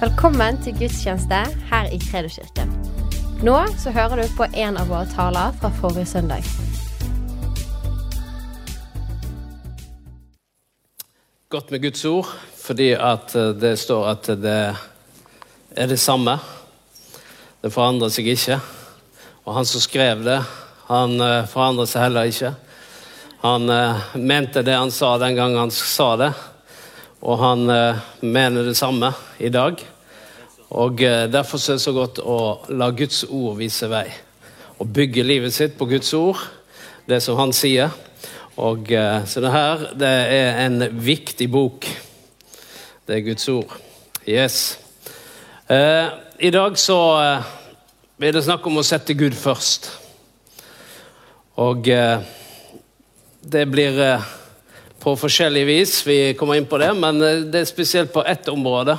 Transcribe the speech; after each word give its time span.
Velkommen 0.00 0.56
til 0.64 0.72
gudstjeneste 0.80 1.38
her 1.68 1.90
i 1.92 1.98
Kredoskirken. 2.00 2.70
Nå 3.44 3.56
så 3.76 3.90
hører 3.92 4.22
du 4.22 4.30
på 4.32 4.46
en 4.48 4.78
av 4.80 4.88
våre 4.88 5.04
taler 5.12 5.52
fra 5.60 5.68
forrige 5.76 6.08
søndag. 6.08 6.46
Godt 11.52 11.68
med 11.68 11.84
Guds 11.84 12.06
ord, 12.08 12.32
fordi 12.56 12.94
at 12.96 13.36
eh, 13.36 13.52
det 13.52 13.74
står 13.82 14.08
at 14.14 14.32
det 14.40 14.56
er 15.76 15.92
det 15.92 16.00
samme. 16.00 16.38
Det 17.60 17.68
forandrer 17.68 18.08
seg 18.08 18.32
ikke. 18.32 18.56
Og 19.44 19.52
han 19.58 19.68
som 19.68 19.84
skrev 19.84 20.24
det, 20.24 20.40
han 20.88 21.20
eh, 21.20 21.44
forandrer 21.52 21.92
seg 21.92 22.06
heller 22.06 22.32
ikke. 22.32 22.54
Han 23.44 23.68
eh, 23.68 24.16
mente 24.16 24.64
det 24.64 24.80
han 24.80 24.96
sa 24.96 25.18
den 25.20 25.36
gangen 25.36 25.66
han 25.66 25.76
sa 25.76 26.14
det, 26.24 26.32
og 27.20 27.36
han 27.36 27.68
mener 28.24 28.64
det 28.64 28.78
samme 28.80 29.12
i 29.36 29.52
dag. 29.52 29.89
Og 30.70 31.02
eh, 31.02 31.26
Derfor 31.30 31.58
er 31.58 31.78
det 31.78 31.82
så 31.82 31.94
godt 31.94 32.20
å 32.22 32.38
la 32.78 32.90
Guds 32.94 33.24
ord 33.26 33.58
vise 33.58 33.88
vei. 33.90 34.06
Og 34.78 34.92
bygge 34.94 35.26
livet 35.26 35.54
sitt 35.54 35.74
på 35.78 35.88
Guds 35.90 36.12
ord, 36.14 36.38
det 37.10 37.18
som 37.24 37.38
han 37.40 37.52
sier. 37.56 37.90
Og 38.60 38.92
eh, 38.94 39.24
Så 39.26 39.42
det 39.42 39.50
her 39.50 39.88
det 39.98 40.12
er 40.36 40.62
en 40.66 40.84
viktig 40.94 41.50
bok. 41.50 41.88
Det 43.06 43.18
er 43.18 43.26
Guds 43.26 43.48
ord. 43.50 43.74
Yes. 44.28 44.78
Eh, 45.66 46.06
I 46.38 46.54
dag 46.54 46.78
så 46.78 47.00
blir 48.20 48.32
det 48.32 48.46
snakk 48.46 48.66
om 48.70 48.78
å 48.78 48.86
sette 48.86 49.16
Gud 49.18 49.34
først. 49.34 49.90
Og 51.60 51.84
det 51.84 53.64
blir 53.68 53.98
på 55.02 55.12
forskjellig 55.18 55.64
vis 55.68 55.94
vi 56.06 56.16
kommer 56.38 56.56
inn 56.56 56.68
på 56.68 56.78
det, 56.80 56.88
men 56.96 57.20
det 57.20 57.60
er 57.60 57.68
spesielt 57.68 58.12
på 58.14 58.24
ett 58.24 58.48
område 58.48 58.96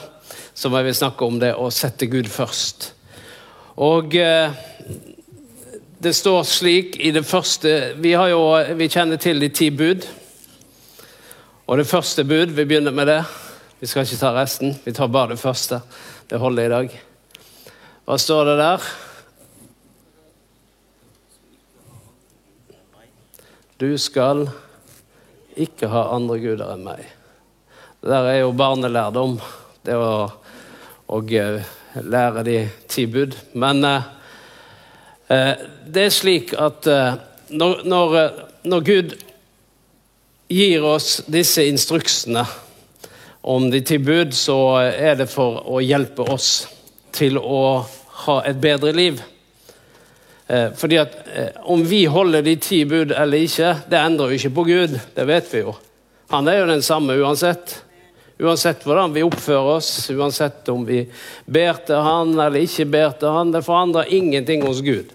som 0.62 0.76
jeg 0.78 0.86
vil 0.86 0.98
snakke 0.98 1.26
om 1.26 1.40
det 1.42 1.56
å 1.58 1.72
sette 1.74 2.06
Gud 2.06 2.28
først. 2.30 2.92
Og 3.82 4.14
eh, 4.14 4.54
det 6.02 6.14
står 6.14 6.44
slik 6.46 7.00
i 7.02 7.12
det 7.14 7.24
første 7.26 7.72
Vi, 8.02 8.12
jo, 8.14 8.42
vi 8.78 8.90
kjenner 8.90 9.18
til 9.22 9.42
de 9.42 9.50
ti 9.50 9.72
bud. 9.74 10.06
Og 11.66 11.80
det 11.80 11.88
første 11.90 12.26
bud, 12.28 12.54
vi 12.54 12.66
begynner 12.66 12.94
med 12.94 13.10
det. 13.10 13.22
Vi 13.80 13.90
skal 13.90 14.06
ikke 14.06 14.20
ta 14.22 14.34
resten, 14.36 14.76
vi 14.84 14.94
tar 14.94 15.10
bare 15.10 15.34
det 15.34 15.42
første. 15.42 15.80
Det 16.30 16.38
holder 16.42 16.68
i 16.68 16.74
dag. 16.76 17.00
Hva 18.06 18.18
står 18.22 18.52
det 18.52 18.58
der? 18.60 18.92
Du 23.82 23.90
skal 23.98 24.46
ikke 25.58 25.90
ha 25.90 26.06
andre 26.14 26.38
guder 26.44 26.76
enn 26.76 26.86
meg. 26.86 27.02
Det 28.02 28.14
der 28.14 28.30
er 28.30 28.40
jo 28.44 28.54
barnelærdom, 28.58 29.40
det 29.86 29.98
å, 29.98 30.30
å 31.10 31.20
eh, 31.26 31.62
lære 32.06 32.44
de 32.46 32.58
ti 32.90 33.06
bud. 33.10 33.36
Men 33.54 33.84
eh, 33.88 34.10
eh, 35.28 35.54
det 35.88 36.08
er 36.08 36.16
slik 36.16 36.54
at 36.54 36.88
eh, 36.90 37.16
når, 37.52 37.84
når, 37.90 38.18
eh, 38.20 38.44
når 38.70 38.86
Gud 38.88 39.16
gir 40.52 40.86
oss 40.86 41.22
disse 41.32 41.66
instruksene 41.68 42.46
om 43.42 43.70
de 43.72 43.82
ti 43.82 43.98
bud, 43.98 44.36
så 44.38 44.60
er 44.86 45.18
det 45.24 45.30
for 45.32 45.64
å 45.66 45.82
hjelpe 45.82 46.28
oss 46.30 46.68
til 47.16 47.40
å 47.42 47.82
ha 48.28 48.42
et 48.46 48.60
bedre 48.62 48.94
liv. 48.94 49.22
Eh, 50.48 50.70
fordi 50.78 51.00
at 51.02 51.16
Om 51.64 51.86
vi 51.88 52.04
holder 52.12 52.44
de 52.44 52.58
ti 52.60 52.84
bud 52.86 53.14
eller 53.16 53.48
ikke, 53.48 53.78
det 53.90 53.98
endrer 53.98 54.34
jo 54.34 54.38
ikke 54.38 54.58
på 54.60 54.68
Gud. 54.68 55.00
Det 55.16 55.26
vet 55.26 55.48
vi 55.54 55.64
jo. 55.64 55.74
Han 56.32 56.48
er 56.48 56.62
jo 56.62 56.68
den 56.70 56.84
samme 56.86 57.16
uansett. 57.18 57.82
Uansett 58.42 58.86
hvordan 58.88 59.14
vi 59.14 59.22
oppfører 59.22 59.76
oss, 59.78 60.10
uansett 60.10 60.70
om 60.74 60.82
vi 60.88 61.04
ber 61.46 61.78
til 61.86 62.02
han 62.02 62.34
eller 62.34 62.64
ikke 62.64 62.88
ber 62.90 63.14
til 63.22 63.36
han. 63.36 63.52
Det 63.54 63.62
forandrer 63.66 64.10
ingenting 64.10 64.66
hos 64.66 64.82
Gud. 64.82 65.12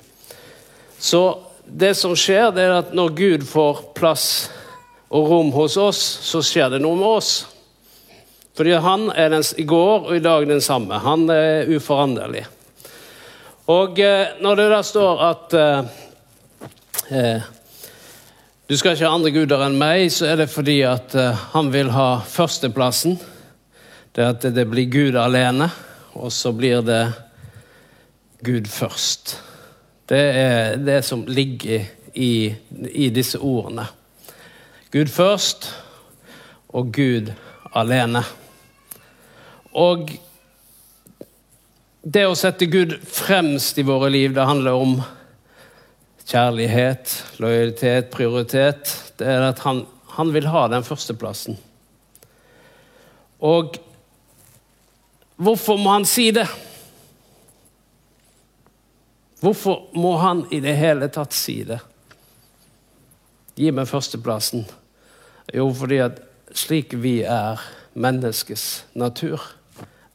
Så 0.98 1.22
det 1.66 1.97
som 1.98 2.15
skjer, 2.15 2.53
det 2.54 2.69
er 2.69 2.76
at 2.78 2.94
når 2.94 3.16
Gud 3.19 3.47
får 3.48 3.82
plass 3.98 4.28
og 5.10 5.26
rom 5.31 5.50
hos 5.54 5.76
oss, 5.81 5.98
så 6.22 6.42
skjer 6.44 6.76
det 6.76 6.82
noe 6.84 6.98
med 6.98 7.09
oss. 7.19 7.32
Fordi 8.56 8.78
han 8.81 9.10
er 9.12 9.34
den, 9.34 9.44
i 9.59 9.66
går 9.69 10.06
og 10.06 10.15
i 10.16 10.22
dag 10.22 10.47
den 10.48 10.62
samme. 10.65 11.03
Han 11.03 11.26
er 11.31 11.69
uforanderlig. 11.69 12.47
Og 13.66 13.98
eh, 14.00 14.38
når 14.41 14.60
det 14.60 14.66
da 14.70 14.81
står 14.86 15.22
at 15.26 15.56
eh, 15.59 15.94
eh, 17.10 17.48
du 18.66 18.75
skal 18.75 18.97
ikke 18.97 19.06
ha 19.06 19.15
andre 19.15 19.31
guder 19.31 19.60
enn 19.62 19.77
meg, 19.78 20.09
så 20.10 20.27
er 20.27 20.41
det 20.41 20.49
fordi 20.50 20.81
at 20.82 21.15
eh, 21.15 21.44
han 21.53 21.69
vil 21.71 21.93
ha 21.94 22.09
førsteplassen. 22.27 23.15
Det 24.10 24.25
at 24.27 24.47
det 24.56 24.65
blir 24.66 24.88
Gud 24.91 25.19
alene, 25.21 25.69
og 26.19 26.32
så 26.34 26.50
blir 26.56 26.82
det 26.82 27.04
Gud 28.43 28.66
først. 28.66 29.37
Det 30.10 30.22
er 30.43 30.77
det 30.82 30.99
som 31.06 31.22
ligger 31.31 31.87
i, 32.19 32.54
i 32.91 33.06
disse 33.15 33.38
ordene. 33.38 33.87
Gud 34.91 35.15
først 35.15 35.69
og 36.75 36.91
Gud 36.97 37.31
alene. 37.71 38.25
Og 39.78 40.10
det 42.03 42.27
å 42.27 42.34
sette 42.38 42.66
Gud 42.71 42.98
fremst 43.06 43.78
i 43.78 43.87
våre 43.87 44.10
liv, 44.10 44.34
det 44.34 44.48
handler 44.48 44.75
om 44.78 44.98
kjærlighet, 46.26 47.12
lojalitet, 47.38 48.10
prioritet. 48.10 48.92
Det 49.19 49.28
er 49.31 49.48
at 49.48 49.62
han, 49.64 49.84
han 50.19 50.32
vil 50.34 50.48
ha 50.50 50.66
den 50.72 50.84
førsteplassen. 50.84 51.59
Og 53.47 53.76
hvorfor 55.36 55.78
må 55.78 55.92
han 55.92 56.09
si 56.09 56.31
det? 56.34 56.47
Hvorfor 59.41 59.92
må 59.94 60.16
han 60.19 60.47
i 60.50 60.60
det 60.65 60.75
hele 60.81 61.10
tatt 61.12 61.36
si 61.36 61.60
det? 61.69 61.78
Gi 63.56 63.70
meg 63.72 63.88
førsteplassen. 63.88 64.65
Jo, 65.54 65.69
fordi 65.76 66.00
at 66.03 66.19
slik 66.56 66.97
vi 67.00 67.20
er 67.22 67.60
menneskets 67.94 68.86
natur, 68.98 69.42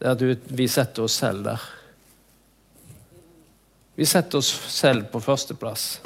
det 0.02 0.10
er 0.10 0.18
at 0.18 0.52
vi 0.58 0.68
setter 0.70 1.06
oss 1.06 1.20
selv 1.22 1.46
der. 1.46 1.62
Vi 3.96 4.06
setter 4.06 4.38
oss 4.38 4.52
selv 4.72 5.10
på 5.12 5.20
førsteplass. 5.20 6.00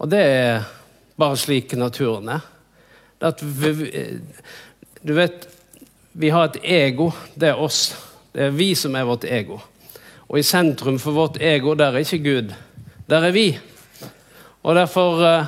Og 0.00 0.08
det 0.08 0.20
er 0.22 0.68
bare 1.18 1.36
slik 1.36 1.72
naturen 1.76 2.28
er. 2.36 2.44
vi, 3.42 4.20
du 5.02 5.12
vet, 5.14 5.48
vi 6.12 6.30
har 6.30 6.44
et 6.48 6.60
ego. 6.62 7.10
Det 7.34 7.48
er 7.48 7.60
oss. 7.60 7.96
Det 8.32 8.46
er 8.46 8.54
vi 8.54 8.74
som 8.74 8.94
er 8.94 9.04
vårt 9.04 9.24
ego. 9.24 9.58
Og 10.28 10.38
i 10.38 10.46
sentrum 10.46 10.98
for 10.98 11.12
vårt 11.12 11.40
ego, 11.42 11.74
der 11.74 11.92
er 11.92 12.04
ikke 12.04 12.22
Gud. 12.24 12.54
Der 13.10 13.26
er 13.26 13.30
vi. 13.34 13.58
Og 14.62 14.74
derfor 14.74 15.24
eh, 15.26 15.46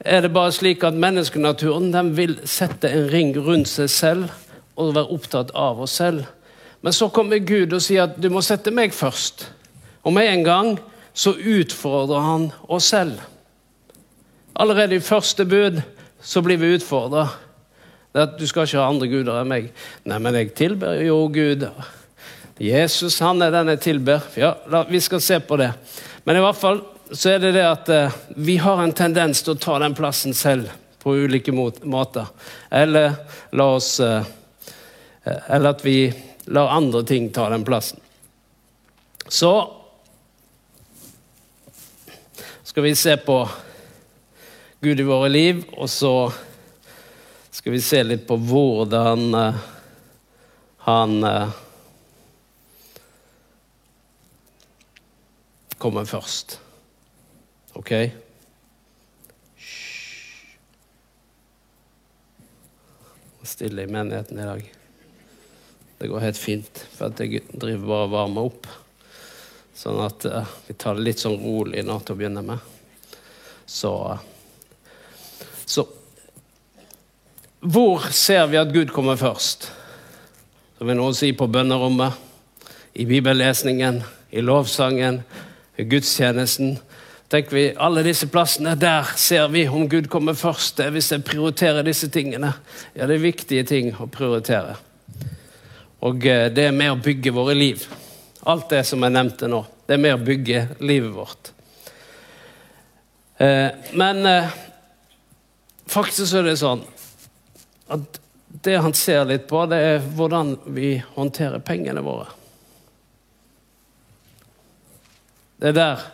er 0.00 0.20
det 0.20 0.32
bare 0.32 0.52
slik 0.52 0.84
at 0.84 0.94
menneskenaturen 0.94 1.92
den 1.92 2.16
vil 2.16 2.38
sette 2.48 2.88
en 2.88 3.10
ring 3.12 3.36
rundt 3.36 3.68
seg 3.68 3.90
selv 3.90 4.30
og 4.76 4.94
være 4.94 5.12
opptatt 5.12 5.52
av 5.54 5.82
oss 5.84 5.98
selv. 6.00 6.24
Men 6.80 6.92
så 6.92 7.08
kommer 7.08 7.38
Gud 7.38 7.72
og 7.72 7.82
sier 7.82 8.08
at 8.08 8.16
du 8.20 8.30
må 8.32 8.42
sette 8.44 8.72
meg 8.74 8.94
først. 8.94 9.50
Og 10.04 10.12
med 10.12 10.28
en 10.28 10.44
gang 10.44 10.74
så 11.14 11.34
utfordrer 11.34 12.20
han 12.20 12.48
oss 12.68 12.90
selv. 12.92 13.20
Allerede 14.54 14.98
i 14.98 15.02
første 15.02 15.44
bud 15.44 15.80
så 16.22 16.42
blir 16.42 16.60
vi 16.60 16.74
utfordra. 16.76 17.28
Du 18.38 18.46
skal 18.46 18.68
ikke 18.68 18.78
ha 18.78 18.88
andre 18.88 19.08
guder 19.10 19.40
enn 19.40 19.50
meg. 19.50 19.70
Nei, 20.06 20.18
men 20.22 20.36
jeg 20.38 20.52
tilber 20.54 21.00
jo 21.02 21.24
Gud. 21.34 21.66
Jesus 22.62 23.18
han 23.24 23.42
er 23.42 23.50
den 23.50 23.72
jeg 23.72 23.82
tilber. 23.82 24.22
Ja, 24.38 24.54
la, 24.70 24.84
Vi 24.86 25.00
skal 25.02 25.20
se 25.20 25.40
på 25.42 25.58
det. 25.58 25.72
Men 26.24 26.38
i 26.38 26.44
hvert 26.44 26.60
fall 26.60 26.84
så 27.10 27.34
er 27.34 27.42
det 27.42 27.54
det 27.56 27.64
at 27.66 27.90
eh, 27.92 28.14
vi 28.36 28.56
har 28.62 28.80
en 28.80 28.94
tendens 28.94 29.42
til 29.42 29.54
å 29.54 29.60
ta 29.60 29.78
den 29.82 29.96
plassen 29.98 30.34
selv 30.34 30.70
på 31.02 31.16
ulike 31.18 31.52
måter. 31.52 32.30
Eller 32.70 33.18
la 33.52 33.66
oss 33.74 33.98
eh, 34.00 34.22
Eller 35.24 35.70
at 35.72 35.84
vi 35.84 36.12
lar 36.52 36.72
andre 36.76 37.02
ting 37.08 37.30
ta 37.32 37.48
den 37.48 37.64
plassen. 37.64 38.00
Så 39.28 39.50
skal 42.74 42.82
vi 42.82 42.94
se 42.94 43.16
på 43.16 43.48
Gud 44.80 45.00
i 45.00 45.04
våre 45.06 45.28
liv, 45.28 45.60
og 45.78 45.86
så 45.86 46.32
skal 47.54 47.70
vi 47.76 47.78
se 47.78 48.00
litt 48.02 48.24
på 48.26 48.34
hvordan 48.34 49.36
uh, 49.38 49.60
han 50.88 51.14
uh, 51.22 51.54
kommer 55.78 56.10
først. 56.10 56.58
OK? 57.78 57.94
Stille 63.54 63.86
i 63.86 63.92
menigheten 64.00 64.42
i 64.42 64.50
dag. 64.50 64.72
Det 66.02 66.10
går 66.10 66.26
helt 66.26 66.42
fint, 66.50 66.88
for 66.98 67.22
jeg 67.22 67.46
driver 67.54 67.86
bare 67.86 68.08
og 68.10 68.18
varmer 68.18 68.50
opp. 68.50 68.74
Sånn 69.74 70.00
at 70.04 70.26
uh, 70.30 70.56
vi 70.68 70.76
tar 70.78 70.98
det 70.98 71.06
litt 71.08 71.22
sånn 71.22 71.38
rolig 71.40 71.82
nå 71.84 71.98
til 72.00 72.14
å 72.14 72.18
begynne 72.18 72.42
med. 72.46 72.72
Så, 73.66 73.94
så 75.66 75.86
Hvor 77.64 78.10
ser 78.12 78.46
vi 78.52 78.60
at 78.60 78.74
Gud 78.74 78.92
kommer 78.94 79.16
først? 79.18 79.70
som 80.78 80.88
vi 80.90 80.94
nå 80.98 81.06
sier 81.16 81.36
på 81.38 81.46
bønnerommet, 81.48 82.12
i 82.94 83.06
bibellesningen, 83.08 84.02
i 84.30 84.42
lovsangen, 84.44 85.22
i 85.80 85.86
gudstjenesten. 85.88 86.74
Tenker 87.32 87.56
vi, 87.56 87.62
Alle 87.76 88.02
disse 88.04 88.26
plassene, 88.28 88.74
der 88.76 89.08
ser 89.16 89.48
vi 89.48 89.64
om 89.68 89.88
Gud 89.88 90.10
kommer 90.12 90.34
først. 90.34 90.76
Det 90.76 90.86
er 90.86 90.92
hvis 90.94 91.08
jeg 91.12 91.24
prioriterer 91.24 91.86
disse 91.86 92.10
tingene. 92.12 92.52
Ja, 92.94 93.06
det 93.06 93.16
er 93.16 93.24
viktige 93.24 93.64
ting 93.64 93.94
å 93.96 94.06
prioritere. 94.06 94.76
Og 96.04 96.26
eh, 96.26 96.50
det 96.52 96.68
er 96.68 96.76
med 96.76 96.92
å 96.92 97.00
bygge 97.00 97.32
våre 97.32 97.56
liv. 97.56 97.88
Alt 98.44 98.68
det 98.68 98.82
som 98.84 99.02
jeg 99.02 99.14
nevnte 99.14 99.48
nå, 99.48 99.62
det 99.86 99.96
er 99.96 100.02
med 100.04 100.18
å 100.18 100.24
bygge 100.24 100.66
livet 100.84 101.12
vårt. 101.14 101.52
Eh, 103.40 103.70
men 103.96 104.26
eh, 104.28 104.50
faktisk 105.86 106.28
så 106.28 106.42
er 106.42 106.50
det 106.50 106.58
sånn 106.60 106.84
at 107.94 108.20
det 108.64 108.76
han 108.84 108.94
ser 108.94 109.24
litt 109.28 109.46
på, 109.48 109.64
det 109.66 109.78
er 109.82 110.04
hvordan 110.16 110.54
vi 110.76 110.96
håndterer 111.16 111.64
pengene 111.64 112.04
våre. 112.04 112.28
Det 115.56 115.72
er 115.72 115.78
der 115.78 116.04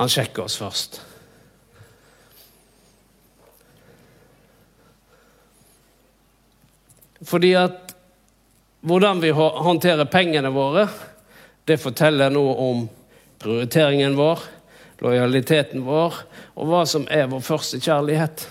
han 0.00 0.10
sjekker 0.10 0.48
oss 0.48 0.58
først. 0.58 0.98
Fordi 7.30 7.52
at 7.60 7.94
hvordan 8.80 9.20
vi 9.20 9.30
håndterer 9.36 10.08
pengene 10.08 10.50
våre, 10.54 10.86
det 11.70 11.78
forteller 11.78 12.32
noe 12.34 12.54
om 12.58 12.86
prioriteringen 13.40 14.16
vår, 14.18 14.42
lojaliteten 15.00 15.84
vår, 15.86 16.16
og 16.58 16.68
hva 16.68 16.82
som 16.88 17.06
er 17.12 17.30
vår 17.30 17.44
første 17.46 17.78
kjærlighet. 17.80 18.42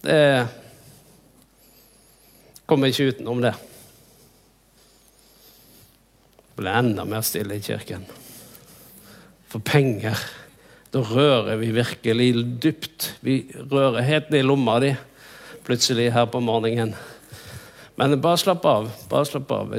Det 0.00 0.22
kommer 2.70 2.92
ikke 2.92 3.10
utenom 3.10 3.42
det. 3.42 3.52
Det 6.46 6.60
blir 6.60 6.76
enda 6.76 7.04
mer 7.08 7.24
stille 7.26 7.58
i 7.58 7.64
kirken. 7.64 8.06
For 9.50 9.64
penger, 9.64 10.16
da 10.94 11.02
rører 11.02 11.58
vi 11.58 11.72
virkelig 11.74 12.30
dypt. 12.62 13.14
Vi 13.26 13.42
rører 13.58 14.06
helt 14.06 14.30
ned 14.30 14.44
i 14.44 14.46
lomma 14.46 14.78
di 14.82 14.94
plutselig 15.66 16.12
her 16.14 16.30
på 16.30 16.40
morgenen. 16.44 16.94
Men 17.98 18.20
bare 18.22 18.38
slapp 18.40 18.64
av. 18.64 18.88
Bare 19.10 19.28
slapp 19.28 19.50
av. 19.52 19.74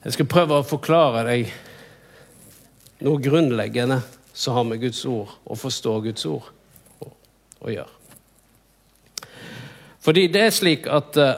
Jeg 0.00 0.14
skal 0.14 0.28
prøve 0.32 0.56
å 0.56 0.64
forklare 0.64 1.26
deg 1.26 1.50
noe 3.04 3.20
grunnleggende 3.20 3.98
som 4.32 4.56
har 4.56 4.64
med 4.64 4.80
Guds 4.80 5.02
ord 5.04 5.34
å 5.44 5.56
forstå 5.60 5.92
Guds 6.06 6.24
ord 6.30 6.46
å, 7.04 7.68
gjøre. 7.68 7.90
Fordi 10.00 10.24
det 10.32 10.46
er 10.46 10.56
slik 10.56 10.88
at 10.88 11.20
uh, 11.20 11.34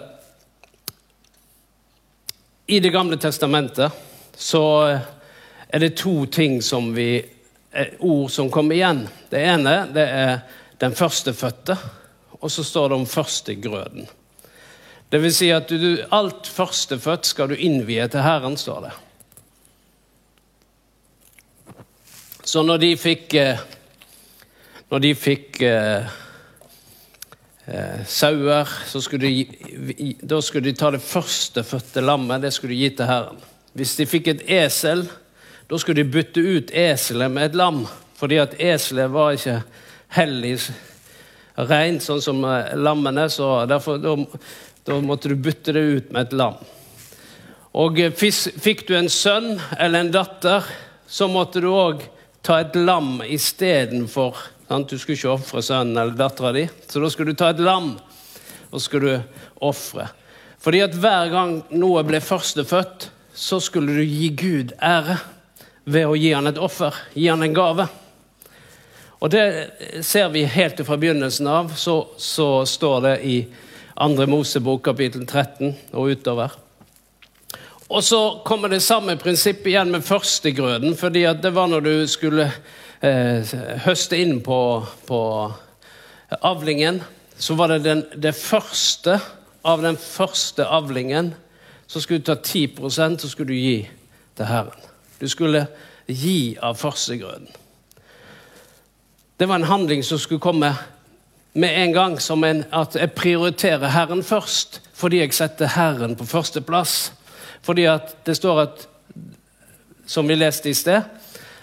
i 2.70 2.78
Det 2.78 2.92
gamle 2.94 3.18
testamentet 3.18 3.98
så 4.38 4.62
er 4.86 5.82
det 5.82 5.96
to 5.98 6.14
ting 6.30 6.60
som 6.62 6.92
vi 6.94 7.18
ord 7.98 8.30
som 8.30 8.50
kommer 8.50 8.78
igjen. 8.78 9.02
Det 9.28 9.42
ene 9.42 9.74
det 9.90 10.06
er 10.06 10.36
den 10.78 10.94
førstefødte, 10.94 11.76
og 12.38 12.50
så 12.50 12.62
står 12.64 12.92
det 12.92 13.00
om 13.02 13.10
førstegrøden. 13.10 14.06
Det 15.12 15.18
vil 15.20 15.32
si 15.36 15.50
at 15.52 15.68
du, 15.68 15.98
alt 16.08 16.46
førstefødt 16.48 17.26
skal 17.28 17.50
du 17.50 17.58
innvie 17.60 18.06
til 18.08 18.24
Herren, 18.24 18.54
står 18.56 18.86
det. 18.86 18.92
Så 22.48 22.62
når 22.64 22.80
de 22.80 22.88
fikk 22.96 23.34
eh, 23.36 23.60
Når 24.92 25.02
de 25.04 25.10
fikk 25.16 25.60
eh, 25.64 26.08
eh, 27.64 28.00
sauer, 28.08 28.72
så 28.88 29.00
skulle 29.00 29.28
de, 29.28 30.16
da 30.20 30.40
skulle 30.44 30.68
de 30.68 30.76
ta 30.76 30.90
det 30.92 31.00
førstefødte 31.00 32.04
lammet. 32.04 32.42
Det 32.42 32.52
skulle 32.52 32.74
de 32.74 32.80
gi 32.82 32.90
til 32.96 33.08
Herren. 33.08 33.38
Hvis 33.72 33.94
de 33.96 34.08
fikk 34.08 34.28
et 34.28 34.42
esel, 34.48 35.06
da 35.68 35.80
skulle 35.80 36.02
de 36.02 36.12
bytte 36.12 36.40
ut 36.40 36.72
eselet 36.76 37.32
med 37.32 37.50
et 37.50 37.56
lam. 37.56 37.86
Fordi 38.20 38.40
at 38.40 38.58
eselet 38.60 39.12
var 39.12 39.32
ikke 39.32 39.62
hellig 40.18 40.58
rent, 41.56 42.04
sånn 42.04 42.20
som 42.20 42.44
lammene. 42.76 43.30
Så 43.32 43.54
derfor 43.72 43.96
da, 44.00 44.18
da 44.84 45.00
måtte 45.00 45.28
du 45.28 45.34
bytte 45.34 45.72
det 45.72 45.80
ut 45.80 46.10
med 46.10 46.26
et 46.26 46.32
lam. 46.36 46.56
Og 47.78 48.00
eh, 48.00 48.12
fikk 48.12 48.86
du 48.88 48.96
en 48.98 49.10
sønn 49.12 49.54
eller 49.78 50.02
en 50.02 50.12
datter, 50.14 50.66
så 51.06 51.28
måtte 51.30 51.62
du 51.62 51.70
òg 51.70 52.02
ta 52.42 52.60
et 52.62 52.76
lam 52.76 53.20
istedenfor. 53.22 54.36
Du 54.88 54.96
skulle 54.96 55.18
ikke 55.18 55.34
ofre 55.34 55.62
sønnen 55.62 55.98
eller 56.00 56.16
dattera 56.16 56.52
di, 56.56 56.64
så 56.88 57.02
da 57.02 57.10
skulle 57.12 57.34
du 57.34 57.38
ta 57.38 57.50
et 57.52 57.60
lam 57.60 57.94
og 58.72 58.80
skulle 58.80 59.18
du 59.18 59.40
ofre. 59.68 60.08
Fordi 60.62 60.80
at 60.84 60.94
hver 60.96 61.28
gang 61.32 61.58
noe 61.74 62.04
ble 62.06 62.22
førstefødt, 62.24 63.10
så 63.34 63.58
skulle 63.60 63.96
du 63.96 64.04
gi 64.04 64.30
Gud 64.38 64.72
ære 64.80 65.18
ved 65.84 66.06
å 66.06 66.16
gi 66.16 66.30
han 66.32 66.48
et 66.48 66.60
offer, 66.60 66.96
gi 67.14 67.26
han 67.28 67.42
en 67.44 67.56
gave. 67.56 67.88
Og 69.22 69.30
det 69.30 70.02
ser 70.02 70.32
vi 70.34 70.44
helt 70.50 70.80
fra 70.86 70.98
begynnelsen 70.98 71.46
av. 71.46 71.74
Så, 71.78 71.96
så 72.18 72.64
står 72.66 73.04
det 73.06 73.14
i 73.22 73.36
2. 74.02 74.26
Mosebok 74.26 74.80
kapittel 74.82 75.22
13 75.26 75.76
og 75.92 76.10
utover. 76.10 76.56
Og 77.86 78.02
så 78.02 78.40
kommer 78.44 78.72
det 78.72 78.80
samme 78.82 79.14
prinsipp 79.16 79.66
igjen 79.66 79.92
med 79.94 80.02
førstegrøden, 80.02 80.96
fordi 80.98 81.22
det 81.38 81.52
var 81.54 81.68
når 81.70 81.84
du 81.84 81.92
skulle 82.10 82.48
eh, 82.98 83.52
høste 83.84 84.18
inn 84.18 84.40
på, 84.42 84.58
på, 85.06 85.20
avlingen, 86.40 86.98
så 87.38 87.54
var 87.54 87.70
det 87.70 87.84
den, 87.84 88.02
det 88.16 88.34
første 88.34 89.20
av 89.62 89.84
den 89.86 89.98
første 90.00 90.66
avlingen. 90.66 91.34
Så 91.86 92.02
skulle 92.02 92.24
du 92.24 92.32
ta 92.32 92.34
10% 92.34 93.22
så 93.22 93.30
skulle 93.30 93.52
du 93.52 93.60
gi 93.60 93.76
til 94.34 94.50
Herren. 94.50 94.88
Du 95.20 95.28
skulle 95.28 95.66
gi 96.08 96.56
av 96.58 96.74
førstegrøden. 96.80 97.46
Det 99.38 99.46
var 99.46 99.62
en 99.62 99.70
handling 99.70 100.02
som 100.02 100.18
skulle 100.18 100.42
komme 100.42 100.74
med 101.52 101.82
en 101.84 101.92
gang, 101.92 102.20
som 102.20 102.44
en, 102.44 102.64
at 102.72 102.96
jeg 102.96 103.12
prioriterer 103.12 103.92
Herren 103.92 104.22
først, 104.24 104.80
fordi 104.94 105.20
jeg 105.20 105.34
setter 105.36 105.66
Herren 105.74 106.16
på 106.16 106.24
førsteplass. 106.24 107.12
Fordi 107.62 107.84
at 107.84 108.16
det 108.26 108.36
står 108.36 108.60
at 108.60 108.88
Som 110.06 110.28
vi 110.28 110.34
leste 110.34 110.68
i 110.68 110.74
sted, 110.74 111.02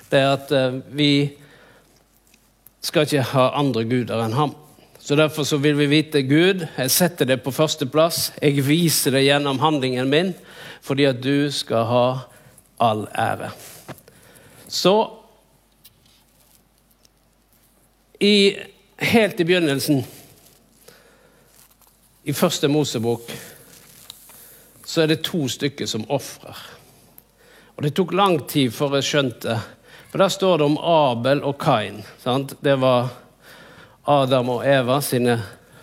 det 0.10 0.20
er 0.20 0.30
at 0.32 0.52
uh, 0.52 0.80
vi 0.96 1.30
skal 2.82 3.04
ikke 3.04 3.26
ha 3.34 3.50
andre 3.60 3.84
guder 3.84 4.24
enn 4.24 4.34
ham. 4.34 4.54
Så 5.00 5.16
Derfor 5.16 5.44
så 5.44 5.58
vil 5.58 5.78
vi 5.78 5.86
vite 5.92 6.22
Gud. 6.24 6.66
Jeg 6.78 6.92
setter 6.92 7.26
det 7.26 7.42
på 7.44 7.52
førsteplass. 7.52 8.32
Jeg 8.42 8.64
viser 8.66 9.12
det 9.12 9.26
gjennom 9.26 9.60
handlingen 9.60 10.10
min, 10.10 10.34
fordi 10.82 11.04
at 11.04 11.22
du 11.24 11.52
skal 11.52 11.84
ha 11.86 12.06
all 12.80 13.08
ære. 13.18 13.52
Så 14.68 14.96
i, 18.20 18.56
Helt 19.00 19.40
i 19.40 19.46
begynnelsen, 19.46 20.04
i 22.24 22.34
første 22.34 22.68
Mosebok 22.68 23.30
så 24.84 25.02
er 25.02 25.08
det 25.08 25.22
to 25.24 25.46
stykker 25.48 25.88
som 25.88 26.04
ofrer. 26.12 26.58
Og 27.78 27.86
det 27.86 27.94
tok 27.96 28.12
lang 28.12 28.42
tid 28.52 28.74
før 28.76 28.98
jeg 28.98 29.08
skjønte 29.08 29.56
For 30.10 30.20
der 30.20 30.32
står 30.34 30.58
det 30.58 30.66
om 30.66 30.78
Abel 30.82 31.44
og 31.46 31.56
Kain. 31.62 32.02
Sant? 32.20 32.56
Det 32.66 32.74
var 32.82 33.12
Adam 34.10 34.50
og 34.50 34.64
Eva 34.68 34.98
sine 35.06 35.38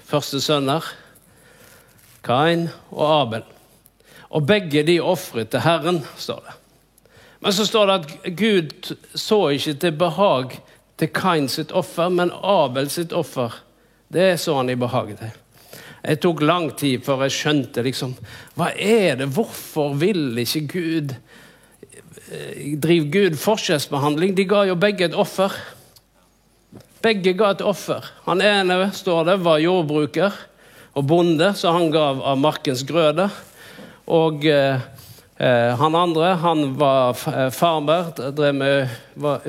første 0.04 0.40
sønner. 0.42 0.84
Kain 2.26 2.66
og 2.90 3.20
Abel. 3.20 3.44
Og 4.34 4.46
begge 4.46 4.82
de 4.82 4.98
ofret 5.00 5.54
til 5.54 5.62
Herren, 5.62 6.02
står 6.18 6.42
det. 6.42 6.56
Men 7.40 7.52
så 7.52 7.66
står 7.66 7.86
det 7.86 7.94
at 7.94 8.36
Gud 8.36 8.96
så 9.14 9.38
ikke 9.54 9.74
til 9.74 9.92
behag 9.92 10.58
til 10.96 11.10
Kain 11.12 11.48
sitt 11.52 11.72
offer, 11.76 12.08
men 12.12 12.32
Abel 12.42 12.88
sitt 12.92 13.12
offer. 13.12 13.60
Det 14.12 14.36
så 14.40 14.56
han 14.60 14.70
i 14.70 14.78
behaget. 14.78 15.18
til. 15.18 15.34
Det 16.06 16.20
tok 16.22 16.42
lang 16.42 16.70
tid 16.78 17.02
før 17.02 17.24
jeg 17.26 17.34
skjønte 17.34 17.82
liksom, 17.82 18.12
hva 18.54 18.70
er 18.78 19.16
det, 19.18 19.26
hvorfor 19.34 19.96
vil 19.98 20.38
ikke 20.38 20.60
Gud 20.70 21.14
eh, 22.30 22.76
Driver 22.78 23.08
Gud 23.10 23.38
forskjellsbehandling? 23.42 24.36
De 24.36 24.44
ga 24.46 24.62
jo 24.68 24.76
begge 24.78 25.08
et 25.08 25.16
offer. 25.18 25.50
Begge 27.02 27.34
ga 27.38 27.50
et 27.56 27.64
offer. 27.66 28.06
Han 28.28 28.42
ene 28.44 28.92
står 28.94 29.26
det, 29.26 29.40
var 29.42 29.58
jordbruker 29.62 30.38
og 30.96 31.08
bonde, 31.10 31.50
så 31.58 31.74
han 31.74 31.90
gav 31.90 32.22
av 32.22 32.38
markens 32.38 32.86
grøde. 32.86 33.26
Og 34.06 34.46
eh, 34.46 34.86
han 35.38 35.94
andre 35.94 36.24
han 36.40 36.78
var 36.78 37.10
eh, 37.28 37.50
farmer, 37.50 38.12
drev 38.32 38.54
med 38.54 38.88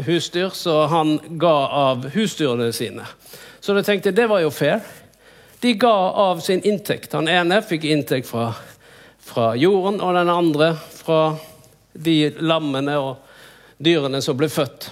husdyr, 0.08 0.50
så 0.50 0.82
han 0.91 1.20
ga 1.39 1.56
av 1.67 2.10
husdyrene 2.12 2.74
sine. 2.75 3.06
Så 3.60 3.75
jeg 3.77 3.88
tenkte 3.88 4.15
det 4.15 4.27
var 4.27 4.44
jo 4.44 4.51
fair. 4.51 4.84
De 5.60 5.74
ga 5.79 5.96
av 6.27 6.44
sin 6.44 6.62
inntekt. 6.67 7.15
Han 7.15 7.32
ene 7.32 7.62
fikk 7.65 7.88
inntekt 7.88 8.27
fra, 8.29 8.51
fra 9.24 9.53
jorden, 9.56 10.01
og 10.03 10.13
den 10.15 10.29
andre 10.29 10.74
fra 10.75 11.22
de 11.98 12.20
lammene 12.44 13.00
og 13.01 13.15
dyrene 13.82 14.22
som 14.22 14.38
ble 14.38 14.51
født. 14.51 14.91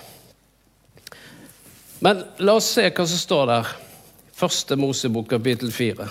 Men 2.00 2.24
la 2.40 2.58
oss 2.58 2.72
se 2.76 2.88
hva 2.90 3.06
som 3.08 3.20
står 3.20 3.50
der. 3.52 3.74
Første 4.36 4.76
Mosebok, 4.80 5.30
kapittel 5.32 5.72
fire. 5.72 6.10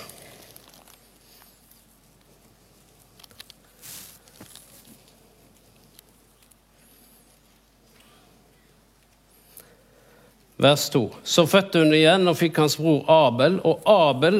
Vers 10.64 10.88
2. 10.90 11.10
Så 11.22 11.44
fødte 11.46 11.82
hun 11.82 11.92
igjen 11.92 12.24
og 12.30 12.38
fikk 12.40 12.62
hans 12.62 12.78
bror 12.80 13.02
Abel, 13.12 13.58
og 13.68 13.82
Abel 13.84 14.38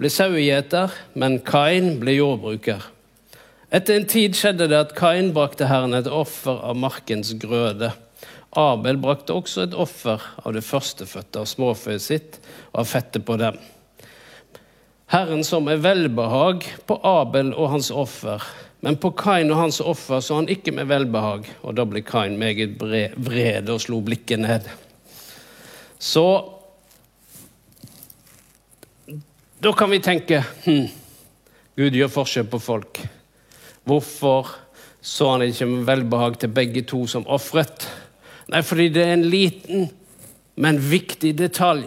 ble 0.00 0.08
sauegjeter, 0.08 0.94
men 1.20 1.36
Kain 1.44 1.98
ble 2.00 2.14
jordbruker. 2.16 2.86
Etter 3.68 3.98
en 3.98 4.08
tid 4.08 4.38
skjedde 4.38 4.70
det 4.72 4.78
at 4.78 4.94
Kain 4.96 5.34
brakte 5.36 5.68
Herren 5.68 5.92
et 5.98 6.08
offer 6.08 6.64
av 6.64 6.80
markens 6.80 7.34
grøde. 7.42 7.92
Abel 8.56 8.96
brakte 9.04 9.36
også 9.36 9.66
et 9.66 9.76
offer 9.76 10.24
av 10.40 10.56
det 10.56 10.64
førstefødte 10.64 11.44
av 11.44 11.52
småføet 11.52 12.08
sitt 12.08 12.40
og 12.72 12.80
av 12.82 12.90
fettet 12.96 13.28
på 13.28 13.36
dem. 13.44 13.60
Herren 15.12 15.44
som 15.44 15.68
er 15.68 15.84
velbehag 15.84 16.64
på 16.88 17.02
Abel 17.04 17.52
og 17.52 17.74
hans 17.76 17.92
offer, 17.92 18.42
men 18.80 18.96
på 18.96 19.12
Kain 19.12 19.52
og 19.52 19.60
hans 19.60 19.84
offer 19.84 20.24
så 20.24 20.40
han 20.40 20.48
ikke 20.48 20.72
med 20.72 20.88
velbehag. 20.88 21.50
Og 21.68 21.76
da 21.76 21.84
ble 21.84 22.00
Kain 22.00 22.40
meget 22.40 22.80
vred 22.80 23.68
og 23.68 23.84
slo 23.84 24.00
blikket 24.00 24.40
ned. 24.40 24.70
Så 26.00 26.24
da 29.60 29.72
kan 29.76 29.90
vi 29.92 30.00
tenke 30.00 30.40
hm, 30.64 30.86
Gud 31.76 31.96
gjør 31.96 32.12
forskjell 32.12 32.46
på 32.48 32.60
folk. 32.64 33.02
Hvorfor 33.84 34.48
så 35.00 35.34
han 35.34 35.44
ikke 35.44 35.68
med 35.68 35.84
velbehag 35.88 36.38
til 36.40 36.52
begge 36.56 36.82
to 36.88 37.02
som 37.08 37.26
ofret? 37.28 37.84
Nei, 38.48 38.62
fordi 38.64 38.88
det 38.94 39.04
er 39.04 39.12
en 39.18 39.28
liten, 39.28 39.90
men 40.56 40.80
viktig 40.80 41.34
detalj. 41.36 41.84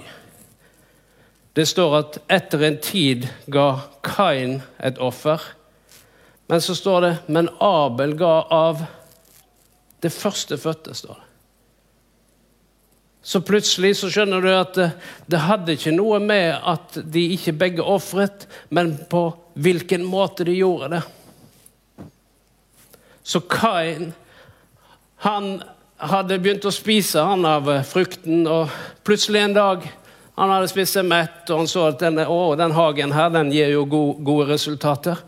Det 1.58 1.66
står 1.70 1.98
at 1.98 2.22
etter 2.38 2.64
en 2.70 2.80
tid 2.82 3.28
ga 3.54 3.68
Kain 4.06 4.60
et 4.78 5.02
offer. 5.02 5.42
Men 6.50 6.62
så 6.62 6.78
står 6.78 7.02
det 7.02 7.14
men 7.34 7.50
Abel 7.62 8.14
ga 8.18 8.36
av 8.54 8.86
det 10.06 10.14
førstefødte. 10.14 10.94
står 10.94 11.18
det. 11.18 11.33
Så 13.24 13.40
plutselig 13.42 13.94
så 13.98 14.10
skjønner 14.12 14.44
du 14.44 14.50
at 14.52 14.76
det, 14.76 14.90
det 15.32 15.40
hadde 15.46 15.78
ikke 15.78 15.96
noe 15.96 16.20
med 16.20 16.58
at 16.60 16.98
de 17.08 17.22
ikke 17.38 17.56
begge 17.56 17.86
ofret, 17.88 18.48
men 18.68 18.98
på 19.10 19.30
hvilken 19.56 20.04
måte 20.04 20.44
de 20.44 20.58
gjorde 20.58 20.98
det. 20.98 21.04
Så 23.24 23.40
Kain 23.48 24.12
han 25.24 25.54
hadde 26.04 26.40
begynt 26.44 26.66
å 26.68 26.74
spise 26.76 27.24
han 27.24 27.46
av 27.48 27.70
frukten, 27.88 28.44
og 28.44 28.72
plutselig 29.08 29.46
en 29.46 29.56
dag 29.56 29.86
han 30.36 30.52
hadde 30.52 30.68
spist 30.72 30.98
seg 30.98 31.08
mett, 31.08 31.46
og 31.48 31.62
han 31.62 31.70
så 31.70 31.88
at 31.94 32.02
denne, 32.02 32.26
å, 32.28 32.58
den 32.60 32.76
hagen 32.76 33.14
her 33.16 33.32
den 33.32 33.54
gir 33.54 33.72
jo 33.72 33.86
gode, 33.88 34.18
gode 34.26 34.50
resultater. 34.50 35.22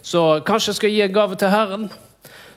Så 0.00 0.40
kanskje 0.46 0.70
jeg 0.70 0.78
skal 0.78 0.94
gi 0.94 1.04
en 1.04 1.16
gave 1.16 1.36
til 1.40 1.52
Herren. 1.52 1.88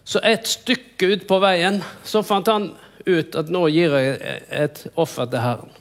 Så 0.08 0.22
et 0.24 0.48
stykke 0.48 1.10
ut 1.12 1.26
på 1.28 1.40
veien 1.44 1.82
så 2.08 2.22
fant 2.24 2.48
han 2.48 2.70
ut 3.08 3.36
at 3.40 3.52
nå 3.54 3.66
gir 3.72 3.96
jeg 3.98 4.40
et 4.52 4.86
offer 5.00 5.30
til 5.32 5.44
Herren. 5.44 5.76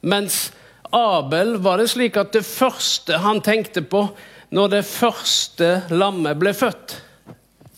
Mens 0.00 0.50
Abel 0.90 1.56
var 1.62 1.78
det 1.78 1.90
slik 1.92 2.16
at 2.20 2.32
det 2.34 2.46
første 2.46 3.20
han 3.22 3.42
tenkte 3.44 3.82
på 3.82 4.06
når 4.50 4.72
det 4.72 4.86
første 4.88 5.68
lammet 5.94 6.38
ble 6.40 6.52
født, 6.56 6.96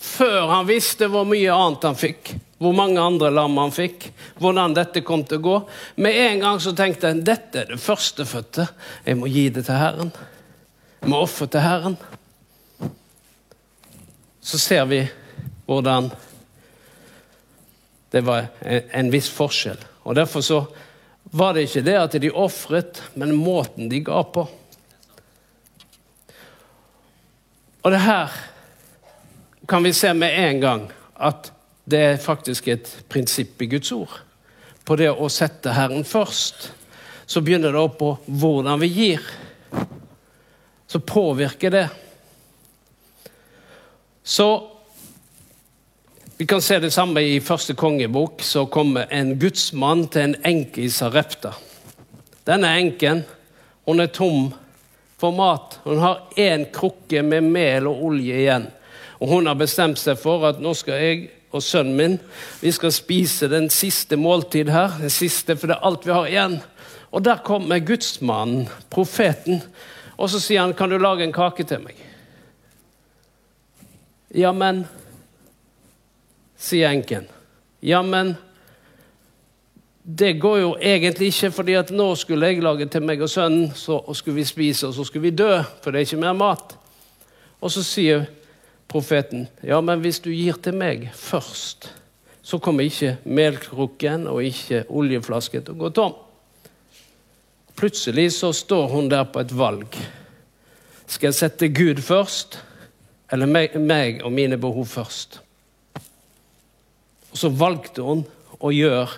før 0.02 0.48
han 0.50 0.66
visste 0.68 1.08
hvor 1.12 1.26
mye 1.28 1.52
annet 1.52 1.84
han 1.84 1.98
fikk, 1.98 2.32
hvor 2.62 2.74
mange 2.76 3.02
andre 3.02 3.28
lam 3.34 3.58
han 3.58 3.74
fikk, 3.74 4.08
hvordan 4.40 4.74
dette 4.76 5.02
kom 5.04 5.24
til 5.26 5.40
å 5.40 5.44
gå 5.44 5.56
Med 6.04 6.14
en 6.14 6.44
gang 6.44 6.60
så 6.62 6.72
tenkte 6.78 7.10
han 7.10 7.24
dette 7.26 7.64
er 7.64 7.72
det 7.72 7.80
førstefødte. 7.82 8.68
Jeg 9.04 9.18
må 9.18 9.26
gi 9.30 9.48
det 9.50 9.66
til 9.66 9.78
Herren. 9.78 10.12
Jeg 11.02 11.10
må 11.10 11.22
ofre 11.26 11.48
til 11.50 11.64
Herren. 11.64 11.96
Så 14.42 14.58
ser 14.62 14.86
vi 14.90 15.02
hvordan 15.66 16.10
det 18.12 18.20
var 18.20 18.50
en 18.92 19.10
viss 19.12 19.30
forskjell. 19.32 19.80
Og 20.04 20.14
Derfor 20.14 20.44
så 20.44 20.58
var 21.32 21.54
det 21.54 21.66
ikke 21.68 21.84
det 21.86 21.96
at 21.96 22.16
de 22.20 22.30
ofret, 22.30 23.00
men 23.16 23.32
måten 23.32 23.88
de 23.88 24.02
ga 24.04 24.20
på. 24.28 24.44
Og 27.82 27.90
det 27.90 28.02
her 28.04 28.34
kan 29.68 29.84
vi 29.84 29.94
se 29.96 30.12
med 30.14 30.36
en 30.38 30.60
gang 30.60 30.84
at 31.16 31.48
det 31.88 32.02
er 32.02 32.20
faktisk 32.20 32.68
et 32.68 32.90
prinsipp 33.08 33.62
i 33.62 33.70
Guds 33.72 33.92
ord. 33.96 34.12
På 34.84 34.96
det 34.98 35.08
å 35.10 35.30
sette 35.32 35.72
Herren 35.72 36.04
først. 36.04 36.68
Så 37.26 37.40
begynner 37.40 37.72
det 37.72 37.80
opp 37.80 37.96
på 38.02 38.10
hvordan 38.26 38.82
vi 38.82 38.90
gir. 38.92 39.24
Så 40.86 41.00
påvirker 41.00 41.72
det. 41.72 41.86
Så 44.22 44.71
vi 46.42 46.46
kan 46.46 46.62
se 46.62 46.78
det 46.78 46.90
samme 46.90 47.22
i 47.22 47.40
første 47.40 47.74
kongebok. 47.78 48.40
Så 48.42 48.64
kommer 48.66 49.06
en 49.14 49.36
gudsmann 49.38 50.08
til 50.10 50.22
en 50.24 50.32
enke 50.42 50.80
i 50.82 50.88
Sarepta. 50.90 51.52
Denne 52.42 52.72
enken 52.80 53.20
hun 53.86 54.02
er 54.02 54.08
tom 54.10 54.48
for 55.22 55.30
mat. 55.36 55.76
Hun 55.84 56.00
har 56.02 56.24
én 56.34 56.64
krukke 56.74 57.22
med 57.22 57.46
mel 57.46 57.86
og 57.86 58.00
olje 58.08 58.40
igjen. 58.40 58.66
Og 59.20 59.30
hun 59.30 59.46
har 59.46 59.54
bestemt 59.60 60.02
seg 60.02 60.18
for 60.18 60.42
at 60.48 60.58
nå 60.58 60.72
skal 60.74 60.98
jeg 60.98 61.20
og 61.54 61.62
sønnen 61.62 61.94
min 62.00 62.16
vi 62.58 62.72
skal 62.74 62.90
spise 62.90 63.46
den 63.46 63.70
siste 63.70 64.18
måltid 64.18 64.72
her. 64.74 64.96
Den 64.98 65.14
siste, 65.14 65.54
For 65.54 65.70
det 65.70 65.76
er 65.76 65.86
alt 65.86 66.08
vi 66.08 66.12
har 66.16 66.26
igjen. 66.26 66.56
Og 67.12 67.22
der 67.22 67.44
kommer 67.46 67.78
gudsmannen, 67.78 68.66
profeten, 68.90 69.62
og 70.18 70.26
så 70.30 70.40
sier 70.40 70.60
han, 70.60 70.74
'Kan 70.74 70.90
du 70.90 70.98
lage 70.98 71.22
en 71.22 71.32
kake 71.32 71.62
til 71.62 71.78
meg?' 71.78 72.02
Ja, 74.34 74.52
men 74.52 74.88
sier 76.62 76.92
enken. 76.92 77.26
Ja, 77.82 78.02
men 78.06 78.36
det 80.02 80.32
går 80.42 80.58
jo 80.58 80.70
egentlig 80.80 81.30
ikke, 81.30 81.50
fordi 81.54 81.74
at 81.78 81.90
nå 81.94 82.08
skulle 82.18 82.50
jeg 82.50 82.62
lage 82.62 82.86
til 82.90 83.04
meg 83.06 83.22
og 83.22 83.30
sønnen, 83.30 83.70
så 83.74 84.00
og 84.00 84.16
skulle 84.18 84.40
vi 84.40 84.46
spise, 84.46 84.88
og 84.88 84.94
så 84.94 85.06
skulle 85.06 85.28
vi 85.28 85.36
dø, 85.36 85.60
for 85.82 85.90
det 85.90 86.00
er 86.00 86.08
ikke 86.08 86.22
mer 86.22 86.38
mat. 86.38 86.74
Og 87.62 87.70
så 87.70 87.84
sier 87.86 88.26
profeten, 88.90 89.46
ja, 89.62 89.80
men 89.80 90.02
hvis 90.02 90.18
du 90.22 90.30
gir 90.34 90.58
til 90.62 90.74
meg 90.78 91.06
først, 91.14 91.92
så 92.42 92.58
kommer 92.58 92.86
ikke 92.86 93.16
melkrukken 93.24 94.26
og 94.26 94.42
ikke 94.42 94.82
oljeflasken 94.90 95.62
til 95.62 95.76
å 95.76 95.82
gå 95.84 95.92
tom. 95.94 96.18
Plutselig 97.78 98.32
så 98.34 98.50
står 98.54 98.90
hun 98.90 99.08
der 99.10 99.24
på 99.30 99.40
et 99.40 99.54
valg. 99.54 99.94
Skal 101.06 101.30
jeg 101.30 101.38
sette 101.38 101.70
Gud 101.70 102.02
først, 102.02 102.58
eller 103.32 103.46
meg 103.46 104.20
og 104.26 104.34
mine 104.34 104.58
behov 104.60 104.90
først? 104.90 105.38
Og 107.32 107.40
så 107.40 107.48
valgte 107.48 108.04
hun 108.04 108.26
å 108.60 108.70
gjøre 108.72 109.08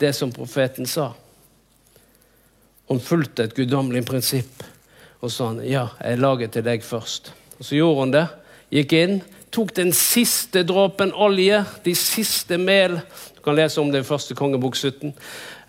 det 0.00 0.14
som 0.16 0.32
profeten 0.32 0.88
sa. 0.88 1.12
Hun 2.90 3.00
fulgte 3.04 3.46
et 3.46 3.54
guddommelig 3.54 4.02
prinsipp 4.08 4.64
og 5.20 5.28
sa 5.28 5.50
han, 5.50 5.60
ja, 5.68 5.90
jeg 6.00 6.20
lager 6.20 6.48
til 6.48 6.64
deg 6.64 6.84
først. 6.84 7.34
Og 7.58 7.66
Så 7.66 7.76
gjorde 7.76 8.00
hun 8.00 8.14
det. 8.14 8.26
Gikk 8.72 8.94
inn, 8.96 9.18
tok 9.52 9.74
den 9.76 9.92
siste 9.92 10.62
dråpen 10.64 11.12
olje, 11.12 11.64
de 11.84 11.94
siste 11.98 12.58
mel 12.58 13.00
Du 13.34 13.44
kan 13.44 13.56
lese 13.56 13.80
om 13.80 13.88
det 13.88 14.02
i 14.02 14.04
første 14.04 14.34
kongebok 14.36 14.76
17. 14.76 15.14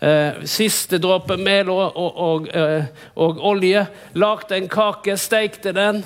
Eh, 0.04 0.42
siste 0.44 0.98
dråpe 1.00 1.38
mel 1.40 1.70
og, 1.72 1.96
og, 1.96 2.18
og, 2.20 2.48
eh, 2.52 2.84
og 3.16 3.38
olje. 3.40 3.86
Lagde 4.12 4.58
en 4.58 4.68
kake, 4.68 5.16
steikte 5.16 5.72
den, 5.72 6.02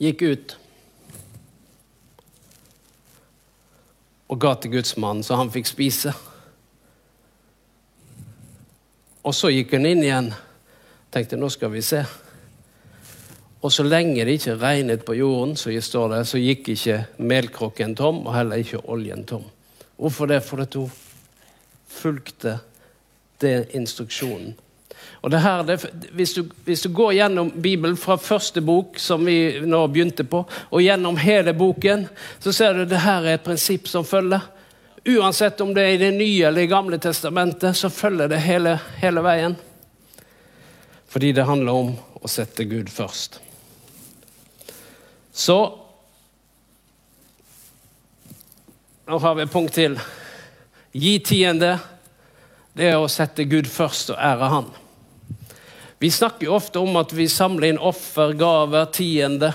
gikk 0.00 0.22
ut. 0.22 0.56
Og 4.28 4.40
ga 4.40 4.54
til 4.58 4.72
gudsmannen, 4.74 5.22
så 5.22 5.38
han 5.38 5.52
fikk 5.54 5.68
spise. 5.70 6.12
Og 9.26 9.34
så 9.34 9.50
gikk 9.50 9.74
hun 9.76 9.86
inn 9.86 10.04
igjen. 10.04 10.30
Tenkte 11.14 11.38
nå 11.38 11.50
skal 11.50 11.72
vi 11.72 11.82
se. 11.82 12.02
Og 13.62 13.72
så 13.72 13.82
lenge 13.86 14.24
det 14.26 14.36
ikke 14.38 14.58
regnet 14.60 15.04
på 15.06 15.16
jorden, 15.18 15.56
så, 15.58 15.72
står 15.80 16.12
det, 16.12 16.20
så 16.28 16.38
gikk 16.38 16.68
ikke 16.74 16.98
melkrokken 17.18 17.96
tom, 17.98 18.20
og 18.26 18.34
heller 18.36 18.62
ikke 18.62 18.84
oljen 18.84 19.24
tom. 19.26 19.46
Hvorfor 19.96 20.30
det? 20.30 20.42
Fordi 20.44 20.78
hun 20.78 20.92
fulgte 21.88 22.58
den 23.40 23.64
instruksjonen. 23.74 24.54
Og 25.26 25.30
det 25.30 25.40
her, 25.42 25.62
det, 25.66 25.80
hvis, 26.14 26.34
du, 26.34 26.44
hvis, 26.64 26.82
du, 26.82 26.88
går 26.94 27.16
gjennom 27.16 27.48
Bibelen 27.50 27.96
fra 27.98 28.14
første 28.14 28.60
bok, 28.62 28.94
som 29.02 29.24
vi 29.26 29.58
nå 29.58 29.80
begynte 29.90 30.22
på, 30.22 30.44
og 30.46 30.82
gjennom 30.84 31.18
hele 31.18 31.50
boken, 31.50 32.04
så 32.38 32.52
ser 32.54 32.76
du 32.76 32.84
at 32.84 32.92
det 32.92 33.00
her 33.02 33.26
er 33.26 33.34
et 33.34 33.42
prinsipp 33.42 33.90
som 33.90 34.06
følger. 34.06 34.44
Uansett 35.02 35.58
om 35.66 35.74
det 35.74 35.82
er 35.82 35.96
i 35.96 35.98
Det 36.04 36.12
nye 36.14 36.46
eller 36.46 36.62
i 36.62 36.70
Gamle 36.70 37.00
testamentet, 37.02 37.74
så 37.74 37.90
følger 37.90 38.30
det 38.30 38.38
hele, 38.46 38.76
hele 39.02 39.26
veien. 39.26 39.58
Fordi 41.10 41.32
det 41.34 41.48
handler 41.50 41.82
om 41.82 41.92
å 42.22 42.30
sette 42.30 42.70
Gud 42.70 42.86
først. 42.86 43.40
Så 45.34 45.58
Nå 49.10 49.18
har 49.22 49.34
vi 49.34 49.42
et 49.42 49.50
punkt 49.50 49.74
til. 49.74 49.98
Gi 50.94 51.18
tiende. 51.18 51.76
Det 52.78 52.92
er 52.94 52.98
å 53.02 53.10
sette 53.10 53.50
Gud 53.50 53.66
først 53.66 54.14
og 54.14 54.22
ære 54.22 54.54
Han. 54.54 54.74
Vi 55.98 56.10
snakker 56.10 56.46
jo 56.46 56.56
ofte 56.58 56.78
om 56.78 56.96
at 57.00 57.12
vi 57.16 57.24
samler 57.28 57.70
inn 57.70 57.78
offer, 57.80 58.34
gaver, 58.36 58.84
tiende. 58.92 59.52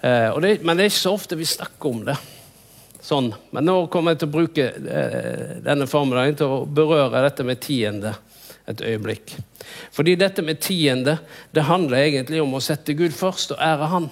Eh, 0.00 0.38
det, 0.40 0.54
men 0.64 0.78
det 0.78 0.86
er 0.86 0.92
ikke 0.92 1.02
så 1.02 1.12
ofte 1.12 1.36
vi 1.36 1.48
snakker 1.48 1.90
om 1.90 2.04
det. 2.06 2.16
sånn. 3.02 3.32
Men 3.50 3.66
nå 3.66 3.74
kommer 3.92 4.14
jeg 4.14 4.22
til 4.22 4.30
å 4.30 4.36
bruke 4.36 4.68
eh, 4.72 5.58
denne 5.60 5.88
formiddagen 5.90 6.38
til 6.38 6.54
å 6.54 6.62
berøre 6.64 7.24
dette 7.26 7.44
med 7.44 7.60
tiende 7.60 8.14
et 8.70 8.80
øyeblikk. 8.80 9.34
Fordi 9.92 10.16
dette 10.16 10.42
med 10.42 10.62
tiende 10.62 11.18
det 11.52 11.66
handler 11.68 12.06
egentlig 12.06 12.40
om 12.42 12.54
å 12.54 12.62
sette 12.62 12.96
Gud 12.96 13.12
først 13.12 13.52
og 13.52 13.60
ære 13.60 13.90
Han. 13.92 14.08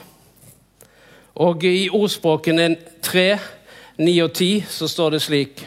Og 1.41 1.65
i 1.65 1.89
ordspråkene 1.89 2.75
3, 3.07 3.27
9 3.97 4.17
og 4.27 4.33
10 4.35 4.65
så 4.69 4.89
står 4.91 5.17
det 5.17 5.25
slik 5.25 5.67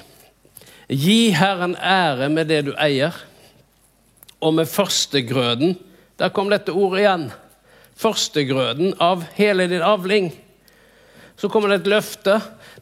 Gi 0.92 1.32
Herren 1.34 1.74
ære 1.80 2.28
med 2.30 2.52
det 2.52 2.66
du 2.68 2.74
eier, 2.78 3.16
og 4.44 4.54
med 4.60 4.70
førstegrøden 4.70 5.78
Der 6.20 6.30
kom 6.30 6.52
dette 6.52 6.72
ordet 6.72 7.00
igjen. 7.02 7.24
Førstegrøden 7.98 8.94
av 9.02 9.24
hele 9.34 9.66
din 9.68 9.82
avling. 9.82 10.28
Så 11.36 11.50
kommer 11.50 11.74
det 11.74 11.80
et 11.82 11.90
løfte. 11.90 12.36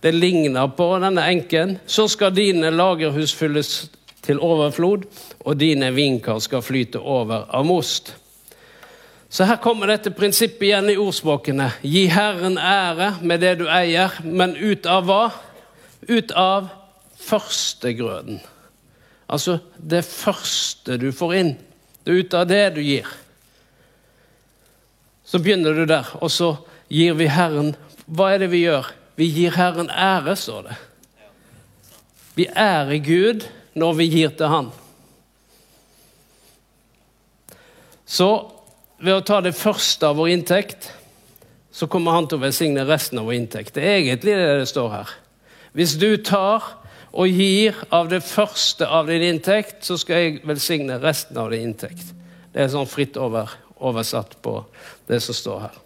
Det 0.04 0.12
ligner 0.12 0.68
på 0.76 0.90
denne 1.00 1.24
enken. 1.32 1.78
Så 1.88 2.10
skal 2.12 2.36
dine 2.36 2.74
lagerhus 2.76 3.32
fylles 3.34 3.88
til 4.22 4.40
overflod, 4.44 5.08
og 5.40 5.58
dine 5.58 5.94
vinkar 5.96 6.40
skal 6.44 6.62
flyte 6.62 7.00
over 7.00 7.48
av 7.50 7.66
most. 7.66 8.14
Så 9.32 9.48
her 9.48 9.62
kommer 9.64 9.88
dette 9.88 10.12
prinsippet 10.12 10.68
igjen 10.68 10.92
i 10.92 10.98
ordspråkene. 11.00 11.70
Gi 11.82 12.06
Herren 12.12 12.58
ære 12.60 13.14
med 13.24 13.40
det 13.42 13.56
du 13.62 13.68
eier, 13.72 14.12
men 14.28 14.58
ut 14.60 14.86
av 14.86 15.08
hva? 15.08 15.22
Ut 16.10 16.34
av 16.36 16.68
førstegrøden. 17.22 18.42
Altså 19.32 19.60
det 19.78 20.04
første 20.06 20.98
du 21.00 21.10
får 21.16 21.36
inn. 21.40 21.52
Det 22.04 22.12
er 22.12 22.24
ut 22.26 22.36
av 22.36 22.48
det 22.50 22.64
du 22.76 22.82
gir. 22.84 23.08
Så 25.24 25.40
begynner 25.40 25.78
du 25.78 25.86
der, 25.88 26.10
og 26.20 26.32
så 26.34 26.56
gir 26.92 27.16
vi 27.16 27.30
Herren 27.32 27.76
Hva 28.12 28.34
er 28.34 28.42
det 28.42 28.50
vi 28.52 28.66
gjør? 28.66 28.90
Vi 29.16 29.30
gir 29.32 29.56
Herren 29.56 29.88
ære, 29.88 30.36
står 30.36 30.66
det. 30.68 30.78
Vi 32.36 32.48
ærer 32.50 33.00
Gud 33.06 33.46
når 33.78 33.94
vi 34.00 34.08
gir 34.12 34.34
til 34.36 34.52
Han. 34.52 34.72
Så 38.04 38.28
ved 39.00 39.16
å 39.16 39.24
ta 39.24 39.40
det 39.46 39.56
første 39.56 40.10
av 40.10 40.20
vår 40.20 40.34
inntekt, 40.34 40.90
så 41.72 41.88
kommer 41.88 42.18
Han 42.18 42.28
til 42.28 42.42
å 42.42 42.44
velsigne 42.44 42.84
resten 42.88 43.22
av 43.22 43.30
vår 43.30 43.38
inntekt. 43.40 43.76
Det 43.78 43.86
er 43.86 44.02
egentlig 44.02 44.36
det 44.36 44.60
det 44.60 44.70
står 44.74 44.92
her. 44.98 45.16
Hvis 45.78 45.96
du 46.02 46.10
tar 46.20 46.66
og 47.12 47.28
gir 47.28 47.76
av 47.92 48.10
det 48.10 48.22
første 48.24 48.88
av 48.88 49.10
din 49.12 49.24
inntekt, 49.28 49.84
så 49.84 49.98
skal 50.00 50.22
jeg 50.22 50.42
velsigne 50.48 51.00
resten 51.02 51.38
av 51.38 51.52
din 51.52 51.70
inntekt. 51.70 52.14
Det 52.52 52.64
er 52.64 52.72
sånn 52.72 52.90
fritt 52.90 53.20
over, 53.20 53.52
oversatt 53.80 54.38
på 54.44 54.62
det 55.12 55.20
som 55.24 55.36
står 55.36 55.64
her. 55.68 55.80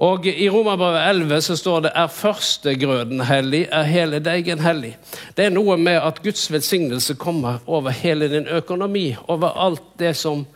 Og 0.00 0.24
I 0.26 0.48
Romerbrevet 0.48 1.10
11 1.10 1.42
så 1.44 1.56
står 1.60 1.82
det 1.84 1.90
er 2.00 2.12
førstegrøden 2.14 3.20
hellig, 3.28 3.66
er 3.68 3.84
hele 3.84 4.20
deigen 4.24 4.62
hellig. 4.64 4.94
Det 5.36 5.44
er 5.44 5.52
noe 5.52 5.76
med 5.76 5.98
at 6.00 6.22
Guds 6.24 6.46
velsignelse 6.48 7.18
kommer 7.20 7.60
over 7.68 7.92
hele 7.92 8.30
din 8.32 8.48
økonomi, 8.48 9.10
over 9.28 9.52
alt 9.60 9.84
det 10.00 10.14
som 10.16 10.46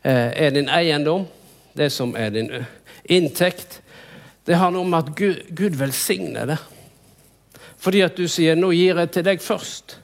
eh, 0.00 0.32
er 0.32 0.54
din 0.56 0.72
eiendom, 0.72 1.26
det 1.76 1.90
som 1.92 2.16
er 2.16 2.32
din 2.32 2.48
inntekt. 3.04 3.82
Det 4.48 4.56
har 4.56 4.72
noe 4.72 4.88
med 4.88 5.04
at 5.04 5.12
Gud, 5.18 5.44
Gud 5.52 5.76
velsigner 5.76 6.48
det. 6.54 6.58
Fordi 7.78 8.00
at 8.00 8.16
du 8.16 8.28
sier 8.28 8.54
'nå 8.54 8.70
gir 8.72 8.98
jeg 8.98 9.10
til 9.10 9.24
deg 9.24 9.40
først'. 9.40 9.96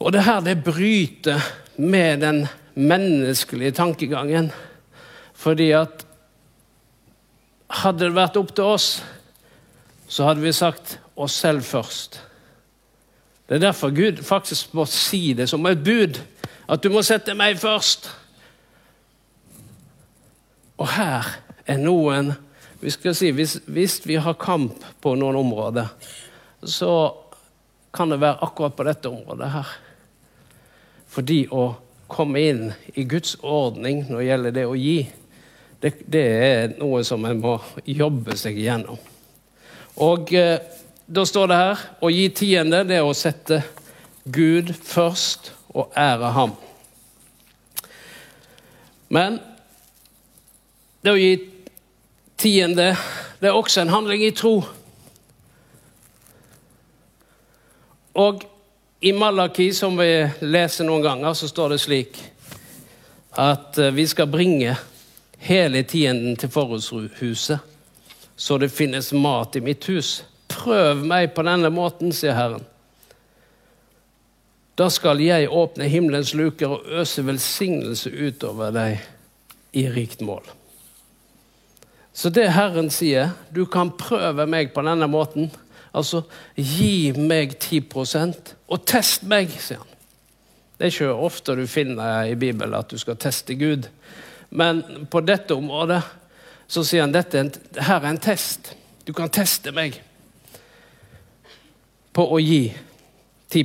Og 0.00 0.12
det 0.12 0.24
her 0.24 0.40
det 0.40 0.64
bryter 0.64 1.40
med 1.76 2.20
den 2.20 2.46
menneskelige 2.74 3.70
tankegangen. 3.70 4.52
Fordi 5.34 5.70
at 5.70 6.06
hadde 7.68 8.04
det 8.04 8.14
vært 8.14 8.36
opp 8.36 8.54
til 8.54 8.64
oss, 8.64 9.02
så 10.08 10.24
hadde 10.24 10.40
vi 10.40 10.52
sagt 10.52 10.98
oss 11.16 11.32
selv 11.32 11.62
først. 11.62 12.20
Det 13.48 13.54
er 13.54 13.58
derfor 13.68 13.90
Gud 13.90 14.22
faktisk 14.22 14.74
må 14.74 14.84
si 14.84 15.32
det 15.32 15.48
som 15.48 15.66
et 15.66 15.84
bud. 15.84 16.20
At 16.68 16.82
du 16.84 16.90
må 16.92 17.02
sette 17.02 17.34
meg 17.34 17.58
først. 17.58 18.10
Og 20.78 20.88
her 20.92 21.26
er 21.66 21.80
noen 21.80 22.34
vi 22.80 22.90
skal 22.90 23.14
si, 23.14 23.30
hvis, 23.34 23.58
hvis, 23.66 23.98
vi 24.06 24.16
har 24.22 24.38
kamp 24.38 24.84
på 25.02 25.14
noen 25.18 25.36
områder, 25.40 25.88
så 26.62 26.92
kan 27.94 28.12
det 28.12 28.20
være 28.22 28.38
akkurat 28.46 28.76
på 28.76 28.86
dette 28.86 29.10
området 29.10 29.50
her. 29.50 29.72
Fordi 31.10 31.40
å 31.50 31.72
komme 32.08 32.42
inn 32.44 32.62
i 32.94 33.04
Guds 33.08 33.36
ordning 33.42 34.04
når 34.06 34.20
det 34.20 34.28
gjelder 34.28 34.56
det 34.56 34.66
å 34.68 34.76
gi, 34.78 34.98
det, 35.82 35.92
det 36.06 36.24
er 36.26 36.76
noe 36.78 37.02
som 37.06 37.26
en 37.26 37.42
må 37.42 37.56
jobbe 37.86 38.36
seg 38.38 38.58
igjennom. 38.58 38.98
Og 40.04 40.32
eh, 40.36 40.62
da 41.06 41.24
står 41.26 41.50
det 41.50 41.58
her 41.58 41.84
å 42.04 42.10
gi 42.12 42.28
tiende, 42.36 42.84
det 42.86 42.98
er 43.00 43.06
å 43.06 43.16
sette 43.16 43.62
Gud 44.28 44.70
først 44.76 45.52
og 45.74 45.94
ære 45.98 46.32
ham. 46.36 46.54
Men 49.08 49.38
det 51.02 51.14
å 51.14 51.20
gi 51.20 51.32
tiende, 52.38 52.92
det 53.40 53.50
er 53.50 53.56
også 53.56 53.82
en 53.82 53.92
handling 53.92 54.22
i 54.24 54.34
tro. 54.34 54.62
Og 58.18 58.42
i 59.00 59.12
Malaki, 59.12 59.72
som 59.72 59.98
vi 59.98 60.10
leser 60.42 60.86
noen 60.86 61.04
ganger, 61.04 61.34
så 61.38 61.50
står 61.50 61.74
det 61.74 61.82
slik 61.82 62.18
at 63.38 63.78
eh, 63.78 63.94
vi 63.94 64.06
skal 64.10 64.30
bringe 64.30 64.74
hele 65.38 65.84
tienden 65.86 66.36
til 66.36 66.50
forrådshuset, 66.50 67.58
så 68.36 68.58
det 68.58 68.72
finnes 68.74 69.12
mat 69.14 69.56
i 69.56 69.62
mitt 69.62 69.86
hus. 69.86 70.24
Prøv 70.50 71.04
meg 71.06 71.30
på 71.34 71.44
denne 71.46 71.70
måten, 71.70 72.10
sier 72.14 72.34
Herren. 72.34 72.66
Da 74.78 74.86
skal 74.94 75.22
jeg 75.22 75.50
åpne 75.50 75.90
himmelens 75.90 76.34
luker 76.38 76.76
og 76.76 76.90
øse 77.02 77.24
velsignelse 77.26 78.10
utover 78.14 78.74
deg 78.74 79.02
i 79.78 79.88
rikt 79.90 80.22
mål. 80.22 80.57
Så 82.18 82.32
det 82.34 82.48
Herren 82.50 82.88
sier, 82.90 83.30
du 83.54 83.62
kan 83.70 83.92
prøve 83.94 84.48
meg 84.50 84.72
på 84.74 84.82
denne 84.82 85.06
måten. 85.06 85.52
Altså, 85.94 86.24
gi 86.56 87.12
meg 87.14 87.54
10% 87.62 88.56
og 88.66 88.82
test 88.90 89.22
meg, 89.30 89.52
sier 89.54 89.78
han. 89.78 89.94
Det 90.78 90.86
er 90.86 90.92
ikke 90.94 91.26
ofte 91.28 91.54
du 91.58 91.62
finner 91.70 92.26
i 92.26 92.34
Bibelen 92.38 92.74
at 92.74 92.90
du 92.90 92.98
skal 92.98 93.18
teste 93.22 93.54
Gud. 93.58 93.86
Men 94.50 94.82
på 95.10 95.22
dette 95.26 95.54
området 95.54 96.00
så 96.70 96.82
sier 96.86 97.06
han 97.06 97.14
dette 97.14 97.44
her 97.86 98.02
er 98.02 98.10
en 98.10 98.20
test. 98.22 98.72
Du 99.06 99.14
kan 99.14 99.30
teste 99.30 99.70
meg 99.74 100.00
på 102.14 102.26
å 102.26 102.38
gi 102.42 102.64
10 103.50 103.64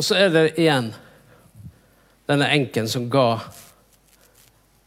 Og 0.00 0.06
så 0.06 0.16
er 0.16 0.32
det 0.32 0.44
igjen 0.56 0.94
denne 2.30 2.48
enken 2.56 2.88
som 2.88 3.10
ga 3.12 3.42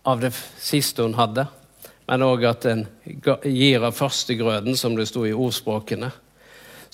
av 0.10 0.26
det 0.26 0.34
siste 0.34 1.06
hun 1.06 1.13
hadde, 1.19 1.45
men 2.10 2.26
òg 2.26 2.49
at 2.49 2.65
en 2.71 2.82
gir 3.45 3.86
av 3.86 3.93
førstegrøden, 3.93 4.73
som 4.80 4.97
det 4.97 5.06
sto 5.12 5.28
i 5.30 5.36
ordspråkene 5.38 6.10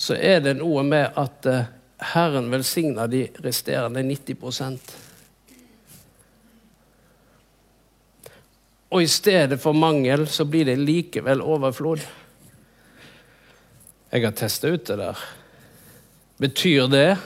så 0.00 0.16
er 0.16 0.38
det 0.40 0.54
noe 0.56 0.80
med 0.86 1.12
at 1.20 1.46
eh, 1.46 1.66
Herren 2.14 2.46
velsigner 2.48 3.08
de 3.12 3.26
resterende 3.44 4.00
90 4.00 4.78
Og 8.90 9.02
i 9.02 9.10
stedet 9.12 9.60
for 9.60 9.76
mangel 9.76 10.24
så 10.26 10.46
blir 10.48 10.64
det 10.64 10.78
likevel 10.80 11.44
overflod. 11.44 12.00
Jeg 14.10 14.24
har 14.24 14.32
testa 14.32 14.72
ut 14.72 14.88
det 14.88 14.96
der. 15.02 15.20
Betyr 16.40 16.88
det 16.88 17.18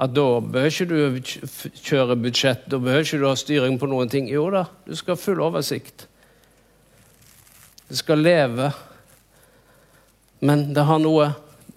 at 0.00 0.14
da 0.16 0.26
behøver 0.40 0.70
ikke 0.72 0.86
du 0.88 1.74
kjøre 1.84 2.16
budsjett, 2.16 2.64
da 2.72 2.78
behøver 2.80 3.04
ikke 3.04 3.20
du 3.20 3.26
ha 3.28 3.34
styring 3.36 3.76
på 3.80 3.88
noen 3.90 4.08
ting? 4.08 4.30
Jo 4.32 4.46
da, 4.54 4.64
du 4.86 4.94
skal 4.96 5.16
ha 5.16 5.20
full 5.20 5.42
oversikt. 5.44 6.06
Du 7.90 7.96
skal 7.98 8.22
leve. 8.24 8.70
Men 10.40 10.70
det 10.72 10.86
har 10.88 11.02
noe 11.02 11.28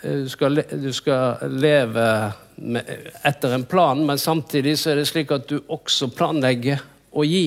Eh, 0.03 0.15
du 0.15 0.29
skal, 0.29 0.63
du 0.71 0.93
skal 0.93 1.38
leve 1.49 2.31
med, 2.55 3.09
etter 3.23 3.55
en 3.55 3.65
plan, 3.65 4.05
men 4.05 4.19
samtidig 4.19 4.77
så 4.79 4.91
er 4.91 4.99
det 4.99 5.07
slik 5.07 5.31
at 5.31 5.47
du 5.47 5.62
også 5.71 6.12
planlegger 6.15 6.83
å 7.15 7.23
gi. 7.27 7.45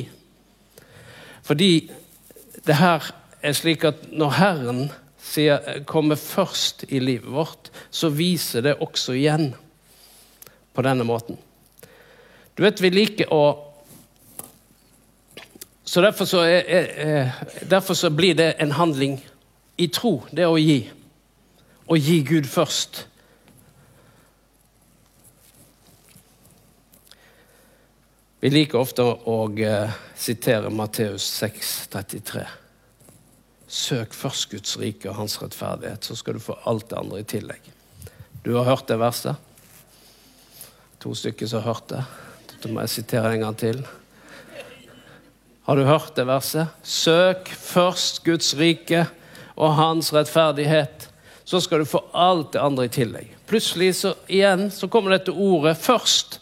Fordi 1.47 1.73
det 2.67 2.79
her 2.81 3.05
er 3.45 3.57
slik 3.57 3.85
at 3.87 4.09
når 4.11 4.39
Herren 4.39 4.81
sier, 5.21 5.83
kommer 5.87 6.19
først 6.19 6.87
i 6.89 7.01
livet 7.03 7.29
vårt, 7.31 7.71
så 7.91 8.11
viser 8.15 8.65
det 8.65 8.79
også 8.81 9.15
igjen 9.19 9.51
på 10.77 10.85
denne 10.85 11.05
måten. 11.09 11.39
Du 12.57 12.63
vet, 12.65 12.81
vi 12.81 12.93
liker 12.93 13.33
å 13.33 13.63
Så 15.87 16.03
derfor 16.03 16.27
så, 16.27 16.41
er, 16.43 16.65
er, 16.67 17.29
derfor 17.71 17.95
så 17.95 18.11
blir 18.11 18.35
det 18.35 18.57
en 18.59 18.73
handling 18.75 19.21
i 19.79 19.87
tro, 19.87 20.25
det 20.35 20.47
å 20.47 20.57
gi 20.59 20.81
Å 21.87 21.95
gi 21.97 22.17
Gud 22.27 22.49
først. 22.51 23.05
Vi 28.43 28.51
liker 28.51 28.81
ofte 28.83 29.05
å 29.07 29.37
uh, 29.47 29.95
sitere 30.19 30.73
Matteus 30.75 31.23
6, 31.39 31.71
33. 31.95 32.43
Søk 33.71 34.19
først 34.19 34.51
Guds 34.51 34.75
rike 34.83 35.13
og 35.13 35.21
hans 35.21 35.39
rettferdighet, 35.39 36.03
så 36.03 36.19
skal 36.19 36.35
du 36.35 36.43
få 36.43 36.59
alt 36.67 36.91
det 36.91 36.99
andre 36.99 37.23
i 37.23 37.29
tillegg. 37.31 37.71
Du 38.43 38.57
har 38.59 38.67
hørt 38.67 38.91
det 38.91 38.99
verset? 38.99 39.46
To 41.01 41.15
stykker 41.15 41.47
som 41.47 41.63
har 41.63 41.75
hørt 41.75 41.89
det. 41.93 42.03
Dette 42.53 42.73
må 42.73 42.83
jeg 42.85 42.95
sitere 42.97 43.35
en 43.35 43.45
gang 43.45 43.57
til. 43.59 43.83
Har 45.67 45.77
du 45.77 45.85
hørt 45.85 46.15
det 46.17 46.27
verset? 46.29 46.71
Søk 46.83 47.49
først 47.51 48.23
Guds 48.25 48.53
rike 48.59 49.07
og 49.57 49.75
hans 49.75 50.13
rettferdighet, 50.15 51.09
så 51.45 51.61
skal 51.61 51.83
du 51.83 51.89
få 51.89 52.05
alt 52.15 52.53
det 52.55 52.63
andre 52.63 52.87
i 52.87 52.93
tillegg. 52.93 53.33
Plutselig 53.47 53.93
så 54.01 54.15
igjen 54.27 54.69
så 54.71 54.89
kommer 54.89 55.15
dette 55.15 55.33
ordet 55.33 55.77
'først'. 55.77 56.41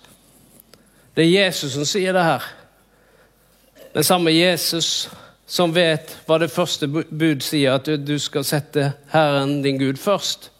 Det 1.16 1.24
er 1.24 1.44
Jesus 1.44 1.72
som 1.72 1.84
sier 1.84 2.12
det 2.12 2.24
her. 2.24 2.42
Den 3.94 4.04
samme 4.04 4.30
Jesus 4.30 5.08
som 5.46 5.74
vet 5.74 6.16
hva 6.26 6.38
det 6.38 6.50
første 6.50 6.88
bud 6.88 7.42
sier, 7.42 7.74
at 7.74 7.86
du 8.06 8.18
skal 8.18 8.44
sette 8.44 8.92
Herren 9.12 9.62
din 9.62 9.78
Gud 9.78 9.96
først. 9.96 10.50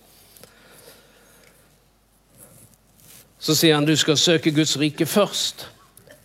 Så 3.45 3.53
sier 3.59 3.77
han 3.77 3.85
du 3.85 3.93
skal 3.97 4.17
søke 4.17 4.55
Guds 4.57 4.79
rike 4.81 5.05
først. 5.07 5.67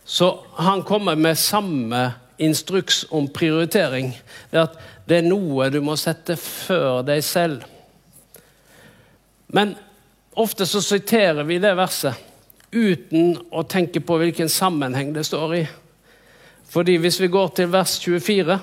Så 0.08 0.30
han 0.56 0.80
kommer 0.88 1.18
med 1.20 1.36
samme 1.36 2.14
instruks 2.40 3.04
om 3.10 3.28
prioritering. 3.28 4.14
Det 4.50 4.62
at 4.62 4.78
det 5.04 5.18
er 5.18 5.28
noe 5.28 5.68
du 5.68 5.82
må 5.84 5.98
sette 6.00 6.38
før 6.40 7.02
deg 7.04 7.20
selv. 7.26 7.66
Men 9.52 9.74
ofte 10.32 10.64
så 10.64 10.80
siterer 10.80 11.44
vi 11.44 11.60
det 11.60 11.74
verset 11.76 12.16
uten 12.72 13.34
å 13.50 13.66
tenke 13.68 14.00
på 14.00 14.16
hvilken 14.16 14.48
sammenheng 14.48 15.12
det 15.12 15.26
står 15.28 15.56
i. 15.58 15.64
Fordi 16.70 16.96
hvis 17.02 17.20
vi 17.20 17.28
går 17.28 17.48
til 17.58 17.72
vers 17.72 17.98
24, 18.00 18.60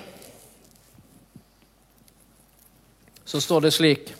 så 3.28 3.40
står 3.44 3.68
det 3.68 3.76
slik 3.76 4.14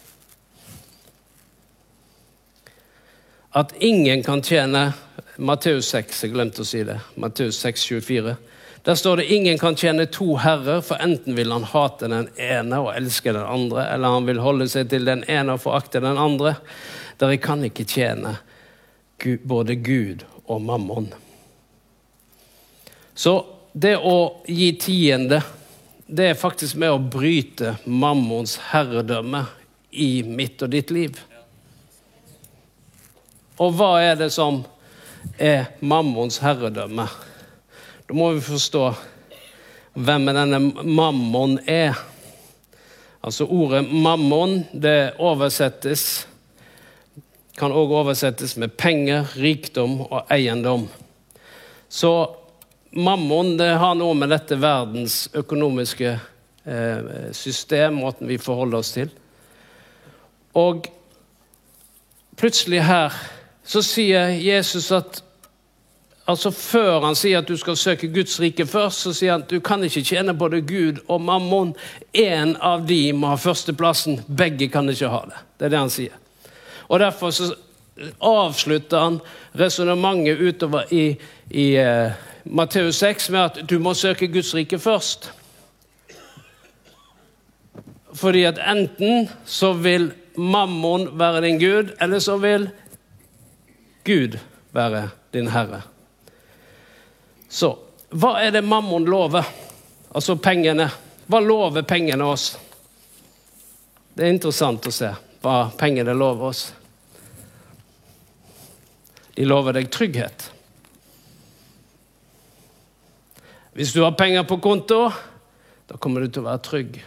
at 3.50 3.72
ingen 3.78 4.22
kan 4.22 4.42
tjene 4.42 4.92
Matteus 5.38 5.88
6, 5.94 6.24
jeg 6.24 6.34
glemte 6.34 6.64
å 6.64 6.66
si 6.66 6.82
det. 6.84 6.98
Matteus 7.14 7.60
6, 7.62 7.84
24. 7.88 8.34
Der 8.82 8.94
står 8.98 9.20
det 9.20 9.28
ingen 9.34 9.58
kan 9.58 9.76
tjene 9.76 10.06
to 10.10 10.36
herrer, 10.42 10.80
for 10.82 10.98
enten 11.02 11.36
vil 11.36 11.52
han 11.52 11.66
hate 11.66 12.08
den 12.10 12.28
ene 12.40 12.80
og 12.82 12.90
elske 12.96 13.32
den 13.32 13.46
andre, 13.46 13.84
eller 13.94 14.16
han 14.16 14.26
vil 14.26 14.42
holde 14.42 14.68
seg 14.70 14.90
til 14.90 15.06
den 15.06 15.24
ene 15.30 15.54
og 15.54 15.62
forakte 15.62 16.02
den 16.02 16.18
andre. 16.18 16.56
Dere 17.18 17.38
kan 17.42 17.62
ikke 17.66 17.86
tjene 17.88 18.36
både 19.44 19.74
Gud 19.82 20.24
og 20.46 20.62
mammon. 20.62 21.08
Så 23.14 23.34
det 23.72 23.96
å 23.98 24.42
gi 24.46 24.72
tiende, 24.78 25.42
det 26.06 26.32
er 26.32 26.38
faktisk 26.38 26.78
med 26.78 26.94
å 26.94 27.02
bryte 27.02 27.76
mammons 27.84 28.56
herredømme 28.70 29.44
i 29.90 30.22
mitt 30.22 30.62
og 30.62 30.70
ditt 30.72 30.90
liv. 30.94 31.18
Og 33.58 33.74
hva 33.74 33.96
er 34.02 34.18
det 34.18 34.30
som 34.30 34.60
er 35.38 35.72
mammons 35.80 36.38
herredømme? 36.42 37.08
Da 38.06 38.14
må 38.16 38.30
vi 38.36 38.44
forstå 38.44 38.84
hvem 39.98 40.30
denne 40.30 40.60
mammon 40.86 41.58
er. 41.66 41.98
Altså 43.20 43.48
Ordet 43.50 43.82
mammon 43.90 44.60
det 44.72 45.18
oversettes 45.18 46.28
kan 47.58 47.74
òg 47.74 47.90
oversettes 47.90 48.54
med 48.56 48.76
penger, 48.78 49.26
rikdom 49.34 49.98
og 50.06 50.28
eiendom. 50.30 50.84
Så 51.88 52.12
mammon 52.94 53.56
det 53.58 53.72
har 53.80 53.96
noe 53.98 54.14
med 54.14 54.30
dette 54.30 54.58
verdens 54.62 55.24
økonomiske 55.34 56.12
eh, 56.14 57.32
system, 57.34 57.98
måten 58.04 58.30
vi 58.30 58.38
forholder 58.38 58.78
oss 58.78 58.92
til. 58.94 59.10
Og 60.54 60.86
plutselig 62.38 62.84
her 62.86 63.18
så 63.68 63.82
sier 63.84 64.32
Jesus 64.40 64.92
at 64.96 65.22
Altså 66.28 66.50
Før 66.52 67.06
han 67.06 67.14
sier 67.16 67.40
at 67.40 67.48
du 67.48 67.54
skal 67.56 67.76
søke 67.80 68.10
Guds 68.12 68.34
rike 68.40 68.66
først, 68.68 69.00
så 69.00 69.14
sier 69.16 69.32
han 69.32 69.46
at 69.46 69.48
du 69.48 69.62
kan 69.64 69.80
ikke 69.84 70.02
tjene 70.04 70.34
både 70.36 70.60
Gud 70.60 70.98
og 71.08 71.22
mammon. 71.24 71.70
Én 72.12 72.52
av 72.60 72.82
de 72.84 73.14
må 73.16 73.30
ha 73.30 73.38
førsteplassen. 73.40 74.18
Begge 74.28 74.68
kan 74.68 74.90
ikke 74.92 75.08
ha 75.08 75.22
det. 75.30 75.38
Det 75.56 75.66
er 75.66 75.72
det 75.72 75.80
han 75.80 75.92
sier. 75.94 76.18
Og 76.88 77.00
Derfor 77.00 77.32
så 77.32 77.46
avslutter 78.20 79.00
han 79.00 79.16
resonnementet 79.56 80.36
utover 80.36 80.92
i, 80.92 81.16
i 81.48 81.66
uh, 81.80 82.12
Matteus 82.44 83.00
6 83.00 83.30
med 83.32 83.40
at 83.40 83.62
du 83.70 83.78
må 83.80 83.94
søke 83.96 84.28
Guds 84.28 84.52
rike 84.54 84.78
først. 84.78 85.30
Fordi 88.12 88.44
at 88.44 88.60
enten 88.60 89.30
så 89.46 89.72
vil 89.72 90.10
mammon 90.36 91.08
være 91.18 91.42
din 91.46 91.58
gud, 91.58 91.96
eller 92.00 92.18
så 92.18 92.36
vil 92.36 92.68
Gud 94.08 94.38
være 94.72 95.04
din 95.36 95.50
herre. 95.52 95.82
Så 97.48 97.74
hva 98.08 98.38
er 98.40 98.54
det 98.56 98.64
mammon 98.64 99.04
lover? 99.04 99.44
Altså 100.16 100.38
pengene. 100.40 100.88
Hva 101.28 101.40
lover 101.44 101.84
pengene 101.84 102.24
oss? 102.24 102.54
Det 104.16 104.24
er 104.24 104.32
interessant 104.32 104.88
å 104.88 104.92
se 104.94 105.10
hva 105.44 105.56
pengene 105.78 106.16
lover 106.16 106.48
oss. 106.48 106.62
De 109.36 109.44
lover 109.46 109.76
deg 109.76 109.90
trygghet. 109.92 110.48
Hvis 113.78 113.92
du 113.94 114.00
har 114.02 114.16
penger 114.18 114.42
på 114.48 114.56
konto, 114.58 115.04
da 115.86 116.00
kommer 116.02 116.24
du 116.24 116.32
til 116.32 116.42
å 116.42 116.48
være 116.48 116.64
trygg. 116.66 116.98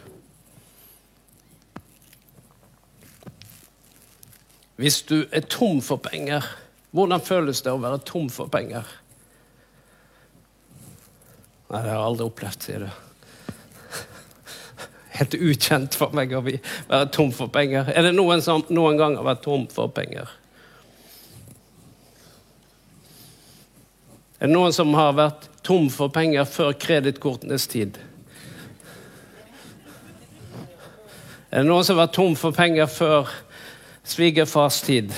Hvis 4.80 5.02
du 5.10 5.18
er 5.28 5.44
tom 5.52 5.82
for 5.84 6.00
penger, 6.00 6.46
hvordan 6.92 7.24
føles 7.24 7.62
det 7.64 7.72
å 7.72 7.80
være 7.80 8.02
tom 8.08 8.28
for 8.32 8.52
penger? 8.52 8.88
Nei, 11.72 11.80
det 11.80 11.88
har 11.88 11.96
jeg 11.96 12.04
aldri 12.10 12.28
opplevd, 12.28 12.66
sier 12.66 12.84
du. 12.84 12.90
Helt 15.16 15.38
ukjent 15.38 15.96
for 15.96 16.12
meg 16.16 16.34
å 16.36 16.42
være 16.44 17.06
tom 17.16 17.32
for 17.36 17.52
penger. 17.54 17.88
Er 17.96 18.08
det 18.08 18.16
noen 18.18 18.44
som 18.44 18.64
noen 18.74 19.00
gang 19.00 19.16
har 19.20 19.28
vært 19.28 19.44
tom 19.46 19.68
for 19.72 19.92
penger? 19.96 20.28
Er 24.42 24.50
det 24.50 24.56
noen 24.56 24.74
som 24.76 24.92
har 24.98 25.14
vært 25.16 25.48
tom 25.64 25.88
for 25.94 26.12
penger 26.12 26.48
før 26.50 26.74
kredittkortenes 26.82 27.68
tid? 27.72 28.00
Er 31.52 31.62
det 31.62 31.68
noen 31.70 31.86
som 31.86 31.96
har 31.96 32.08
vært 32.08 32.18
tom 32.18 32.36
for 32.40 32.56
penger 32.56 32.90
før 32.90 33.30
svigerfars 34.08 34.82
tid? 34.84 35.14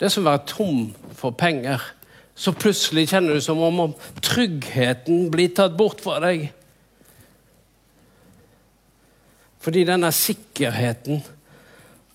Det 0.00 0.08
er 0.08 0.12
som 0.14 0.24
å 0.24 0.30
være 0.30 0.46
tom 0.48 0.84
for 1.12 1.36
penger. 1.36 1.82
Så 2.32 2.54
plutselig 2.56 3.10
kjenner 3.10 3.36
du 3.36 3.42
som 3.44 3.60
om 3.60 3.92
tryggheten 4.24 5.26
blir 5.32 5.50
tatt 5.52 5.74
bort 5.76 6.00
fra 6.00 6.16
deg. 6.24 6.46
Fordi 9.60 9.82
denne 9.84 10.08
sikkerheten 10.16 11.20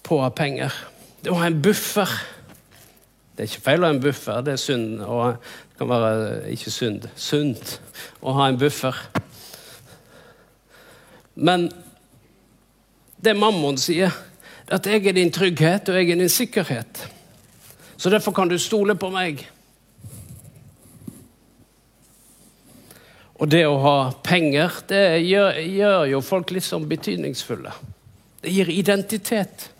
på 0.02 0.18
å 0.18 0.24
ha 0.24 0.32
penger 0.34 0.74
Det 1.22 1.30
å 1.30 1.38
ha 1.38 1.46
en 1.46 1.60
buffer 1.62 2.10
Det 3.36 3.44
er 3.44 3.50
ikke 3.52 3.66
feil 3.68 3.84
å 3.84 3.86
ha 3.86 3.94
en 3.94 4.02
buffer, 4.02 4.42
det 4.42 4.56
er 4.56 4.62
synd. 4.62 5.02
Og 5.06 5.36
det 5.36 5.78
kan 5.78 5.90
være 5.92 6.54
ikke 6.56 6.74
synd, 6.74 7.06
sunt 7.20 7.74
å 8.24 8.34
ha 8.38 8.48
en 8.48 8.58
buffer. 8.58 8.96
Men 11.36 11.68
det 13.20 13.36
mammon 13.36 13.76
sier, 13.82 14.16
er 14.66 14.78
at 14.80 14.88
jeg 14.88 15.04
er 15.04 15.18
din 15.18 15.34
trygghet, 15.36 15.92
og 15.92 16.00
jeg 16.00 16.14
er 16.16 16.22
din 16.22 16.32
sikkerhet. 16.32 17.04
Så 18.06 18.10
derfor 18.10 18.32
kan 18.32 18.48
du 18.48 18.60
stole 18.60 18.94
på 18.96 19.08
meg. 19.10 19.40
Og 23.42 23.50
det 23.50 23.64
å 23.66 23.80
ha 23.82 23.94
penger, 24.22 24.78
det 24.86 25.00
gjør, 25.26 25.58
gjør 25.58 26.06
jo 26.12 26.20
folk 26.22 26.54
litt 26.54 26.68
sånn 26.68 26.86
betydningsfulle. 26.86 27.74
Det 28.46 28.54
gir 28.54 28.70
identitet. 28.70 29.72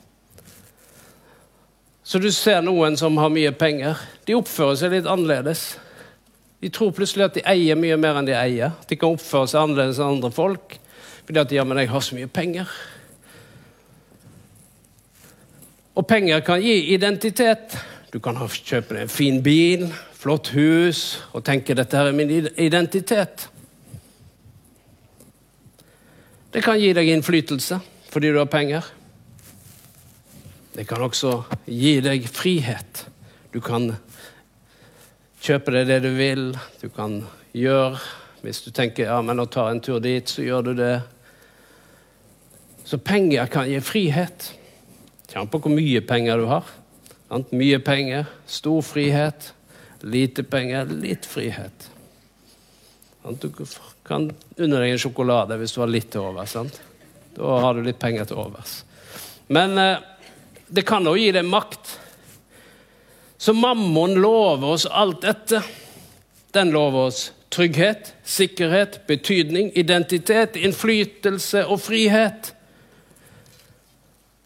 Så 2.02 2.18
du 2.18 2.32
ser 2.34 2.66
noen 2.66 2.98
som 2.98 3.22
har 3.22 3.30
mye 3.30 3.54
penger. 3.54 4.02
De 4.26 4.42
oppfører 4.42 4.82
seg 4.82 4.98
litt 4.98 5.14
annerledes. 5.14 5.76
De 6.66 6.74
tror 6.74 6.98
plutselig 6.98 7.30
at 7.30 7.38
de 7.38 7.48
eier 7.54 7.78
mye 7.78 8.02
mer 8.02 8.18
enn 8.18 8.34
de 8.34 8.40
eier. 8.42 8.74
De 8.90 8.98
kan 8.98 9.14
oppføre 9.14 9.54
seg 9.54 9.68
annerledes 9.68 10.02
enn 10.02 10.16
andre 10.18 10.34
folk 10.34 10.80
fordi 11.28 11.46
at 11.46 11.60
ja, 11.62 11.62
men 11.62 11.78
jeg 11.78 11.94
har 11.94 12.10
så 12.10 12.18
mye 12.18 12.38
penger. 12.42 12.78
Og 15.94 16.10
penger 16.10 16.42
kan 16.42 16.66
gi 16.66 16.88
identitet. 16.98 17.84
Du 18.16 18.22
kan 18.24 18.38
kjøpe 18.40 18.96
deg 18.96 19.02
en 19.04 19.10
fin 19.12 19.42
bil, 19.44 19.90
flott 20.16 20.54
hus 20.56 21.00
og 21.36 21.42
tenke 21.44 21.76
dette 21.76 22.00
her 22.00 22.08
er 22.08 22.14
min 22.16 22.30
identitet. 22.32 23.50
Det 26.56 26.62
kan 26.64 26.80
gi 26.80 26.94
deg 26.96 27.12
innflytelse 27.12 27.82
fordi 28.14 28.30
du 28.32 28.40
har 28.40 28.48
penger. 28.48 28.88
Det 30.78 30.86
kan 30.88 31.04
også 31.04 31.34
gi 31.68 31.98
deg 32.06 32.30
frihet. 32.32 33.02
Du 33.52 33.60
kan 33.60 33.90
kjøpe 35.44 35.76
deg 35.76 35.92
det 35.92 36.00
du 36.08 36.14
vil. 36.16 36.46
Du 36.80 36.88
kan 36.88 37.20
gjøre 37.52 38.00
Hvis 38.46 38.62
du 38.62 38.70
tenker 38.70 39.10
ja, 39.10 39.20
men 39.26 39.42
å 39.42 39.48
ta 39.50 39.64
en 39.72 39.80
tur 39.82 39.98
dit, 40.00 40.30
så 40.30 40.44
gjør 40.46 40.68
du 40.68 40.74
det. 40.78 41.00
Så 42.86 43.00
penger 43.02 43.50
kan 43.50 43.66
gi 43.66 43.80
frihet. 43.82 44.52
Kjenn 45.32 45.50
på 45.50 45.60
hvor 45.64 45.74
mye 45.74 46.04
penger 46.06 46.38
du 46.38 46.46
har. 46.52 46.70
Sant? 47.36 47.52
Mye 47.52 47.80
penger, 47.80 48.26
stor 48.46 48.82
frihet. 48.82 49.54
Lite 50.00 50.44
penger, 50.44 50.86
litt 50.86 51.26
frihet. 51.26 51.90
Sant? 53.24 53.42
Du 53.42 53.66
kan 54.08 54.30
unne 54.56 54.80
deg 54.80 54.94
en 54.94 55.02
sjokolade 55.04 55.58
hvis 55.60 55.76
du 55.76 55.82
har 55.82 55.92
litt 55.92 56.08
til 56.14 56.24
overs. 56.30 56.56
Da 57.36 57.60
har 57.60 57.76
du 57.76 57.84
litt 57.84 58.00
penger 58.00 58.30
til 58.30 58.40
overs. 58.40 58.78
Men 59.52 59.76
eh, 59.76 60.00
det 60.72 60.86
kan 60.88 61.12
òg 61.12 61.20
gi 61.20 61.28
deg 61.36 61.44
makt. 61.52 61.98
Så 63.36 63.52
mammon 63.52 64.16
lover 64.16 64.78
oss 64.78 64.88
alt 64.88 65.28
dette. 65.28 65.60
Den 66.56 66.72
lover 66.72 67.10
oss 67.10 67.34
trygghet, 67.52 68.14
sikkerhet, 68.24 69.02
betydning, 69.12 69.74
identitet, 69.76 70.56
innflytelse 70.56 71.68
og 71.68 71.84
frihet. 71.84 72.54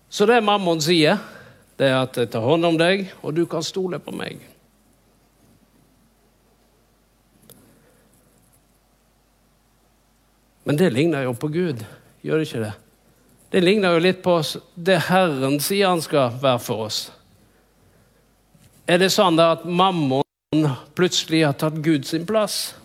Så 0.10 0.26
det 0.26 0.42
mammon 0.42 0.82
sier, 0.82 1.22
det 1.80 1.88
er 1.88 2.02
at 2.02 2.18
jeg 2.20 2.28
tar 2.34 2.44
hånd 2.44 2.68
om 2.68 2.78
deg, 2.80 3.08
og 3.24 3.36
du 3.38 3.46
kan 3.48 3.64
stole 3.64 4.02
på 4.04 4.12
meg. 4.12 4.42
Men 10.68 10.78
det 10.78 10.92
ligner 10.94 11.24
jo 11.24 11.32
på 11.40 11.48
Gud, 11.50 11.86
gjør 12.22 12.42
det 12.42 12.50
ikke 12.50 12.66
det? 12.66 12.74
Det 13.50 13.62
ligner 13.64 13.96
jo 13.96 14.02
litt 14.04 14.20
på 14.22 14.36
det 14.76 15.00
Herren 15.08 15.56
sier 15.64 15.90
han 15.90 16.04
skal 16.04 16.36
være 16.42 16.62
for 16.62 16.90
oss. 16.90 17.00
Er 18.90 19.00
det 19.02 19.10
sånn 19.14 19.40
at 19.42 19.64
mammon 19.66 20.68
plutselig 20.98 21.46
har 21.48 21.56
tatt 21.58 21.80
Gud 21.86 22.06
sin 22.06 22.28
plass? 22.30 22.76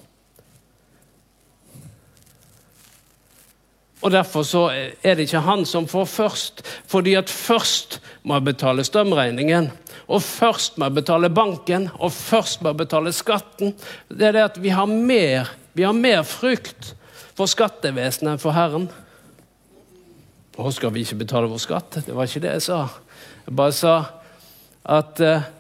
Og 4.05 4.13
Derfor 4.13 4.45
så 4.45 4.67
er 5.01 5.17
det 5.17 5.25
ikke 5.25 5.41
han 5.47 5.63
som 5.65 5.87
får 5.89 6.05
først, 6.13 6.61
fordi 6.87 7.15
at 7.17 7.31
først 7.33 8.03
må 8.23 8.37
jeg 8.37 8.45
betale 8.51 8.85
strømregningen. 8.85 9.71
Og 10.13 10.21
først 10.23 10.77
må 10.77 10.91
jeg 10.91 10.99
betale 10.99 11.31
banken, 11.33 11.89
og 11.95 12.13
først 12.13 12.61
må 12.61 12.75
jeg 12.75 12.83
betale 12.83 13.15
skatten. 13.17 13.73
Det 14.13 14.29
er 14.29 14.37
det 14.37 14.45
at 14.45 14.61
vi 14.61 14.75
har 14.77 14.87
mer, 14.87 15.49
vi 15.73 15.89
har 15.89 15.97
mer 15.97 16.21
frykt 16.29 16.93
for 17.35 17.49
skattevesenet 17.49 18.35
enn 18.35 18.43
for 18.43 18.53
Herren. 18.53 18.91
Nå 20.55 20.71
skal 20.71 20.93
vi 20.93 21.03
ikke 21.03 21.23
betale 21.25 21.49
vår 21.51 21.65
skatt? 21.65 22.03
Det 22.05 22.15
var 22.15 22.29
ikke 22.29 22.45
det 22.45 22.53
jeg 22.59 22.69
sa. 22.69 22.85
Jeg 23.49 23.57
bare 23.57 23.75
sa 23.75 23.97
at 24.85 25.21
uh, 25.25 25.53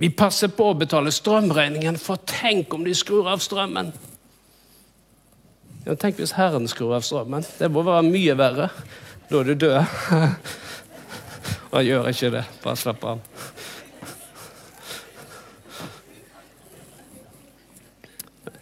Vi 0.00 0.08
passer 0.16 0.48
på 0.48 0.70
å 0.70 0.76
betale 0.80 1.12
strømregningen, 1.12 1.98
for 2.00 2.16
tenk 2.24 2.72
om 2.72 2.86
de 2.86 2.94
skrur 2.96 3.26
av 3.28 3.42
strømmen. 3.44 3.90
Ja, 5.86 5.94
tenk 5.96 6.18
hvis 6.20 6.34
Herren 6.36 6.68
skrur 6.68 6.92
av 6.92 7.04
strømmen. 7.06 7.44
Det 7.56 7.70
må 7.72 7.80
være 7.86 8.04
mye 8.04 8.34
verre. 8.36 8.66
Da 9.30 9.38
er 9.40 9.48
du 9.48 9.54
død. 9.62 9.76
Og 11.70 11.72
han 11.78 11.86
gjør 11.86 12.08
ikke 12.10 12.32
det. 12.34 12.42
Bare 12.60 12.76
slapp 12.76 13.06
av. 13.08 13.22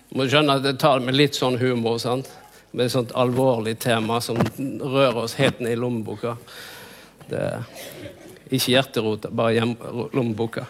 Du 0.09 0.21
må 0.21 0.29
skjønne 0.31 0.59
at 0.61 0.67
jeg 0.67 0.79
tar 0.79 1.01
det 1.01 1.09
med 1.09 1.19
litt 1.19 1.39
sånn 1.39 1.59
humor. 1.59 1.99
sant? 1.99 2.31
Med 2.71 2.87
et 2.87 2.95
sånt 2.95 3.15
alvorlig 3.19 3.75
tema 3.83 4.21
som 4.23 4.39
rører 4.39 5.25
oss 5.25 5.39
helt 5.41 5.59
ned 5.65 5.75
i 5.75 5.81
lommeboka. 5.81 6.37
Det 7.29 7.45
ikke 8.49 8.73
hjerterota, 8.73 9.29
bare 9.35 9.67
lommeboka. 10.15 10.69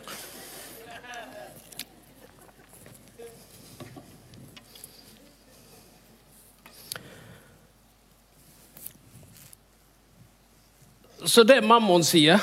Så 11.29 11.43
det 11.45 11.61
mammon 11.61 12.05
sier 12.07 12.41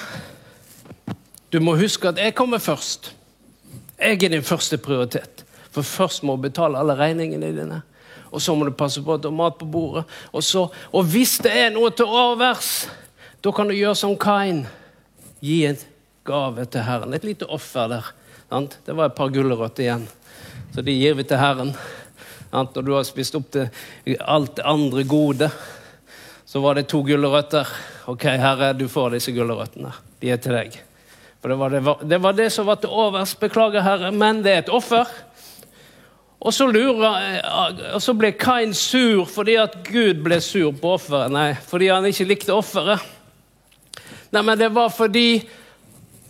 Du 1.50 1.58
må 1.63 1.74
huske 1.80 2.12
at 2.12 2.19
jeg 2.21 2.36
kommer 2.38 2.60
først. 2.62 3.13
Jeg 3.98 4.19
er 4.19 4.34
din 4.36 4.43
første 4.43 4.78
prioritet. 4.78 5.45
For 5.71 5.82
først 5.82 6.24
må 6.24 6.36
du 6.36 6.43
betale 6.45 6.78
alle 6.78 6.98
regningene 7.00 7.54
dine. 7.56 7.80
Og 8.30 8.41
så 8.43 8.54
må 8.56 8.67
du 8.67 8.76
passe 8.76 9.02
på 9.02 9.15
at 9.15 9.24
du 9.24 9.30
har 9.30 9.38
mat 9.38 9.58
på 9.58 9.65
bordet. 9.65 10.04
Og, 10.34 10.43
så, 10.43 10.67
og 10.91 11.08
hvis 11.08 11.38
det 11.41 11.54
er 11.56 11.71
noe 11.74 11.93
til 11.95 12.10
overs, 12.12 12.89
da 13.41 13.54
kan 13.56 13.71
du 13.71 13.76
gjøre 13.78 13.95
som 13.95 14.17
Kain. 14.19 14.65
Gi 15.39 15.62
en 15.69 15.80
gave 16.28 16.65
til 16.67 16.86
Herren. 16.86 17.15
Et 17.15 17.26
lite 17.26 17.48
offer 17.48 17.88
der. 17.89 18.12
Sant? 18.50 18.78
Det 18.86 18.98
var 18.98 19.10
et 19.10 19.17
par 19.17 19.32
gulrøtter 19.34 19.88
igjen. 19.88 20.06
Så 20.76 20.84
de 20.86 20.93
gir 20.93 21.15
vi 21.17 21.26
til 21.26 21.41
Herren. 21.41 21.71
Sant? 22.52 22.76
Når 22.76 22.86
du 22.86 22.93
har 22.98 23.08
spist 23.08 23.39
opp 23.39 23.48
til 23.56 24.19
alt 24.19 24.58
det 24.60 24.67
andre 24.67 25.08
gode, 25.08 25.50
så 26.56 26.60
var 26.60 26.76
det 26.76 26.86
to 26.88 27.02
gulrøtter. 27.04 27.68
Ok, 28.08 28.22
Herre, 28.39 28.70
du 28.80 28.86
får 28.88 29.18
disse 29.18 29.34
gulrøttene. 29.36 29.89
De 30.22 30.30
er 30.32 30.38
til 30.39 30.56
deg. 30.56 30.78
For 31.44 31.52
det 31.52 31.58
var 31.60 31.74
det, 31.74 31.82
det 32.08 32.20
var 32.24 32.38
det, 32.38 32.46
som 32.56 32.70
var 32.70 32.78
til 32.80 32.94
overs. 32.96 33.34
Beklager, 33.36 33.84
Herre, 33.84 34.13
men 34.15 34.39
det 34.39 34.54
er 34.54 34.62
et 34.63 34.72
offer. 34.72 35.12
Og 36.39 36.56
så, 36.56 36.70
lurer, 36.72 37.41
og 37.91 38.00
så 38.00 38.15
ble 38.15 38.32
Kain 38.39 38.72
sur 38.72 39.28
fordi 39.28 39.58
at 39.60 39.82
Gud 39.84 40.24
ble 40.24 40.39
sur 40.39 40.72
på 40.80 40.96
offeret. 40.96 41.36
Nei, 41.36 41.50
fordi 41.60 41.91
han 41.91 42.08
ikke 42.08 42.32
likte 42.32 42.56
offeret. 42.56 43.04
Nei, 44.32 44.39
men 44.39 44.56
det 44.56 44.72
var 44.80 44.96
fordi 44.96 45.41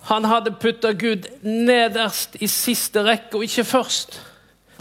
han 0.09 0.25
hadde 0.25 0.57
putta 0.57 0.97
Gud 0.97 1.29
nederst 1.45 2.41
i 2.41 2.49
siste 2.49 3.05
rekke, 3.05 3.37
og 3.37 3.45
ikke 3.45 3.69
først. 3.77 4.23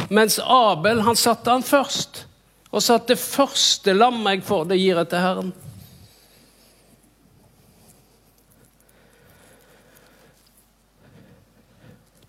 Mens 0.09 0.41
Abel 0.41 1.05
han 1.05 1.21
satte 1.21 1.53
han 1.53 1.69
først 1.69 2.31
og 2.75 2.83
sa 2.83 2.97
at 2.99 3.07
det 3.07 3.21
første 3.21 3.93
lammet 3.95 4.41
jeg 4.41 4.47
får, 4.49 4.65
det 4.67 4.81
gir 4.81 4.99
jeg 4.99 5.11
til 5.13 5.23
Herren. 5.23 5.53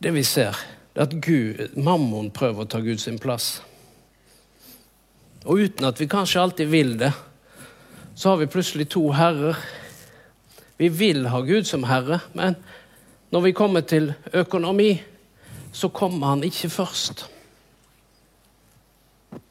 Det 0.06 0.12
vi 0.14 0.22
ser, 0.28 0.54
det 0.94 1.02
er 1.02 1.08
at 1.08 1.16
Gud, 1.18 1.64
mammon 1.82 2.30
prøver 2.30 2.62
å 2.62 2.70
ta 2.70 2.84
Gud 2.86 3.02
sin 3.02 3.18
plass. 3.18 3.56
Og 5.50 5.66
uten 5.66 5.90
at 5.90 5.98
vi 6.02 6.10
kanskje 6.10 6.44
alltid 6.44 6.70
vil 6.70 6.94
det, 7.02 7.10
så 8.14 8.32
har 8.36 8.44
vi 8.44 8.52
plutselig 8.54 8.92
to 8.94 9.08
herrer. 9.18 9.58
Vi 10.78 10.92
vil 10.94 11.26
ha 11.34 11.42
Gud 11.42 11.66
som 11.66 11.90
herre, 11.90 12.22
men 12.38 12.54
når 13.34 13.48
vi 13.48 13.58
kommer 13.58 13.82
til 13.82 14.14
økonomi, 14.30 14.92
så 15.74 15.90
kommer 15.90 16.36
han 16.36 16.46
ikke 16.46 16.70
først. 16.70 17.26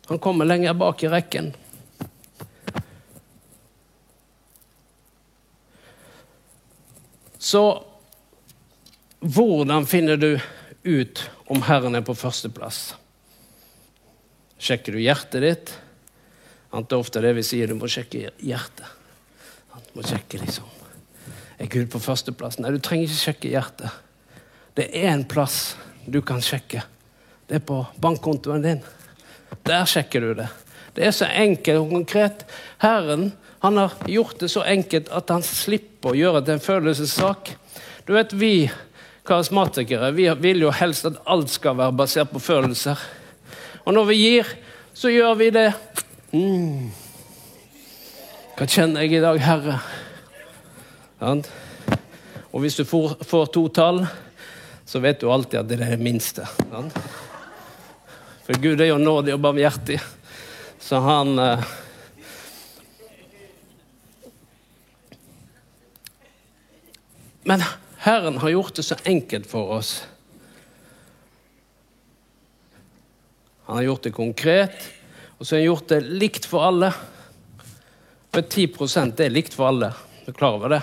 Han 0.06 0.18
kommer 0.18 0.44
lenger 0.44 0.74
bak 0.74 1.02
i 1.02 1.08
rekken. 1.08 1.54
Så 7.38 7.84
hvordan 9.20 9.86
finner 9.86 10.16
du 10.16 10.40
ut 10.82 11.30
om 11.46 11.62
Herren 11.62 11.94
er 11.94 12.04
på 12.04 12.16
førsteplass? 12.16 12.94
Sjekker 14.58 14.96
du 14.96 15.00
hjertet 15.00 15.44
ditt? 15.44 15.72
Det 16.74 16.92
er 16.92 16.98
ofte 16.98 17.20
det 17.22 17.34
vi 17.36 17.44
sier, 17.46 17.68
du 17.68 17.76
må 17.78 17.88
sjekke 17.88 18.30
hjertet. 18.42 18.88
Du 19.74 20.00
må 20.00 20.06
sjekke 20.06 20.40
liksom 20.40 20.70
Er 21.60 21.68
Gud 21.70 21.86
på 21.92 22.00
førsteplass? 22.02 22.58
Nei, 22.58 22.72
du 22.74 22.80
trenger 22.82 23.06
ikke 23.06 23.20
sjekke 23.20 23.52
hjertet. 23.52 24.00
Det 24.74 24.88
er 24.88 25.12
én 25.12 25.22
plass 25.28 25.76
du 26.04 26.18
kan 26.26 26.42
sjekke. 26.42 26.82
Det 27.46 27.60
er 27.60 27.62
på 27.64 27.78
bankkontoen 28.02 28.64
din. 28.64 28.82
Der 29.64 29.88
sjekker 29.88 30.20
du 30.20 30.34
det. 30.38 30.48
Det 30.94 31.06
er 31.06 31.14
så 31.14 31.26
enkelt 31.26 31.80
og 31.80 31.90
konkret. 31.90 32.44
Herren 32.82 33.32
han 33.64 33.78
har 33.80 33.94
gjort 34.06 34.42
det 34.42 34.50
så 34.52 34.60
enkelt 34.68 35.08
at 35.08 35.30
han 35.32 35.42
slipper 35.42 36.12
å 36.12 36.18
gjøre 36.18 36.42
det 36.42 36.50
til 36.50 36.58
en 36.58 36.66
følelsessak. 36.66 37.54
Du 38.04 38.12
vet, 38.12 38.32
Vi 38.32 38.70
karismatikere 39.24 40.12
vi 40.12 40.28
vil 40.40 40.66
jo 40.66 40.72
helst 40.74 41.06
at 41.08 41.16
alt 41.26 41.48
skal 41.52 41.78
være 41.78 41.96
basert 41.96 42.32
på 42.32 42.42
følelser. 42.42 43.00
Og 43.84 43.94
når 43.96 44.10
vi 44.10 44.18
gir, 44.20 44.50
så 44.92 45.08
gjør 45.08 45.34
vi 45.40 45.50
det. 45.50 45.70
Mm. 46.32 46.92
Hva 48.54 48.66
kjenner 48.68 49.04
jeg 49.04 49.18
i 49.18 49.24
dag, 49.24 49.40
Herre? 49.40 49.78
Og 52.52 52.60
hvis 52.62 52.76
du 52.76 52.84
får, 52.84 53.16
får 53.24 53.46
to 53.54 53.66
tall, 53.68 54.04
så 54.86 55.00
vet 55.00 55.20
du 55.20 55.30
alltid 55.32 55.62
at 55.62 55.68
det 55.68 55.80
er 55.80 55.96
det 55.96 56.04
minste. 56.04 56.44
Sant? 56.68 57.00
For 58.44 58.60
Gud 58.60 58.80
er 58.80 58.90
jo 58.90 59.00
nådig 59.00 59.32
og 59.32 59.40
barmhjertig. 59.40 59.96
Så 60.84 61.00
han 61.00 61.38
eh, 61.40 61.70
Men 67.44 67.60
Herren 68.00 68.36
har 68.40 68.48
gjort 68.48 68.74
det 68.76 68.82
så 68.82 68.96
enkelt 69.04 69.46
for 69.48 69.72
oss. 69.76 70.06
Han 73.64 73.76
har 73.76 73.82
gjort 73.82 74.02
det 74.02 74.12
konkret, 74.16 74.86
og 75.38 75.46
så 75.46 75.54
har 75.54 75.60
han 75.60 75.66
gjort 75.66 75.88
det 75.92 76.00
likt 76.24 76.48
for 76.48 76.64
alle. 76.64 76.88
For 78.32 78.40
10% 78.40 79.20
er 79.20 79.32
likt 79.32 79.56
for 79.56 79.68
alle. 79.68 79.92
Du 80.24 80.32
er 80.32 80.36
klar 80.36 80.56
over 80.56 80.72
det? 80.72 80.80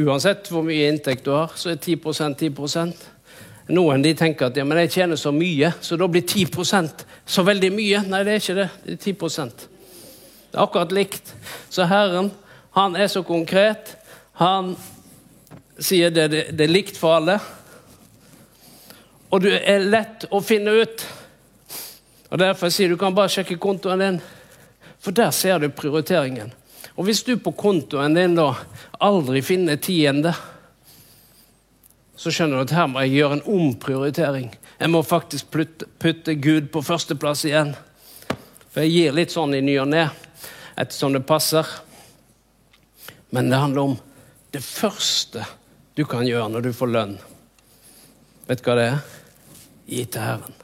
Uansett 0.00 0.48
hvor 0.48 0.64
mye 0.64 0.88
inntekt 0.88 1.24
du 1.28 1.34
har, 1.36 1.52
så 1.56 1.74
er 1.74 1.80
10% 1.80 2.40
10 2.40 2.52
Noen 3.72 4.02
de 4.04 4.12
tenker 4.16 4.50
at 4.50 4.58
ja, 4.58 4.64
men 4.68 4.82
jeg 4.82 4.92
tjener 4.92 5.16
så 5.16 5.32
mye, 5.32 5.70
så 5.80 5.96
da 5.96 6.08
blir 6.10 6.26
10% 6.26 7.06
så 7.24 7.44
veldig 7.46 7.70
mye. 7.72 8.02
Nei, 8.10 8.20
det 8.26 8.34
er 8.34 8.42
ikke 8.42 8.56
det. 8.58 8.68
Det 8.84 8.96
er 8.98 9.14
10% 9.14 9.64
Det 9.64 10.58
er 10.58 10.64
akkurat 10.66 10.92
likt. 10.92 11.32
Så 11.72 11.86
Herren, 11.88 12.28
han 12.76 12.96
er 12.96 13.08
så 13.08 13.22
konkret. 13.24 13.94
Han 14.40 14.74
sier 15.80 16.12
det, 16.12 16.28
det, 16.32 16.44
det 16.52 16.66
er 16.66 16.74
likt 16.74 17.00
for 17.00 17.16
alle. 17.16 17.38
Og 19.32 19.40
du 19.40 19.48
er 19.56 19.88
lett 19.88 20.28
å 20.28 20.42
finne 20.44 20.76
ut. 20.82 21.04
Og 22.28 22.40
Derfor 22.40 22.72
sier 22.72 22.92
du 22.92 22.98
kan 23.00 23.16
bare 23.16 23.32
sjekke 23.32 23.56
kontoen 23.60 24.04
din, 24.04 24.18
for 25.00 25.16
der 25.16 25.32
ser 25.32 25.60
du 25.60 25.70
prioriteringen. 25.72 26.52
Og 26.96 27.06
hvis 27.08 27.24
du 27.24 27.38
på 27.40 27.54
kontoen 27.56 28.16
din 28.16 28.36
da 28.36 28.50
aldri 29.00 29.40
finner 29.44 29.80
tiende, 29.80 30.34
så 32.22 32.30
skjønner 32.30 32.60
du 32.60 32.62
at 32.62 32.74
her 32.76 32.86
må 32.86 33.02
jeg 33.02 33.16
gjøre 33.16 33.40
en 33.40 33.48
omprioritering. 33.50 34.52
Jeg 34.78 34.90
må 34.92 35.00
faktisk 35.02 35.48
putte, 35.50 35.88
putte 35.98 36.36
Gud 36.38 36.68
på 36.70 36.82
førsteplass 36.86 37.42
igjen. 37.48 37.72
For 38.70 38.84
jeg 38.84 38.92
gir 38.92 39.16
litt 39.16 39.34
sånn 39.34 39.56
i 39.58 39.62
ny 39.64 39.74
og 39.82 39.88
ne, 39.90 40.04
ettersom 40.78 41.16
det 41.16 41.24
passer. 41.26 41.66
Men 43.34 43.50
det 43.50 43.58
handler 43.58 43.82
om 43.82 43.96
det 44.54 44.62
første 44.62 45.42
du 45.98 46.04
kan 46.06 46.22
gjøre 46.28 46.46
når 46.52 46.68
du 46.68 46.72
får 46.76 46.92
lønn. 46.94 47.16
Vet 48.46 48.62
du 48.62 48.68
hva 48.70 48.76
det 48.78 48.88
er? 48.92 49.00
Gi 49.90 50.04
til 50.06 50.26
Herren. 50.28 50.58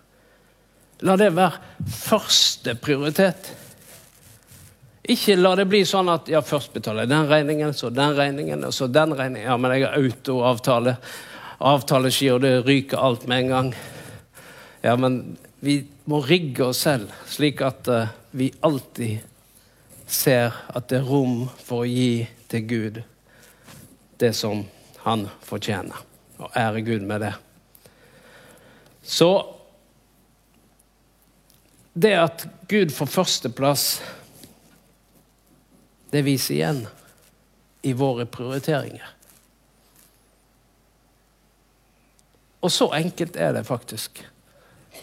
La 1.08 1.16
det 1.18 1.32
være 1.34 1.90
første 1.90 2.76
prioritet. 2.78 3.50
Ikke 5.10 5.34
la 5.40 5.56
det 5.58 5.66
bli 5.66 5.82
sånn 5.88 6.10
at 6.12 6.30
ja, 6.30 6.38
først 6.44 6.70
betaler 6.74 7.06
jeg 7.06 7.16
den 7.16 7.26
regningen, 7.30 7.74
så 7.74 7.90
den 7.90 8.14
regningen, 8.14 8.62
og 8.68 8.74
så 8.76 8.86
den 8.92 9.14
regningen. 9.16 9.48
Ja, 9.48 9.58
men 9.58 9.74
jeg 9.74 9.88
har 9.88 9.98
autoavtale. 9.98 10.94
Avtaleski, 11.58 12.30
og 12.30 12.42
det 12.44 12.60
ryker 12.66 13.00
alt 13.02 13.26
med 13.26 13.44
en 13.44 13.48
gang. 13.52 13.70
Ja, 14.82 14.94
men 14.96 15.38
vi 15.60 15.80
må 16.06 16.20
rigge 16.22 16.68
oss 16.70 16.84
selv 16.86 17.10
slik 17.26 17.62
at 17.66 17.88
uh, 17.90 18.12
vi 18.30 18.52
alltid 18.62 19.24
ser 20.06 20.54
at 20.70 20.86
det 20.88 21.00
er 21.00 21.08
rom 21.08 21.48
for 21.58 21.82
å 21.82 21.88
gi 21.88 22.28
til 22.48 22.68
Gud 22.70 23.00
det 24.22 24.32
som 24.38 24.62
han 25.02 25.26
fortjener. 25.44 25.98
Og 26.38 26.54
ære 26.56 26.84
Gud 26.86 27.02
med 27.06 27.26
det. 27.26 27.34
Så 29.02 29.30
det 31.98 32.14
at 32.14 32.46
Gud 32.70 32.94
får 32.94 33.10
førsteplass 33.10 33.88
det 36.12 36.22
viser 36.24 36.54
igjen 36.54 36.84
i 37.84 37.92
våre 37.92 38.24
prioriteringer. 38.30 39.17
Og 42.62 42.72
så 42.72 42.90
enkelt 42.98 43.36
er 43.36 43.52
det 43.54 43.66
faktisk. 43.66 44.22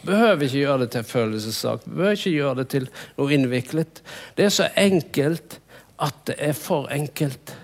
Behøver 0.06 0.44
ikke 0.44 0.64
gjøre 0.64 0.80
det 0.84 0.90
til 0.92 1.00
en 1.00 1.10
følelsessak. 1.10 1.86
Behøver 1.86 2.18
ikke 2.18 2.34
gjøre 2.36 2.56
det 2.60 2.68
til 2.74 2.90
noe 3.18 3.34
innviklet. 3.34 4.02
Det 4.38 4.46
er 4.46 4.54
så 4.54 4.68
enkelt 4.78 5.60
at 6.04 6.18
det 6.28 6.36
er 6.38 6.58
for 6.58 6.90
enkelt. 6.92 7.56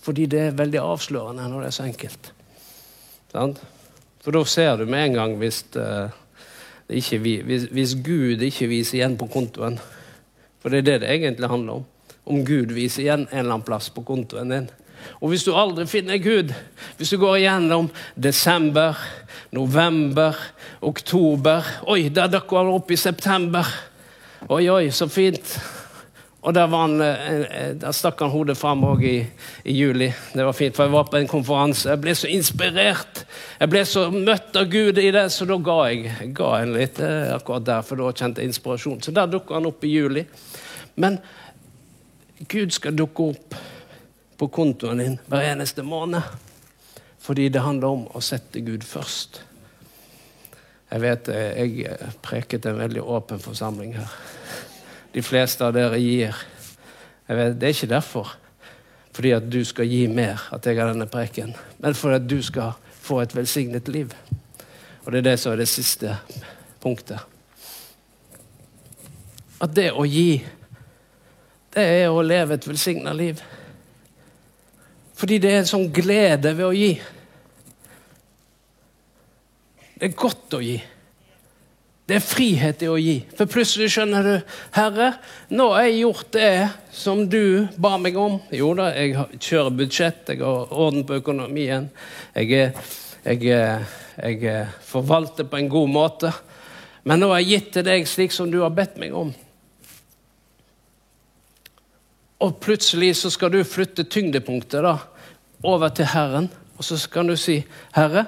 Fordi 0.00 0.26
det 0.26 0.40
er 0.40 0.58
veldig 0.58 0.80
avslørende 0.82 1.46
når 1.48 1.60
det 1.60 1.70
er 1.70 1.76
så 1.76 1.86
enkelt. 1.86 2.32
For 3.30 4.34
da 4.34 4.44
ser 4.44 4.76
du 4.80 4.88
med 4.90 5.04
en 5.04 5.16
gang 5.20 5.36
hvis, 5.38 5.62
uh, 5.76 6.10
ikke, 6.88 7.18
hvis, 7.46 7.68
hvis 7.70 7.94
Gud 8.02 8.42
ikke 8.42 8.66
viser 8.72 8.98
igjen 8.98 9.16
på 9.20 9.30
kontoen. 9.30 9.78
For 10.60 10.72
det 10.72 10.82
er 10.82 10.88
det 10.88 11.00
det 11.04 11.14
egentlig 11.14 11.48
handler 11.48 11.80
om 11.80 11.88
om 12.30 12.44
Gud 12.44 12.72
viser 12.74 13.04
igjen 13.04 13.26
en 13.30 13.38
eller 13.38 13.56
annen 13.56 13.66
plass 13.66 13.90
på 13.94 14.04
kontoen 14.06 14.52
din. 14.52 14.68
Og 15.20 15.32
hvis 15.32 15.44
du 15.46 15.52
aldri 15.56 15.86
finner 15.90 16.20
Gud, 16.22 16.54
hvis 16.96 17.12
du 17.12 17.18
går 17.20 17.40
igjennom 17.40 17.90
desember, 18.16 18.98
november, 19.52 20.36
oktober 20.80 21.66
Oi, 21.90 22.08
der 22.08 22.30
dukker 22.30 22.62
han 22.62 22.72
opp 22.72 22.90
i 22.90 22.98
september. 23.00 23.66
Oi, 24.48 24.64
oi, 24.72 24.90
så 24.94 25.08
fint. 25.10 25.58
Og 26.40 26.54
der, 26.56 26.70
han, 26.72 27.00
eh, 27.04 27.40
eh, 27.40 27.72
der 27.76 27.92
stakk 27.92 28.22
han 28.24 28.32
hodet 28.32 28.56
fram 28.56 28.84
òg 28.88 29.02
i, 29.04 29.18
i, 29.64 29.74
juli. 29.76 30.08
Det 30.32 30.44
var 30.46 30.56
fint, 30.56 30.76
for 30.76 30.86
jeg 30.86 30.94
var 30.94 31.10
på 31.12 31.18
en 31.18 31.28
konferanse. 31.28 31.90
Jeg 31.90 32.00
ble 32.00 32.14
så 32.16 32.30
inspirert. 32.32 33.24
Jeg 33.60 33.68
ble 33.68 33.82
så 33.84 34.06
møtt 34.14 34.56
av 34.56 34.70
Gud 34.72 34.98
i 35.02 35.10
det, 35.12 35.26
så 35.34 35.44
da 35.48 35.58
ga 35.60 35.76
jeg, 35.90 36.30
ga 36.36 36.54
en 36.62 36.72
litt 36.78 37.02
eh, 37.04 37.34
akkurat 37.34 37.66
der, 37.66 37.84
for 37.84 38.00
da 38.00 38.14
kjente 38.16 38.40
jeg 38.40 38.54
inspirasjon. 38.54 39.02
Så 39.04 39.12
der 39.12 39.28
dukker 39.28 39.58
han 39.58 39.68
opp 39.68 39.84
i 39.84 39.92
juli. 39.92 40.24
Men 40.96 41.20
Gud 42.48 42.72
skal 42.72 42.96
dukke 42.96 43.28
opp 43.34 43.60
på 44.40 44.48
kontoen 44.48 45.02
din 45.02 45.18
hver 45.28 45.50
eneste 45.52 45.84
måned. 45.84 46.22
Fordi 47.20 47.48
det 47.52 47.60
handler 47.60 47.92
om 47.92 48.06
å 48.16 48.22
sette 48.24 48.62
Gud 48.64 48.84
først. 48.88 49.42
Jeg 50.90 51.02
vet 51.04 51.28
jeg 51.28 51.98
preket 52.24 52.66
en 52.66 52.80
veldig 52.80 53.02
åpen 53.04 53.42
forsamling 53.42 53.92
her. 53.98 54.14
De 55.12 55.22
fleste 55.22 55.66
av 55.66 55.74
dere 55.76 56.00
gir. 56.00 56.38
Vet, 57.28 57.58
det 57.60 57.68
er 57.68 57.76
ikke 57.76 57.92
derfor 57.92 58.36
fordi 59.10 59.32
at 59.34 59.48
du 59.50 59.58
skal 59.66 59.90
gi 59.90 60.04
mer 60.08 60.40
at 60.54 60.64
jeg 60.64 60.78
har 60.78 60.88
denne 60.88 61.08
preken, 61.10 61.50
men 61.82 61.96
for 61.98 62.14
at 62.14 62.28
du 62.30 62.38
skal 62.46 62.78
få 63.02 63.18
et 63.20 63.34
velsignet 63.34 63.88
liv. 63.90 64.14
Og 65.02 65.10
det 65.12 65.20
er 65.20 65.26
det 65.32 65.34
som 65.42 65.52
er 65.52 65.60
det 65.60 65.68
siste 65.68 66.14
punktet. 66.80 67.18
At 69.60 69.74
det 69.76 69.90
å 69.92 70.06
gi 70.08 70.40
det 71.74 71.84
er 71.84 72.08
å 72.10 72.22
leve 72.22 72.56
et 72.56 72.66
velsigna 72.66 73.12
liv. 73.14 73.42
Fordi 75.20 75.36
det 75.42 75.50
er 75.52 75.58
en 75.60 75.68
sånn 75.68 75.90
glede 75.92 76.54
ved 76.56 76.64
å 76.64 76.72
gi. 76.72 76.94
Det 80.00 80.08
er 80.08 80.16
godt 80.16 80.56
å 80.56 80.62
gi. 80.64 80.78
Det 82.08 82.16
er 82.16 82.24
frihet 82.24 82.80
i 82.82 82.88
å 82.90 82.96
gi. 82.98 83.18
For 83.36 83.46
plutselig 83.46 83.90
skjønner 83.92 84.24
du 84.26 84.54
Herre, 84.74 85.10
nå 85.52 85.66
har 85.74 85.84
jeg 85.86 86.00
gjort 86.00 86.30
det 86.34 86.54
som 86.96 87.20
du 87.30 87.68
ba 87.76 87.92
meg 88.00 88.16
om. 88.18 88.40
Jo 88.56 88.72
da, 88.78 88.88
jeg 88.96 89.28
kjører 89.36 89.76
budsjett, 89.82 90.32
jeg 90.32 90.40
har 90.40 90.72
orden 90.72 91.04
på 91.06 91.20
økonomien. 91.20 91.90
Jeg, 92.34 92.72
jeg, 93.28 93.52
jeg 94.24 94.56
forvalter 94.88 95.46
på 95.52 95.60
en 95.60 95.70
god 95.70 95.94
måte. 96.00 96.32
Men 97.04 97.20
nå 97.20 97.28
har 97.34 97.44
jeg 97.44 97.52
gitt 97.52 97.70
til 97.76 97.86
deg 97.92 98.08
slik 98.08 98.34
som 98.34 98.50
du 98.50 98.62
har 98.64 98.72
bedt 98.74 98.96
meg 98.98 99.14
om. 99.14 99.30
Og 102.40 102.56
plutselig 102.60 103.16
så 103.16 103.30
skal 103.30 103.52
du 103.52 103.60
flytte 103.64 104.06
tyngdepunktet 104.08 104.84
da, 104.84 104.96
over 105.62 105.92
til 105.92 106.08
Herren. 106.08 106.48
Og 106.78 106.84
så 106.84 106.96
kan 107.12 107.26
du 107.26 107.36
si, 107.36 107.64
'Herre, 107.92 108.24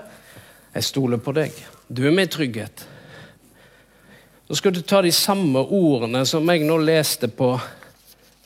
jeg 0.74 0.84
stoler 0.84 1.16
på 1.16 1.32
deg. 1.32 1.52
Du 1.88 2.06
er 2.06 2.10
min 2.10 2.28
trygghet.' 2.28 2.86
Så 4.48 4.54
skal 4.54 4.74
du 4.74 4.82
ta 4.82 5.02
de 5.02 5.12
samme 5.12 5.58
ordene 5.58 6.26
som 6.26 6.48
jeg 6.50 6.64
nå 6.64 6.76
leste 6.78 7.28
på, 7.28 7.60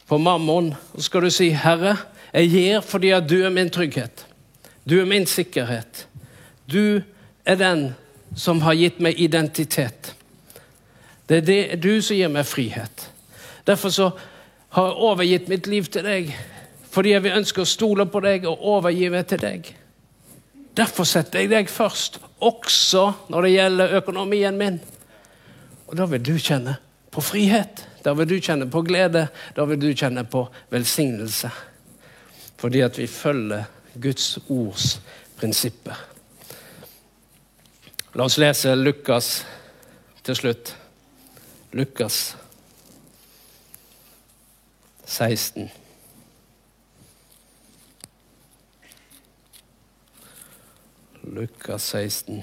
på 0.06 0.18
Mammon, 0.18 0.74
og 0.92 1.00
så 1.00 1.02
skal 1.02 1.22
du 1.22 1.30
si, 1.30 1.50
'Herre, 1.50 1.96
jeg 2.32 2.50
gir 2.50 2.80
fordi 2.80 3.10
at 3.10 3.28
du 3.28 3.42
er 3.44 3.50
min 3.50 3.70
trygghet. 3.70 4.26
Du 4.88 5.00
er 5.00 5.04
min 5.04 5.26
sikkerhet. 5.26 6.08
Du 6.72 7.00
er 7.44 7.54
den 7.54 7.94
som 8.36 8.60
har 8.60 8.74
gitt 8.74 9.00
meg 9.00 9.18
identitet. 9.20 10.14
Det 11.28 11.36
er 11.36 11.40
det, 11.40 11.82
du 11.82 12.02
som 12.02 12.16
gir 12.16 12.28
meg 12.28 12.46
frihet. 12.46 13.10
Derfor 13.66 13.88
så 13.88 14.10
har 14.76 15.00
overgitt 15.00 15.48
mitt 15.48 15.66
liv 15.70 15.88
til 15.88 16.04
deg 16.04 16.30
fordi 16.92 17.12
jeg 17.12 17.24
vil 17.26 17.36
ønske 17.36 17.60
å 17.60 17.68
stole 17.68 18.06
på 18.08 18.22
deg 18.24 18.46
og 18.48 18.62
overgi 18.72 19.10
meg 19.12 19.26
til 19.28 19.40
deg. 19.42 19.66
Derfor 20.76 21.04
setter 21.08 21.42
jeg 21.42 21.50
deg 21.50 21.68
først, 21.68 22.16
også 22.40 23.02
når 23.32 23.44
det 23.44 23.50
gjelder 23.52 23.96
økonomien 23.98 24.56
min. 24.56 24.78
Og 25.88 25.92
da 26.00 26.06
vil 26.08 26.24
du 26.24 26.32
kjenne 26.40 26.78
på 27.12 27.20
frihet. 27.20 27.82
Da 28.04 28.14
vil 28.16 28.28
du 28.30 28.36
kjenne 28.40 28.68
på 28.72 28.80
glede. 28.86 29.26
Da 29.56 29.64
vil 29.68 29.80
du 29.80 29.90
kjenne 29.92 30.24
på 30.24 30.46
velsignelse. 30.72 31.50
Fordi 32.56 32.80
at 32.84 32.96
vi 32.96 33.06
følger 33.12 33.68
Guds 34.00 34.38
ords 34.48 34.96
prinsipper. 35.36 36.00
La 38.16 38.24
oss 38.24 38.40
lese 38.40 38.72
Lukas 38.72 39.30
til 40.24 40.40
slutt. 40.40 40.72
Lukas 41.76 42.36
16. 45.06 45.70
Lukas 51.22 51.84
16. 51.84 52.42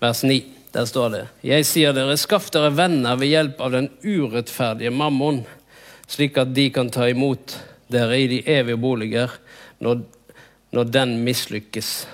Vers 0.00 0.22
9. 0.22 0.44
Der 0.72 0.84
står 0.86 1.08
det 1.10 1.22
Jeg 1.44 1.66
sier 1.66 1.92
dere, 1.92 2.14
skaff 2.16 2.48
dere 2.54 2.70
venner 2.72 3.18
ved 3.20 3.32
hjelp 3.34 3.60
av 3.60 3.74
den 3.74 3.88
urettferdige 4.00 4.92
mammon, 4.94 5.42
slik 6.08 6.38
at 6.40 6.54
de 6.56 6.68
kan 6.72 6.88
ta 6.94 7.08
imot 7.10 7.58
dere 7.90 8.16
i 8.16 8.28
de 8.30 8.38
evige 8.48 8.80
boliger 8.80 9.34
når 9.82 10.04
når 10.70 10.90
den 10.94 11.18
mislykkes. 11.24 12.06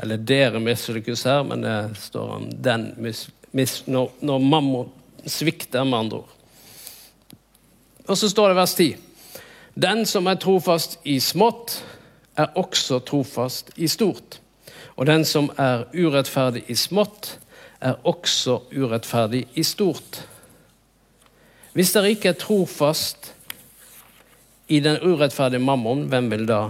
Eller 0.00 0.16
dere 0.16 0.60
mislykkes 0.62 1.24
her, 1.28 1.44
men 1.44 1.64
det 1.64 1.76
står 2.00 2.34
om 2.38 2.48
den 2.50 2.90
mis, 2.96 3.26
mis, 3.52 3.80
når, 3.86 4.12
når 4.24 4.38
mammon 4.38 4.92
svikter, 5.26 5.84
med 5.84 5.98
andre 5.98 6.22
ord. 6.22 6.36
Og 8.08 8.18
så 8.18 8.30
står 8.32 8.50
det 8.50 8.56
vers 8.56 8.74
10. 8.74 8.94
Den 9.80 10.06
som 10.08 10.26
er 10.26 10.40
trofast 10.40 10.98
i 11.04 11.20
smått, 11.22 11.82
er 12.38 12.56
også 12.56 13.00
trofast 13.04 13.70
i 13.76 13.88
stort. 13.90 14.40
Og 14.96 15.06
den 15.06 15.24
som 15.24 15.50
er 15.60 15.84
urettferdig 15.94 16.64
i 16.68 16.76
smått, 16.78 17.36
er 17.80 17.96
også 18.04 18.58
urettferdig 18.76 19.46
i 19.56 19.64
stort. 19.64 20.22
Hvis 21.72 21.92
dere 21.94 22.10
ikke 22.12 22.32
er 22.32 22.40
trofast 22.40 23.30
i 24.68 24.80
den 24.84 24.98
urettferdige 25.02 25.62
mammon, 25.62 26.08
hvem 26.10 26.30
vil 26.32 26.46
da 26.48 26.60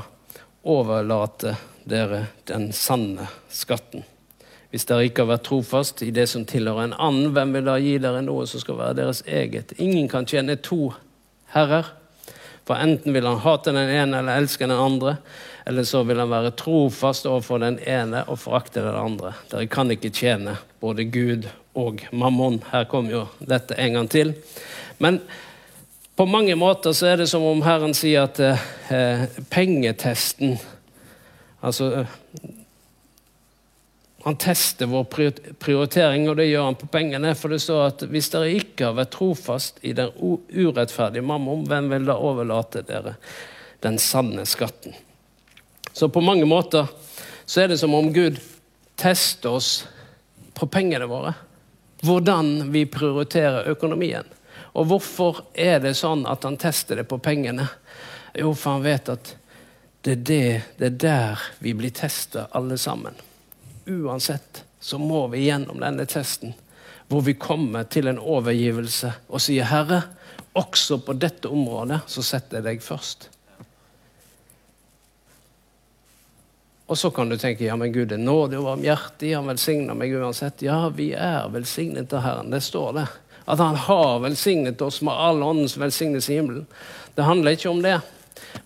overlate 0.62 1.56
dere 1.88 2.26
den 2.48 2.70
sanne 2.76 3.28
skatten? 3.48 4.04
Hvis 4.70 4.86
dere 4.86 5.08
ikke 5.08 5.24
har 5.24 5.32
vært 5.32 5.48
trofast 5.48 6.02
i 6.06 6.12
det 6.14 6.28
som 6.30 6.44
tilhører 6.46 6.86
en 6.86 6.98
annen, 7.02 7.32
hvem 7.34 7.56
vil 7.56 7.66
da 7.66 7.78
gi 7.82 7.96
dere 8.02 8.20
noe 8.22 8.46
som 8.46 8.62
skal 8.62 8.78
være 8.78 9.00
deres 9.00 9.24
eget? 9.26 9.74
Ingen 9.82 10.06
kan 10.10 10.28
tjene 10.30 10.54
to 10.62 10.92
herrer. 11.54 11.88
For 12.68 12.78
enten 12.78 13.16
vil 13.16 13.26
han 13.26 13.40
hate 13.42 13.72
den 13.74 13.90
ene 13.90 14.20
eller 14.20 14.38
elske 14.38 14.68
den 14.68 14.78
andre, 14.78 15.16
eller 15.66 15.86
så 15.88 16.04
vil 16.06 16.22
han 16.22 16.30
være 16.30 16.52
trofast 16.54 17.26
overfor 17.26 17.58
den 17.64 17.80
ene 17.82 18.22
og 18.30 18.38
forakte 18.38 18.84
den 18.84 18.94
andre. 18.94 19.34
Dere 19.50 19.66
kan 19.66 19.90
ikke 19.90 20.12
tjene 20.14 20.54
både 20.78 21.08
Gud 21.10 21.48
og 21.74 22.04
mammon. 22.12 22.60
Her 22.70 22.86
kommer 22.90 23.16
jo 23.16 23.24
dette 23.42 23.74
en 23.74 23.98
gang 23.98 24.10
til. 24.12 24.36
Men 25.02 25.18
på 26.20 26.26
mange 26.26 26.52
måter 26.54 26.92
så 26.92 27.06
er 27.06 27.16
det 27.16 27.30
som 27.30 27.44
om 27.48 27.62
Herren 27.64 27.94
sier 27.96 28.26
at 28.26 28.36
eh, 28.44 29.22
pengetesten 29.48 30.58
Altså 31.64 32.04
han 34.24 34.36
tester 34.40 34.88
vår 34.88 35.06
prioritering, 35.60 36.26
og 36.28 36.36
det 36.36 36.50
gjør 36.50 36.66
han 36.66 36.76
på 36.76 36.88
pengene. 36.92 37.32
For 37.36 37.52
det 37.52 37.60
står 37.64 37.80
at 37.86 38.04
hvis 38.12 38.28
dere 38.32 38.50
ikke 38.56 38.90
har 38.90 38.96
vært 38.98 39.12
trofast 39.14 39.80
i 39.80 39.92
den 39.96 40.12
urettferdige 40.16 41.24
mammon, 41.24 41.66
hvem 41.68 41.88
vil 41.92 42.08
da 42.08 42.16
overlate 42.16 42.82
dere 42.88 43.14
den 43.84 43.96
sanne 44.00 44.44
skatten? 44.48 44.96
Så 45.92 46.08
på 46.12 46.20
mange 46.24 46.48
måter 46.48 46.88
så 47.44 47.62
er 47.62 47.72
det 47.72 47.80
som 47.80 47.96
om 47.96 48.12
Gud 48.12 48.36
tester 49.00 49.56
oss 49.56 49.70
på 50.56 50.68
pengene 50.68 51.08
våre. 51.08 51.32
Hvordan 52.04 52.70
vi 52.72 52.84
prioriterer 52.88 53.72
økonomien. 53.72 54.28
Og 54.72 54.86
hvorfor 54.86 55.42
er 55.54 55.80
det 55.82 55.96
sånn 55.98 56.26
at 56.30 56.44
han 56.46 56.58
tester 56.60 57.00
det 57.00 57.08
på 57.10 57.18
pengene? 57.18 57.66
Jo, 58.34 58.52
for 58.54 58.76
han 58.78 58.86
vet 58.86 59.10
at 59.10 59.34
det 60.00 60.12
er, 60.12 60.22
det, 60.28 60.44
det 60.78 60.86
er 60.86 61.00
der 61.02 61.48
vi 61.58 61.74
blir 61.76 61.92
testa, 61.94 62.46
alle 62.56 62.78
sammen 62.80 63.18
uansett 63.90 64.64
så 64.80 64.98
må 64.98 65.26
vi 65.28 65.44
gjennom 65.44 65.80
denne 65.80 66.06
testen, 66.06 66.54
hvor 67.08 67.20
vi 67.20 67.34
kommer 67.34 67.84
til 67.84 68.08
en 68.08 68.18
overgivelse 68.18 69.12
og 69.28 69.42
sier, 69.42 69.64
'Herre, 69.64 70.02
også 70.52 70.98
på 71.04 71.12
dette 71.12 71.48
området 71.48 72.00
så 72.06 72.22
setter 72.22 72.58
jeg 72.58 72.64
deg 72.64 72.82
først'. 72.82 73.28
Og 76.86 76.98
så 76.98 77.10
kan 77.10 77.28
du 77.28 77.36
tenke 77.38 77.64
ja, 77.64 77.76
men 77.76 77.92
Gud 77.92 78.12
er 78.12 78.18
nådig 78.18 78.58
og 78.58 78.64
varmhjertig, 78.64 79.34
han 79.36 79.46
velsigner 79.46 79.94
meg 79.94 80.14
uansett. 80.14 80.62
Ja, 80.62 80.88
vi 80.88 81.12
er 81.12 81.46
velsignet 81.48 82.12
av 82.12 82.24
Herren. 82.24 82.50
Det 82.50 82.60
står 82.66 82.92
det. 82.92 83.04
At 83.50 83.58
han 83.58 83.78
har 83.88 84.20
velsignet 84.22 84.82
oss 84.84 85.00
med 85.02 85.16
all 85.16 85.42
åndens 85.42 85.74
velsignelse 85.80 86.32
i 86.32 86.38
himmelen. 86.38 86.66
Det 87.16 87.26
handler 87.26 87.56
ikke 87.56 87.72
om 87.72 87.82
det, 87.82 87.96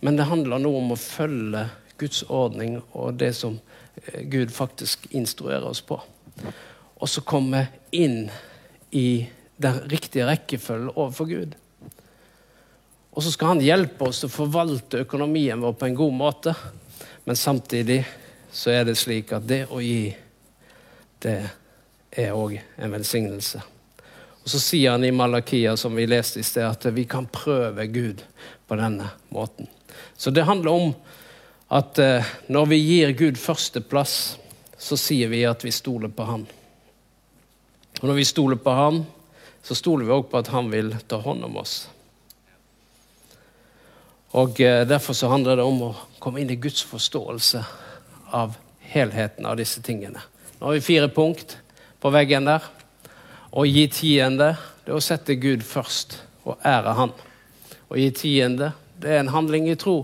men 0.04 0.18
det 0.18 0.28
handler 0.28 0.60
nå 0.60 0.74
om 0.78 0.92
å 0.92 1.00
følge 1.00 1.68
Guds 1.98 2.24
ordning 2.28 2.80
og 2.92 3.16
det 3.16 3.32
som 3.38 3.56
Eh, 3.94 4.22
Gud 4.22 4.50
faktisk 4.52 5.06
instruerer 5.10 5.64
oss 5.64 5.80
på. 5.80 6.00
Og 6.94 7.08
så 7.08 7.20
komme 7.20 7.66
inn 7.90 8.30
i 8.90 9.28
den 9.56 9.80
riktige 9.90 10.26
rekkefølgen 10.26 10.94
overfor 10.94 11.24
Gud. 11.30 11.54
Og 13.14 13.22
så 13.22 13.30
skal 13.30 13.54
han 13.54 13.62
hjelpe 13.62 14.08
oss 14.08 14.22
til 14.22 14.30
å 14.30 14.34
forvalte 14.34 15.04
økonomien 15.04 15.60
vår 15.62 15.76
på 15.78 15.86
en 15.86 15.98
god 15.98 16.16
måte. 16.18 16.54
Men 17.24 17.38
samtidig 17.38 18.02
så 18.52 18.74
er 18.74 18.88
det 18.88 18.98
slik 18.98 19.30
at 19.34 19.46
det 19.46 19.64
å 19.70 19.78
gi, 19.82 20.10
det 21.22 21.38
er 22.10 22.34
òg 22.34 22.58
en 22.58 22.94
velsignelse. 22.94 23.62
Og 24.44 24.50
Så 24.50 24.60
sier 24.60 24.92
han 24.92 25.04
i 25.04 25.12
Malakia, 25.14 25.72
som 25.76 25.96
vi 25.96 26.04
leste 26.06 26.42
i 26.42 26.44
sted, 26.44 26.66
at 26.68 26.84
vi 26.92 27.06
kan 27.08 27.26
prøve 27.26 27.86
Gud 27.88 28.20
på 28.68 28.76
denne 28.76 29.08
måten. 29.32 29.70
Så 30.16 30.30
det 30.30 30.44
handler 30.44 30.70
om 30.70 30.92
at 31.72 31.98
eh, 31.98 32.34
når 32.52 32.66
vi 32.68 32.78
gir 32.82 33.14
Gud 33.16 33.40
førsteplass, 33.40 34.36
så 34.78 34.98
sier 35.00 35.32
vi 35.32 35.46
at 35.48 35.64
vi 35.64 35.72
stoler 35.72 36.12
på 36.12 36.26
Han. 36.28 36.44
Og 38.02 38.04
når 38.04 38.20
vi 38.20 38.28
stoler 38.28 38.60
på 38.60 38.76
Han, 38.76 39.00
så 39.64 39.76
stoler 39.78 40.04
vi 40.04 40.12
òg 40.12 40.28
på 40.28 40.42
at 40.42 40.52
Han 40.52 40.68
vil 40.68 40.92
ta 41.08 41.22
hånd 41.24 41.44
om 41.48 41.56
oss. 41.62 41.78
Og 44.36 44.60
eh, 44.60 44.84
Derfor 44.84 45.16
så 45.16 45.32
handler 45.32 45.56
det 45.56 45.64
om 45.64 45.82
å 45.88 45.92
komme 46.20 46.44
inn 46.44 46.52
i 46.52 46.60
Guds 46.60 46.84
forståelse 46.84 47.64
av 48.36 48.58
helheten 48.92 49.48
av 49.48 49.56
disse 49.56 49.80
tingene. 49.82 50.20
Nå 50.58 50.68
har 50.68 50.76
vi 50.76 50.84
fire 50.84 51.08
punkt 51.08 51.56
på 52.02 52.12
veggen 52.12 52.44
der. 52.44 52.66
Å 53.54 53.62
gi 53.68 53.84
tiende 53.86 54.48
det 54.82 54.90
er 54.90 54.96
å 54.98 55.04
sette 55.04 55.36
Gud 55.38 55.62
først 55.62 56.16
og 56.42 56.58
ære 56.66 56.94
Han. 56.98 57.12
Å 57.86 57.98
gi 58.00 58.08
tiende 58.18 58.72
det 58.98 59.12
er 59.12 59.20
en 59.22 59.30
handling 59.30 59.68
i 59.70 59.76
tro. 59.78 60.00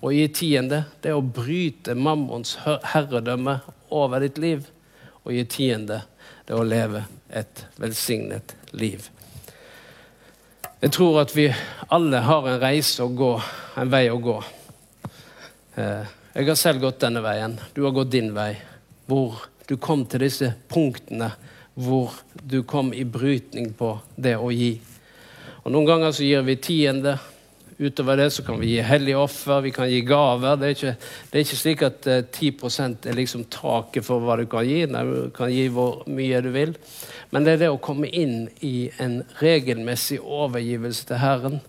Å 0.00 0.12
gi 0.14 0.24
tiende 0.32 0.78
det 1.04 1.10
er 1.10 1.18
å 1.18 1.24
bryte 1.24 1.92
mammons 1.92 2.54
herredømme 2.64 3.58
over 3.92 4.24
ditt 4.24 4.40
liv. 4.40 4.64
Å 5.28 5.34
gi 5.34 5.44
tiende 5.44 6.00
det 6.46 6.54
er 6.54 6.62
å 6.62 6.64
leve 6.64 7.02
et 7.28 7.66
velsignet 7.76 8.54
liv. 8.72 9.10
Jeg 10.80 10.92
tror 10.96 11.20
at 11.20 11.34
vi 11.36 11.50
alle 11.92 12.22
har 12.24 12.48
en 12.48 12.60
reise 12.62 13.04
å 13.04 13.12
gå, 13.12 13.34
en 13.76 13.92
vei 13.92 14.06
å 14.08 14.16
gå. 14.22 14.38
Eh, 15.76 16.16
jeg 16.32 16.48
har 16.48 16.58
selv 16.60 16.80
gått 16.84 17.02
denne 17.04 17.20
veien. 17.24 17.58
Du 17.76 17.82
har 17.84 17.92
gått 17.96 18.14
din 18.16 18.32
vei. 18.36 18.54
Hvor 19.04 19.42
du 19.68 19.76
kom 19.76 20.06
til 20.08 20.24
disse 20.24 20.54
punktene 20.72 21.34
hvor 21.76 22.14
du 22.40 22.62
kom 22.64 22.92
i 22.96 23.04
brytning 23.04 23.72
på 23.76 23.92
det 24.16 24.36
å 24.40 24.50
gi. 24.54 24.74
Og 25.62 25.72
Noen 25.74 25.88
ganger 25.88 26.14
så 26.14 26.24
gir 26.24 26.44
vi 26.46 26.56
tiende, 26.62 27.18
Utover 27.78 28.16
det 28.16 28.30
så 28.30 28.42
kan 28.42 28.60
vi 28.60 28.70
gi 28.70 28.80
hellige 28.80 29.18
offer, 29.20 29.60
vi 29.60 29.70
kan 29.70 29.88
gi 29.90 30.00
gaver. 30.00 30.56
Det 30.56 30.66
er 30.66 30.76
ikke, 30.76 30.92
det 31.28 31.36
er 31.36 31.42
ikke 31.44 31.58
slik 31.60 31.82
at 31.84 32.06
eh, 32.08 32.22
10% 32.24 33.08
er 33.10 33.18
liksom 33.18 33.42
taket 33.52 34.06
for 34.06 34.24
hva 34.24 34.38
du 34.40 34.46
kan 34.48 34.64
gi. 34.64 34.78
Nei, 34.88 35.02
du 35.04 35.34
kan 35.36 35.50
gi 35.52 35.66
hvor 35.68 35.98
mye 36.08 36.40
du 36.40 36.48
vil. 36.54 36.72
Men 37.34 37.44
det 37.44 37.52
er 37.52 37.60
det 37.66 37.68
å 37.74 37.82
komme 37.84 38.08
inn 38.08 38.46
i 38.64 38.88
en 39.02 39.18
regelmessig 39.42 40.22
overgivelse 40.22 41.10
til 41.10 41.20
Herren. 41.20 41.60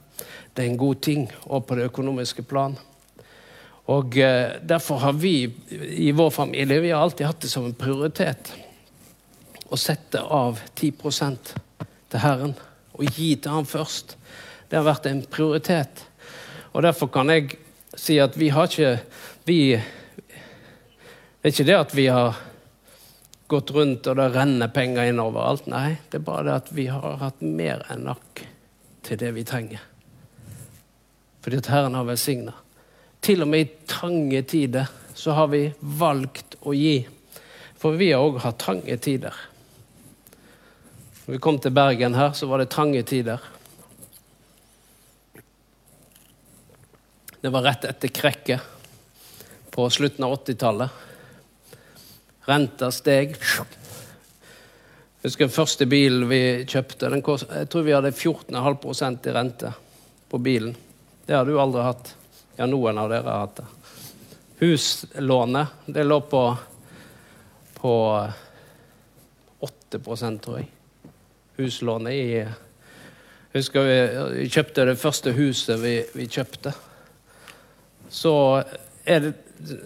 Det 0.55 0.63
er 0.63 0.69
en 0.69 0.79
god 0.79 1.01
ting, 1.03 1.27
og 1.43 1.67
på 1.67 1.75
det 1.75 1.89
økonomiske 1.89 2.47
plan. 2.47 2.77
Og 3.91 4.15
eh, 4.15 4.55
Derfor 4.63 5.03
har 5.03 5.19
vi 5.19 5.41
i 6.07 6.13
vår 6.15 6.31
familie 6.31 6.79
vi 6.87 6.95
har 6.95 7.03
alltid 7.03 7.27
hatt 7.27 7.43
det 7.43 7.51
som 7.51 7.67
en 7.67 7.75
prioritet 7.75 8.55
å 9.70 9.80
sette 9.80 10.22
av 10.22 10.61
10% 10.76 11.53
til 11.82 12.24
Herren 12.24 12.55
og 12.97 13.05
gi 13.18 13.36
til 13.36 13.53
ham 13.53 13.68
først. 13.68 14.15
Det 14.70 14.80
har 14.80 14.88
vært 14.88 15.07
en 15.09 15.24
prioritet. 15.32 16.03
Og 16.74 16.84
derfor 16.86 17.11
kan 17.13 17.30
jeg 17.32 17.57
si 17.97 18.18
at 18.22 18.36
vi 18.38 18.49
har 18.53 18.70
ikke 18.70 18.97
vi, 19.47 19.59
Det 19.78 21.53
er 21.53 21.53
ikke 21.53 21.68
det 21.68 21.78
at 21.78 21.93
vi 21.95 22.07
har 22.11 22.36
gått 23.47 23.72
rundt 23.72 24.07
og 24.11 24.18
det 24.20 24.32
renner 24.34 24.72
penger 24.74 25.07
inn 25.07 25.22
overalt. 25.24 25.68
Nei, 25.72 25.97
det 26.11 26.20
er 26.20 26.26
bare 26.28 26.47
det 26.49 26.55
at 26.57 26.72
vi 26.76 26.88
har 26.91 27.20
hatt 27.22 27.41
mer 27.41 27.86
enn 27.93 28.03
nok 28.09 28.41
til 29.07 29.20
det 29.22 29.32
vi 29.38 29.45
trenger. 29.47 29.84
Fordi 31.45 31.61
at 31.61 31.70
Herren 31.72 31.95
har 31.95 32.07
velsigna. 32.09 32.57
Til 33.24 33.45
og 33.45 33.51
med 33.53 33.63
i 33.63 33.86
trange 33.88 34.41
tider 34.43 34.89
så 35.15 35.38
har 35.38 35.47
vi 35.53 35.61
valgt 35.80 36.57
å 36.68 36.76
gi. 36.76 36.99
For 37.80 37.95
vi 37.95 38.11
har 38.11 38.26
òg 38.26 38.41
hatt 38.43 38.59
trange 38.59 38.97
tider. 38.99 39.34
Når 41.28 41.34
vi 41.34 41.39
kom 41.43 41.57
til 41.59 41.73
Bergen 41.75 42.13
her, 42.15 42.32
så 42.32 42.47
var 42.47 42.61
det 42.61 42.69
trange 42.71 43.01
tider. 43.03 43.41
Det 47.41 47.49
var 47.51 47.65
rett 47.65 47.84
etter 47.84 48.07
krekket 48.15 48.61
på 49.75 49.89
slutten 49.91 50.23
av 50.23 50.38
80-tallet. 50.38 51.01
Renta 52.47 52.88
steg. 52.95 53.36
Jeg 53.36 55.28
husker 55.28 55.49
den 55.49 55.57
første 55.57 55.89
bilen 55.91 56.30
vi 56.32 56.39
kjøpte. 56.63 57.11
Kost, 57.19 57.51
jeg 57.51 57.67
tror 57.75 57.84
vi 57.84 57.97
hadde 57.97 58.13
14,5% 58.15 59.28
i 59.28 59.36
rente 59.36 59.73
på 60.32 60.39
bilen. 60.39 60.71
Det 61.28 61.36
har 61.36 61.43
du 61.43 61.59
aldri 61.59 61.84
hatt. 61.89 62.13
Ja, 62.55 62.71
noen 62.71 63.03
av 63.03 63.11
dere 63.11 63.28
har 63.28 63.43
hatt 63.49 63.59
det. 63.59 63.67
Huslånet, 64.63 65.75
det 65.91 66.07
lå 66.07 66.21
på, 66.32 66.47
på 67.84 67.93
8 69.59 70.03
tror 70.39 70.59
jeg. 70.61 70.71
Huslånet 71.57 72.13
i 72.13 72.45
husker 73.53 73.87
vi 73.87 74.45
kjøpte 74.53 74.85
det 74.85 74.99
første 75.01 75.33
huset 75.33 75.79
vi, 75.81 75.95
vi 76.13 76.27
kjøpte 76.29 76.73
så 78.13 78.33
er 79.03 79.23
det 79.23 79.33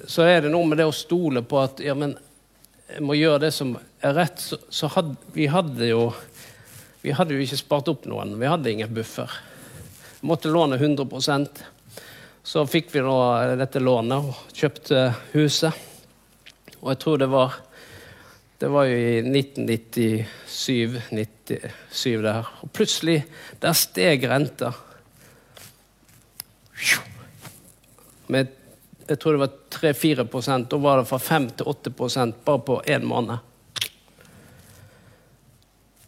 så 0.08 0.26
er 0.28 0.42
det 0.42 0.52
noe 0.52 0.68
med 0.68 0.82
det 0.82 0.88
å 0.90 0.96
stole 0.96 1.44
på 1.48 1.60
at 1.62 1.80
ja, 1.84 1.94
men 1.96 2.16
jeg 2.92 3.04
må 3.08 3.16
gjøre 3.16 3.46
det 3.46 3.54
som 3.56 3.70
er 4.04 4.16
rett. 4.18 4.42
Så, 4.42 4.58
så 4.68 4.90
had, 4.92 5.14
vi 5.32 5.48
hadde 5.48 5.88
jo 5.88 6.10
vi 7.02 7.14
hadde 7.18 7.34
jo 7.34 7.42
ikke 7.42 7.58
spart 7.58 7.90
opp 7.90 8.04
noen. 8.06 8.36
Vi 8.38 8.50
hadde 8.50 8.72
ingen 8.72 8.92
buffer. 8.94 9.32
Vi 10.20 10.28
måtte 10.30 10.52
låne 10.52 10.78
100% 10.78 11.64
Så 12.44 12.66
fikk 12.68 12.92
vi 12.94 13.02
dette 13.58 13.80
lånet 13.80 14.28
og 14.28 14.54
kjøpte 14.54 15.14
huset. 15.32 15.74
Og 16.82 16.92
jeg 16.92 17.00
tror 17.02 17.18
det 17.22 17.30
var 17.32 17.58
det 18.62 18.70
var 18.70 18.86
jo 18.86 18.94
i 18.94 19.26
1997-97 19.26 22.22
der. 22.22 22.46
Og 22.62 22.70
plutselig, 22.70 23.26
der 23.58 23.74
steg 23.74 24.22
renta. 24.30 24.70
Med 28.30 28.62
jeg 29.12 29.20
tror 29.20 29.34
det 29.34 29.42
var 29.42 29.56
3-4 29.76 30.68
Da 30.70 30.78
var 30.78 30.98
det 30.98 31.10
fra 31.10 31.20
5 31.20 31.50
til 31.50 31.66
8% 31.66 32.34
bare 32.46 32.60
på 32.60 32.82
én 32.86 33.04
måned. 33.04 33.38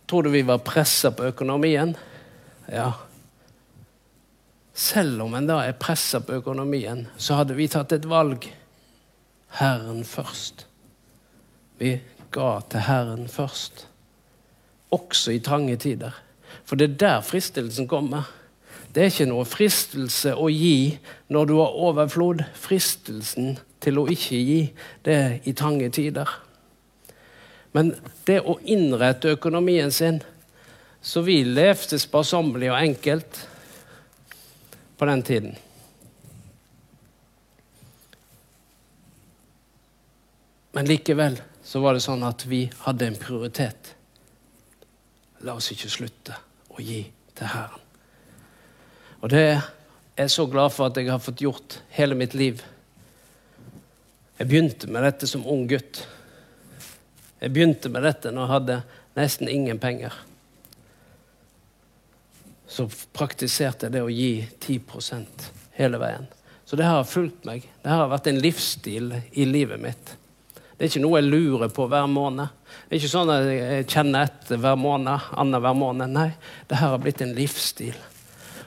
Tror 0.05 0.23
du 0.23 0.29
vi 0.29 0.41
var 0.41 0.57
pressa 0.57 1.11
på 1.11 1.25
økonomien? 1.25 1.97
Ja. 2.71 2.93
Selv 4.73 5.21
om 5.21 5.35
en 5.35 5.47
da 5.47 5.65
er 5.65 5.73
pressa 5.73 6.21
på 6.21 6.33
økonomien, 6.33 7.07
så 7.17 7.41
hadde 7.41 7.57
vi 7.57 7.67
tatt 7.67 7.91
et 7.91 8.05
valg. 8.05 8.47
Herren 9.59 10.05
først. 10.05 10.65
Vi 11.77 11.99
ga 12.33 12.59
til 12.69 12.85
Herren 12.87 13.27
først. 13.31 13.87
Også 14.93 15.33
i 15.33 15.41
trange 15.43 15.77
tider. 15.77 16.13
For 16.65 16.79
det 16.79 16.91
er 16.91 16.97
der 17.05 17.21
fristelsen 17.25 17.87
kommer. 17.87 18.29
Det 18.93 19.01
er 19.01 19.09
ikke 19.09 19.29
noe 19.29 19.45
fristelse 19.49 20.35
å 20.37 20.49
gi 20.53 20.99
når 21.33 21.49
du 21.49 21.55
har 21.57 21.77
overflod. 21.87 22.43
Fristelsen 22.53 23.55
til 23.83 23.99
å 23.99 24.05
ikke 24.11 24.37
gi, 24.37 24.59
det 25.05 25.13
er 25.13 25.33
i 25.49 25.53
trange 25.57 25.89
tider. 25.93 26.29
Men 27.73 27.95
det 28.27 28.39
å 28.45 28.59
innrette 28.69 29.33
økonomien 29.33 29.91
sin 29.91 30.21
Så 31.03 31.19
vi 31.19 31.41
levde 31.43 31.97
sparsommelig 31.99 32.69
og 32.71 32.77
enkelt 32.79 33.39
på 34.95 35.07
den 35.09 35.23
tiden. 35.27 35.57
Men 40.71 40.87
likevel 40.87 41.35
så 41.73 41.79
var 41.81 41.95
det 41.97 42.03
sånn 42.05 42.21
at 42.21 42.43
vi 42.45 42.67
hadde 42.83 43.07
en 43.09 43.15
prioritet. 43.17 43.87
La 45.41 45.55
oss 45.57 45.71
ikke 45.73 45.89
slutte 45.89 46.35
å 46.69 46.83
gi 46.85 46.99
til 47.33 47.49
Herren. 47.49 47.81
Og 49.25 49.33
det 49.33 49.41
er 49.41 49.63
jeg 50.19 50.29
så 50.35 50.45
glad 50.53 50.69
for 50.75 50.91
at 50.91 50.99
jeg 51.01 51.09
har 51.09 51.23
fått 51.25 51.41
gjort 51.41 51.79
hele 51.97 52.13
mitt 52.19 52.37
liv. 52.37 52.61
Jeg 54.37 54.51
begynte 54.51 54.91
med 54.93 55.01
dette 55.07 55.31
som 55.33 55.49
ung 55.49 55.65
gutt. 55.65 56.03
Jeg 57.41 57.57
begynte 57.57 57.89
med 57.89 58.05
dette 58.05 58.29
når 58.29 58.45
jeg 58.45 58.53
hadde 58.53 58.79
nesten 59.17 59.49
ingen 59.49 59.81
penger. 59.81 60.13
Så 62.69 62.85
praktiserte 63.17 63.89
jeg 63.89 63.97
det 63.97 64.05
å 64.05 64.13
gi 64.13 64.43
10% 64.61 65.49
hele 65.81 66.05
veien. 66.05 66.29
Så 66.69 66.77
det 66.77 66.85
har 66.85 67.01
fulgt 67.09 67.49
meg. 67.49 67.65
Det 67.81 67.97
har 67.97 68.13
vært 68.13 68.29
en 68.29 68.45
livsstil 68.45 69.15
i 69.33 69.49
livet 69.49 69.81
mitt. 69.81 70.19
Det 70.83 70.89
er 70.89 70.97
ikke 70.97 71.01
noe 71.05 71.19
jeg 71.21 71.31
lurer 71.31 71.69
på 71.71 71.83
hver 71.87 72.07
måned. 72.11 72.49
Det 72.75 72.97
er 72.97 72.99
ikke 72.99 73.09
sånn 73.13 73.29
at 73.31 73.45
jeg 73.47 73.85
kjenner 73.87 74.25
etter 74.27 74.59
hver 74.59 74.73
måned, 74.75 75.29
annenhver 75.39 75.77
måned. 75.79 76.11
Nei, 76.11 76.25
det 76.67 76.75
her 76.81 76.91
har 76.91 76.99
blitt 76.99 77.21
en 77.23 77.31
livsstil. 77.37 77.95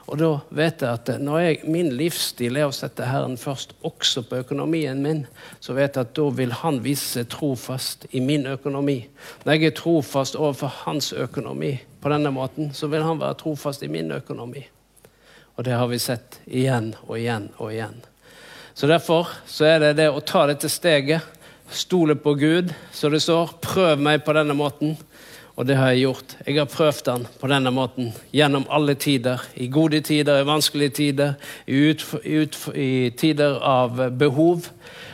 Og 0.07 0.17
da 0.17 0.31
vet 0.57 0.81
jeg 0.81 0.97
at 0.97 1.11
når 1.21 1.43
jeg, 1.43 1.59
min 1.69 1.91
livsstil 1.99 2.57
er 2.57 2.71
å 2.71 2.73
sette 2.73 3.05
Herren 3.05 3.37
først, 3.37 3.75
også 3.85 4.25
på 4.25 4.41
økonomien 4.41 4.97
min, 5.05 5.21
så 5.61 5.77
vet 5.77 5.93
jeg 5.93 6.09
at 6.09 6.17
da 6.17 6.25
vil 6.39 6.57
Han 6.63 6.81
vise 6.81 7.19
seg 7.19 7.29
trofast 7.37 8.09
i 8.09 8.25
min 8.25 8.49
økonomi. 8.49 8.97
Når 9.45 9.53
jeg 9.53 9.69
er 9.69 9.77
trofast 9.77 10.41
overfor 10.41 10.73
hans 10.87 11.13
økonomi 11.13 11.75
på 12.01 12.15
denne 12.17 12.33
måten, 12.33 12.73
så 12.73 12.89
vil 12.89 13.05
han 13.05 13.21
være 13.21 13.43
trofast 13.45 13.85
i 13.85 13.93
min 13.93 14.09
økonomi. 14.17 14.65
Og 15.53 15.69
det 15.69 15.77
har 15.77 15.93
vi 15.93 16.01
sett 16.01 16.41
igjen 16.49 16.95
og 17.05 17.19
igjen 17.21 17.51
og 17.59 17.75
igjen. 17.77 18.01
Så 18.73 18.89
derfor 18.89 19.29
så 19.45 19.69
er 19.69 19.85
det 19.85 19.95
det 20.01 20.09
å 20.09 20.25
ta 20.25 20.47
dette 20.49 20.65
steget 20.69 21.36
Stole 21.71 22.15
på 22.15 22.33
Gud, 22.33 22.73
så 22.91 23.09
det 23.09 23.19
står. 23.23 23.57
Prøv 23.61 23.99
meg 23.99 24.23
på 24.25 24.35
denne 24.37 24.55
måten. 24.57 24.95
Og 25.57 25.65
det 25.65 25.75
har 25.79 25.89
jeg 25.89 26.03
gjort. 26.05 26.35
Jeg 26.45 26.59
har 26.59 26.69
prøvd 26.69 27.07
han 27.09 27.23
på 27.41 27.49
denne 27.49 27.71
måten 27.73 28.11
gjennom 28.31 28.67
alle 28.69 28.93
tider. 28.93 29.41
I 29.57 29.67
gode 29.73 30.03
tider, 30.05 30.37
i 30.37 30.45
vanskelige 30.45 30.93
tider, 30.99 31.33
i, 31.65 31.79
ut, 31.89 32.03
ut, 32.23 32.57
i 32.77 33.09
tider 33.17 33.57
av 33.65 33.97
behov. 34.19 34.69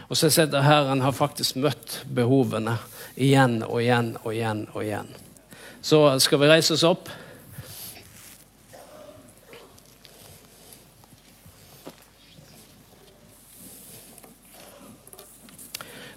Og 0.09 0.19
så 0.19 0.29
ser 0.29 0.51
jeg 0.51 0.67
Herren 0.67 1.01
har 1.01 1.15
faktisk 1.15 1.61
møtt 1.63 2.01
behovene 2.11 2.75
igjen 3.15 3.61
og 3.63 3.79
igjen 3.81 4.13
og 4.23 4.33
igjen 4.35 4.65
og 4.73 4.83
igjen. 4.83 5.13
Så 5.83 6.03
skal 6.23 6.43
vi 6.43 6.51
reise 6.51 6.75
oss 6.75 6.83
opp. 6.87 7.07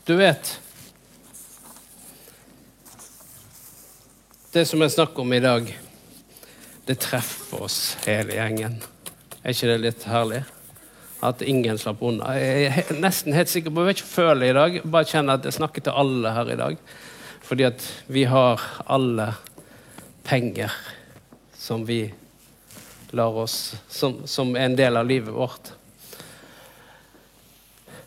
Du 0.06 0.14
vet 0.14 0.60
Det 4.52 4.62
som 4.70 4.80
jeg 4.80 4.92
snakker 4.94 5.24
om 5.24 5.32
i 5.34 5.40
dag, 5.42 5.66
det 6.86 6.94
treffer 7.02 7.64
oss 7.66 7.96
hele 8.06 8.36
gjengen. 8.38 8.76
Er 9.42 9.52
ikke 9.52 9.68
det 9.68 9.80
litt 9.82 10.06
herlig? 10.08 10.38
At 11.26 11.42
ingen 11.42 11.76
slapp 11.82 12.00
unna. 12.06 12.30
Jeg 12.38 12.70
er 12.70 13.00
nesten 13.02 13.34
helt 13.36 13.50
sikker 13.50 13.74
på, 13.74 13.82
jeg 13.82 13.90
vet 13.90 14.00
ikke 14.00 14.12
føle 14.12 14.48
i 14.48 14.54
dag, 14.56 14.78
bare 14.86 15.10
kjenner 15.10 15.36
at 15.36 15.50
jeg 15.50 15.58
snakker 15.58 15.84
til 15.84 15.98
alle 15.98 16.32
her 16.38 16.52
i 16.54 16.58
dag. 16.62 16.78
Fordi 17.50 17.66
at 17.68 17.88
vi 18.06 18.24
har 18.30 18.62
alle 18.86 19.28
penger 20.24 20.72
som 21.58 21.84
vi 21.84 22.04
lar 23.10 23.36
oss 23.42 23.74
Som, 23.90 24.22
som 24.30 24.54
er 24.56 24.70
en 24.70 24.78
del 24.78 24.96
av 24.96 25.10
livet 25.10 25.34
vårt. 25.34 25.74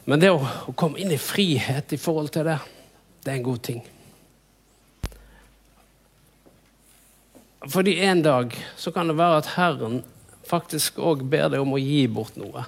Men 0.09 0.21
det 0.23 0.31
å, 0.33 0.41
å, 0.41 0.73
komme 0.73 0.97
inn 0.97 1.11
i 1.13 1.21
frihet 1.21 1.93
i 1.93 1.97
forhold 2.01 2.31
til 2.33 2.47
det, 2.47 2.57
det 3.21 3.29
er 3.29 3.35
en 3.37 3.45
god 3.45 3.61
ting. 3.67 3.83
Fordi 7.69 7.93
en 8.07 8.23
dag 8.25 8.55
så 8.79 8.89
kan 8.95 9.11
det 9.11 9.19
være 9.19 9.43
at 9.43 9.51
Herren 9.53 9.99
faktisk 10.49 10.97
òg 10.97 11.21
ber 11.29 11.51
deg 11.53 11.61
om 11.61 11.75
å 11.77 11.81
gi 11.81 12.07
bort 12.09 12.39
noe. 12.41 12.63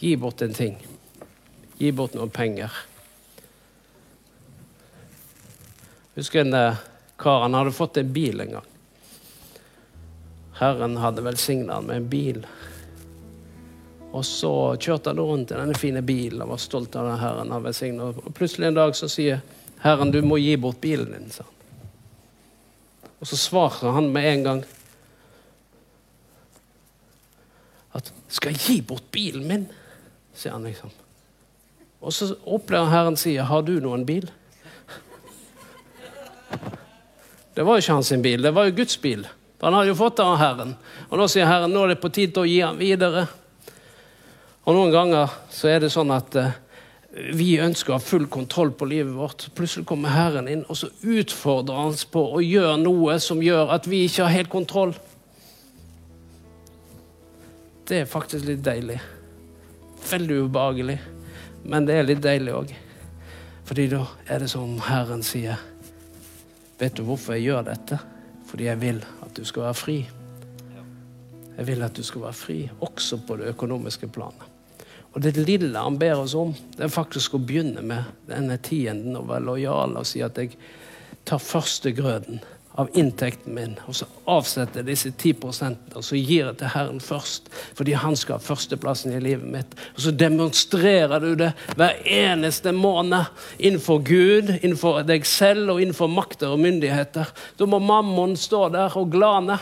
Gi 0.00 0.14
bort 0.16 0.40
en 0.46 0.56
ting. 0.56 0.78
Gi 1.76 1.92
bort 1.92 2.16
noen 2.16 2.32
penger. 2.32 2.72
Husker 6.16 6.46
en 6.46 6.56
eh, 6.56 6.80
kar 7.20 7.44
han 7.44 7.58
hadde 7.58 7.76
fått 7.76 8.00
en 8.00 8.16
bil 8.16 8.40
en 8.40 8.56
gang. 8.56 8.72
Herren 10.62 10.96
hadde 11.02 11.28
velsigna 11.28 11.76
han 11.76 11.92
med 11.92 12.00
en 12.00 12.08
bil. 12.08 12.40
Og 14.12 14.24
så 14.24 14.52
kjørte 14.80 15.12
han 15.12 15.20
rundt 15.20 15.52
i 15.52 15.58
denne 15.58 15.76
fine 15.76 16.02
bilen 16.02 16.42
og 16.42 16.54
var 16.54 16.62
stolt 16.62 16.96
av 16.96 17.10
den 17.10 17.20
Herren 17.20 17.52
har. 17.52 17.68
Og 18.00 18.34
plutselig 18.34 18.70
en 18.70 18.78
dag 18.78 18.96
så 18.96 19.08
sier 19.12 19.42
Herren, 19.82 20.10
du 20.10 20.22
må 20.24 20.40
gi 20.40 20.56
bort 20.56 20.80
bilen 20.80 21.12
din, 21.12 21.30
sa 21.30 21.44
han. 21.44 21.54
Og 23.18 23.26
så 23.26 23.36
svarer 23.36 23.92
han 23.96 24.12
med 24.14 24.26
en 24.32 24.44
gang 24.46 24.64
at 27.98 28.12
Skal 28.30 28.54
jeg 28.54 28.60
gi 28.62 28.80
bort 28.86 29.06
bilen 29.10 29.46
min? 29.48 29.68
sier 30.38 30.54
han 30.54 30.66
liksom. 30.68 30.92
Og 31.98 32.12
så 32.14 32.28
opplever 32.46 32.92
Herren 32.92 33.16
sier, 33.18 33.42
har 33.48 33.64
du 33.66 33.80
noen 33.82 34.04
bil? 34.06 34.28
Det 37.54 37.64
var 37.66 37.74
jo 37.74 37.82
ikke 37.82 37.96
hans 37.96 38.12
bil, 38.22 38.44
det 38.44 38.52
var 38.54 38.68
jo 38.68 38.76
Guds 38.76 39.00
bil. 39.02 39.24
Han 39.64 39.74
hadde 39.74 39.90
jo 39.90 39.98
fått 39.98 40.20
det 40.20 40.26
av 40.30 40.36
Herren. 40.38 40.76
Og 41.08 41.18
nå 41.18 41.26
sier 41.26 41.48
Herren 41.50 41.74
nå 41.74 41.82
er 41.82 41.96
det 41.96 42.02
på 42.04 42.12
tide 42.14 42.38
å 42.38 42.46
gi 42.46 42.60
ham 42.62 42.78
videre. 42.78 43.24
Og 44.68 44.76
noen 44.76 44.92
ganger 44.92 45.32
så 45.48 45.70
er 45.72 45.80
det 45.80 45.88
sånn 45.94 46.10
at 46.12 46.34
uh, 46.36 46.50
vi 47.32 47.54
ønsker 47.64 47.94
å 47.94 47.96
ha 47.96 48.04
full 48.04 48.26
kontroll 48.28 48.74
på 48.76 48.88
livet 48.90 49.14
vårt. 49.16 49.46
Plutselig 49.56 49.88
kommer 49.88 50.12
Herren 50.12 50.48
inn 50.52 50.66
og 50.68 50.76
så 50.76 50.90
utfordrer 51.00 51.78
han 51.80 51.94
oss 51.94 52.04
på 52.04 52.20
å 52.36 52.42
gjøre 52.44 52.76
noe 52.82 53.16
som 53.24 53.40
gjør 53.42 53.72
at 53.78 53.88
vi 53.88 54.02
ikke 54.04 54.26
har 54.26 54.34
helt 54.36 54.52
kontroll. 54.52 54.92
Det 57.88 58.02
er 58.02 58.10
faktisk 58.10 58.44
litt 58.44 58.60
deilig. 58.60 58.98
Veldig 60.10 60.42
ubehagelig, 60.44 60.98
men 61.64 61.88
det 61.88 61.96
er 61.96 62.04
litt 62.04 62.20
deilig 62.24 62.52
òg. 62.52 62.74
Fordi 63.68 63.88
da 63.88 64.02
er 64.28 64.44
det 64.44 64.50
som 64.52 64.76
Herren 64.84 65.24
sier. 65.24 65.56
Vet 66.78 67.00
du 67.00 67.06
hvorfor 67.08 67.38
jeg 67.38 67.48
gjør 67.48 67.64
dette? 67.72 67.98
Fordi 68.48 68.68
jeg 68.68 68.80
vil 68.84 69.00
at 69.24 69.32
du 69.36 69.42
skal 69.48 69.70
være 69.70 69.80
fri. 69.80 69.98
Jeg 71.56 71.66
vil 71.72 71.82
at 71.88 71.96
du 71.96 72.04
skal 72.06 72.28
være 72.28 72.38
fri, 72.38 72.60
også 72.84 73.18
på 73.26 73.40
det 73.40 73.48
økonomiske 73.56 74.12
planet. 74.12 74.57
Og 75.14 75.24
det 75.24 75.36
lille 75.40 75.78
han 75.78 75.98
ber 75.98 76.20
oss 76.20 76.36
om, 76.38 76.52
det 76.76 76.84
er 76.86 76.92
faktisk 76.92 77.34
å 77.34 77.42
begynne 77.42 77.82
med 77.82 78.12
denne 78.28 78.58
tienden 78.62 79.16
og 79.18 79.30
være 79.30 79.46
lojal 79.48 79.96
og 79.98 80.06
si 80.06 80.22
at 80.24 80.38
jeg 80.38 80.54
tar 81.28 81.42
førstegrøden 81.42 82.42
av 82.78 82.92
inntekten 82.94 83.56
min, 83.56 83.72
og 83.90 83.96
så 83.98 84.06
avsetter 84.30 84.84
jeg 84.84 84.86
disse 84.86 85.10
10 85.10 85.32
og 85.98 86.04
så 86.06 86.14
gir 86.14 86.44
jeg 86.44 86.58
til 86.60 86.70
Herren 86.70 87.00
først, 87.02 87.48
fordi 87.74 87.96
han 87.98 88.14
skal 88.16 88.38
ha 88.38 88.44
førsteplassen 88.44 89.16
i 89.16 89.22
livet 89.24 89.48
mitt. 89.50 89.74
Og 89.96 90.04
så 90.04 90.12
demonstrerer 90.14 91.18
du 91.24 91.32
det 91.40 91.50
hver 91.74 91.98
eneste 92.06 92.70
måned 92.76 93.32
innenfor 93.58 94.04
Gud, 94.06 94.52
innenfor 94.60 95.02
deg 95.08 95.26
selv 95.26 95.74
og 95.74 95.82
innenfor 95.82 96.12
makter 96.12 96.54
og 96.54 96.62
myndigheter. 96.62 97.34
Da 97.58 97.66
må 97.66 97.82
mammon 97.82 98.38
stå 98.38 98.68
der 98.76 98.94
og 98.94 99.10
glane. 99.10 99.58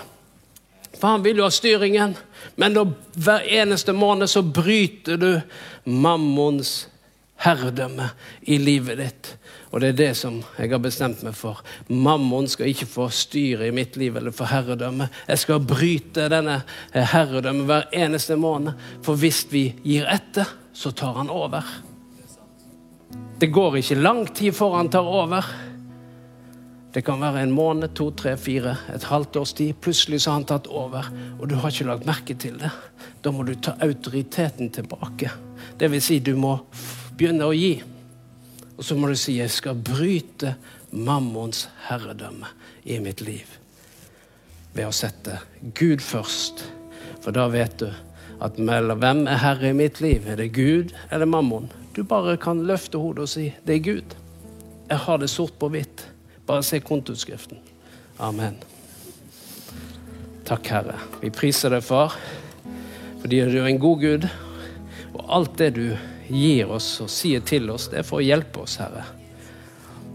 For 0.97 1.15
han 1.15 1.25
vil 1.25 1.41
jo 1.41 1.49
ha 1.49 1.53
styringen. 1.53 2.19
Men 2.55 2.77
da, 2.77 2.85
hver 3.19 3.47
eneste 3.61 3.95
måned 3.97 4.31
så 4.31 4.43
bryter 4.43 5.19
du 5.21 5.31
mammons 5.85 6.87
herredømme 7.45 8.09
i 8.49 8.59
livet 8.59 8.99
ditt. 9.01 9.33
Og 9.71 9.83
det 9.83 9.91
er 9.91 9.99
det 9.99 10.13
som 10.17 10.39
jeg 10.57 10.71
har 10.73 10.81
bestemt 10.81 11.21
meg 11.27 11.37
for. 11.37 11.61
Mammon 11.93 12.49
skal 12.49 12.71
ikke 12.71 12.89
få 12.89 13.09
styre 13.13 13.69
i 13.69 13.75
mitt 13.77 13.99
liv 14.01 14.17
eller 14.17 14.35
få 14.35 14.49
herredømme. 14.49 15.11
Jeg 15.29 15.43
skal 15.43 15.67
bryte 15.67 16.31
denne 16.33 16.63
herredømmet 16.95 17.69
hver 17.69 17.91
eneste 18.07 18.39
måned. 18.41 18.79
For 19.05 19.21
hvis 19.21 19.45
vi 19.53 19.69
gir 19.85 20.09
etter, 20.09 20.49
så 20.73 20.95
tar 20.97 21.21
han 21.21 21.33
over. 21.33 21.67
Det 23.37 23.51
går 23.53 23.83
ikke 23.83 24.01
lang 24.01 24.25
tid 24.33 24.57
før 24.57 24.79
han 24.79 24.89
tar 24.93 25.05
over. 25.05 25.45
Det 26.97 27.03
kan 27.05 27.21
være 27.21 27.43
en 27.45 27.51
måned, 27.53 27.91
to, 27.93 28.07
tre, 28.17 28.31
fire, 28.41 28.71
et 28.89 29.05
halvt 29.05 29.37
års 29.37 29.51
tid. 29.53 29.75
Plutselig 29.85 30.23
så 30.23 30.31
har 30.31 30.39
han 30.39 30.47
tatt 30.49 30.69
over, 30.73 31.11
og 31.37 31.51
du 31.51 31.53
har 31.61 31.69
ikke 31.69 31.85
lagt 31.91 32.07
merke 32.09 32.37
til 32.41 32.55
det. 32.57 32.71
Da 33.21 33.33
må 33.37 33.45
du 33.45 33.53
ta 33.61 33.75
autoriteten 33.85 34.71
tilbake. 34.73 35.29
Det 35.77 35.91
vil 35.93 36.01
si, 36.01 36.23
du 36.25 36.33
må 36.41 36.55
begynne 37.13 37.45
å 37.45 37.53
gi. 37.53 37.75
Og 38.79 38.81
så 38.89 38.97
må 38.97 39.13
du 39.13 39.21
si, 39.21 39.37
jeg 39.37 39.53
skal 39.53 39.77
bryte 39.77 40.55
mammons 40.97 41.67
herredømme 41.91 42.49
i 42.89 42.97
mitt 43.05 43.21
liv. 43.21 43.45
Ved 44.73 44.89
å 44.89 44.97
sette 44.97 45.43
Gud 45.77 46.01
først. 46.01 46.65
For 47.21 47.37
da 47.37 47.45
vet 47.53 47.77
du 47.85 47.91
at 48.41 48.57
mellom 48.57 49.05
hvem 49.05 49.27
er 49.29 49.45
herre 49.45 49.75
i 49.75 49.77
mitt 49.85 50.01
liv? 50.01 50.25
Er 50.25 50.41
det 50.41 50.55
Gud 50.57 50.97
eller 51.11 51.29
mammon? 51.29 51.69
Du 51.93 52.07
bare 52.09 52.41
kan 52.41 52.65
løfte 52.65 53.05
hodet 53.05 53.29
og 53.29 53.35
si, 53.37 53.51
det 53.69 53.83
er 53.83 53.89
Gud. 53.93 54.21
Jeg 54.89 55.05
har 55.05 55.21
det 55.21 55.35
sort 55.37 55.61
på 55.61 55.75
hvitt. 55.77 56.09
Bare 56.47 56.63
se 56.63 56.81
kontoutskriften. 56.81 57.59
Amen. 58.17 58.55
Takk, 60.47 60.69
Herre. 60.71 60.95
Vi 61.21 61.31
priser 61.35 61.73
deg, 61.75 61.83
far, 61.83 62.15
fordi 63.23 63.41
du 63.51 63.57
er 63.59 63.71
en 63.73 63.81
god 63.83 64.03
Gud. 64.05 64.27
Og 65.17 65.25
alt 65.39 65.57
det 65.59 65.73
du 65.75 65.87
gir 66.31 66.71
oss 66.71 66.89
og 67.03 67.11
sier 67.11 67.43
til 67.47 67.67
oss, 67.75 67.89
det 67.91 68.01
er 68.01 68.07
for 68.07 68.23
å 68.23 68.27
hjelpe 68.27 68.63
oss, 68.63 68.77
Herre. 68.79 69.03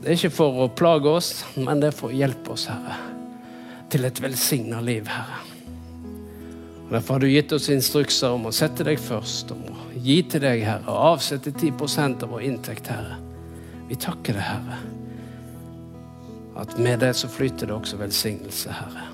Det 0.01 0.07
er 0.07 0.17
ikke 0.17 0.33
for 0.33 0.61
å 0.63 0.69
plage 0.71 1.11
oss, 1.11 1.33
men 1.57 1.83
det 1.83 1.91
er 1.91 1.97
for 1.97 2.13
å 2.13 2.15
hjelpe 2.15 2.55
oss, 2.55 2.69
Herre, 2.71 2.95
til 3.91 4.07
et 4.07 4.23
velsigna 4.23 4.79
liv, 4.85 5.11
Herre. 5.11 5.41
Og 6.85 6.95
Derfor 6.95 7.17
har 7.17 7.25
du 7.25 7.29
gitt 7.31 7.51
oss 7.55 7.69
instrukser 7.71 8.37
om 8.37 8.47
å 8.47 8.55
sette 8.55 8.87
deg 8.87 9.03
først, 9.03 9.51
om 9.51 9.67
å 9.67 9.91
gi 9.99 10.21
til 10.31 10.47
deg, 10.47 10.63
Herre, 10.63 10.87
og 10.87 11.17
avsette 11.17 11.51
10 11.51 12.23
av 12.23 12.31
vår 12.31 12.47
inntekt, 12.47 12.87
Herre. 12.91 13.19
Vi 13.91 13.99
takker 13.99 14.39
deg, 14.39 14.47
Herre 14.47 14.81
at 16.55 16.77
med 16.77 16.99
det 16.99 17.13
så 17.13 17.29
flyter 17.31 17.67
det 17.67 17.75
også 17.75 17.97
velsignelse, 17.97 18.73
Herre. 18.75 19.07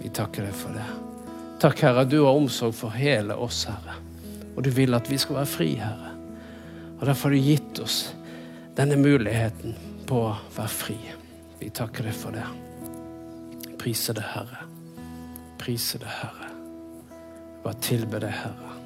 Vi 0.00 0.08
takker 0.14 0.46
deg 0.46 0.54
for 0.56 0.76
det. 0.76 0.86
Takk, 1.60 1.82
Herre, 1.84 2.04
du 2.08 2.22
har 2.24 2.36
omsorg 2.36 2.74
for 2.74 2.94
hele 2.94 3.34
oss, 3.36 3.64
Herre. 3.68 3.98
Og 4.56 4.62
du 4.64 4.70
vil 4.74 4.94
at 4.96 5.10
vi 5.10 5.18
skal 5.20 5.40
være 5.40 5.50
fri, 5.50 5.68
Herre. 5.80 6.14
Og 7.00 7.06
Derfor 7.06 7.28
har 7.28 7.36
du 7.36 7.48
gitt 7.50 7.80
oss 7.82 7.98
denne 8.76 8.96
muligheten 9.00 9.76
på 10.08 10.22
å 10.28 10.34
være 10.56 10.72
fri. 10.72 10.98
Vi 11.60 11.70
takker 11.74 12.06
deg 12.08 12.16
for 12.16 12.36
det. 12.36 12.46
Priser 13.80 14.16
det, 14.16 14.24
Herre. 14.32 14.64
Priser 15.60 16.00
det, 16.04 16.12
Herre. 16.20 16.50
Bare 17.64 17.80
tilbe 17.84 18.20
deg, 18.22 18.32
Herre. 18.32 18.76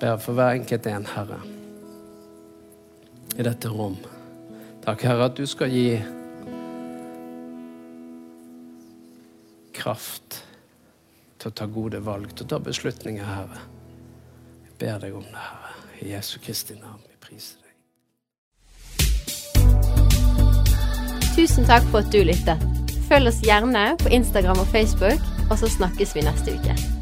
Ber 0.00 0.18
for 0.22 0.36
hver 0.36 0.58
enkelt 0.58 0.86
en, 0.90 1.06
Herre, 1.14 1.38
i 3.38 3.46
dette 3.46 3.70
rom. 3.70 3.96
Takk, 4.84 5.02
Herre, 5.02 5.24
at 5.30 5.36
du 5.36 5.46
skal 5.48 5.70
gi 5.72 5.96
kraft 9.72 10.44
til 11.40 11.48
å 11.48 11.54
ta 11.56 11.64
gode 11.72 12.00
valg, 12.04 12.28
til 12.36 12.44
å 12.44 12.48
ta 12.52 12.58
beslutninger, 12.60 13.24
Herre. 13.24 13.60
Jeg 14.66 14.74
ber 14.82 14.98
deg 15.06 15.16
om 15.16 15.24
det, 15.24 15.40
Herre. 15.40 15.72
I 16.04 16.10
Jesu 16.12 16.36
Kristi 16.42 16.74
navn. 16.76 17.00
Vi 17.08 17.16
priser 17.22 17.56
deg. 17.64 17.72
Tusen 21.32 21.64
takk 21.70 21.86
for 21.88 21.98
at 22.04 22.12
du 22.12 22.20
lyttet. 22.20 22.58
Følg 23.08 23.32
oss 23.32 23.40
gjerne 23.44 23.96
på 24.04 24.12
Instagram 24.12 24.60
og 24.60 24.68
Facebook, 24.74 25.20
og 25.48 25.56
så 25.60 25.66
snakkes 25.78 26.12
vi 26.16 26.26
neste 26.28 26.58
uke. 26.58 26.93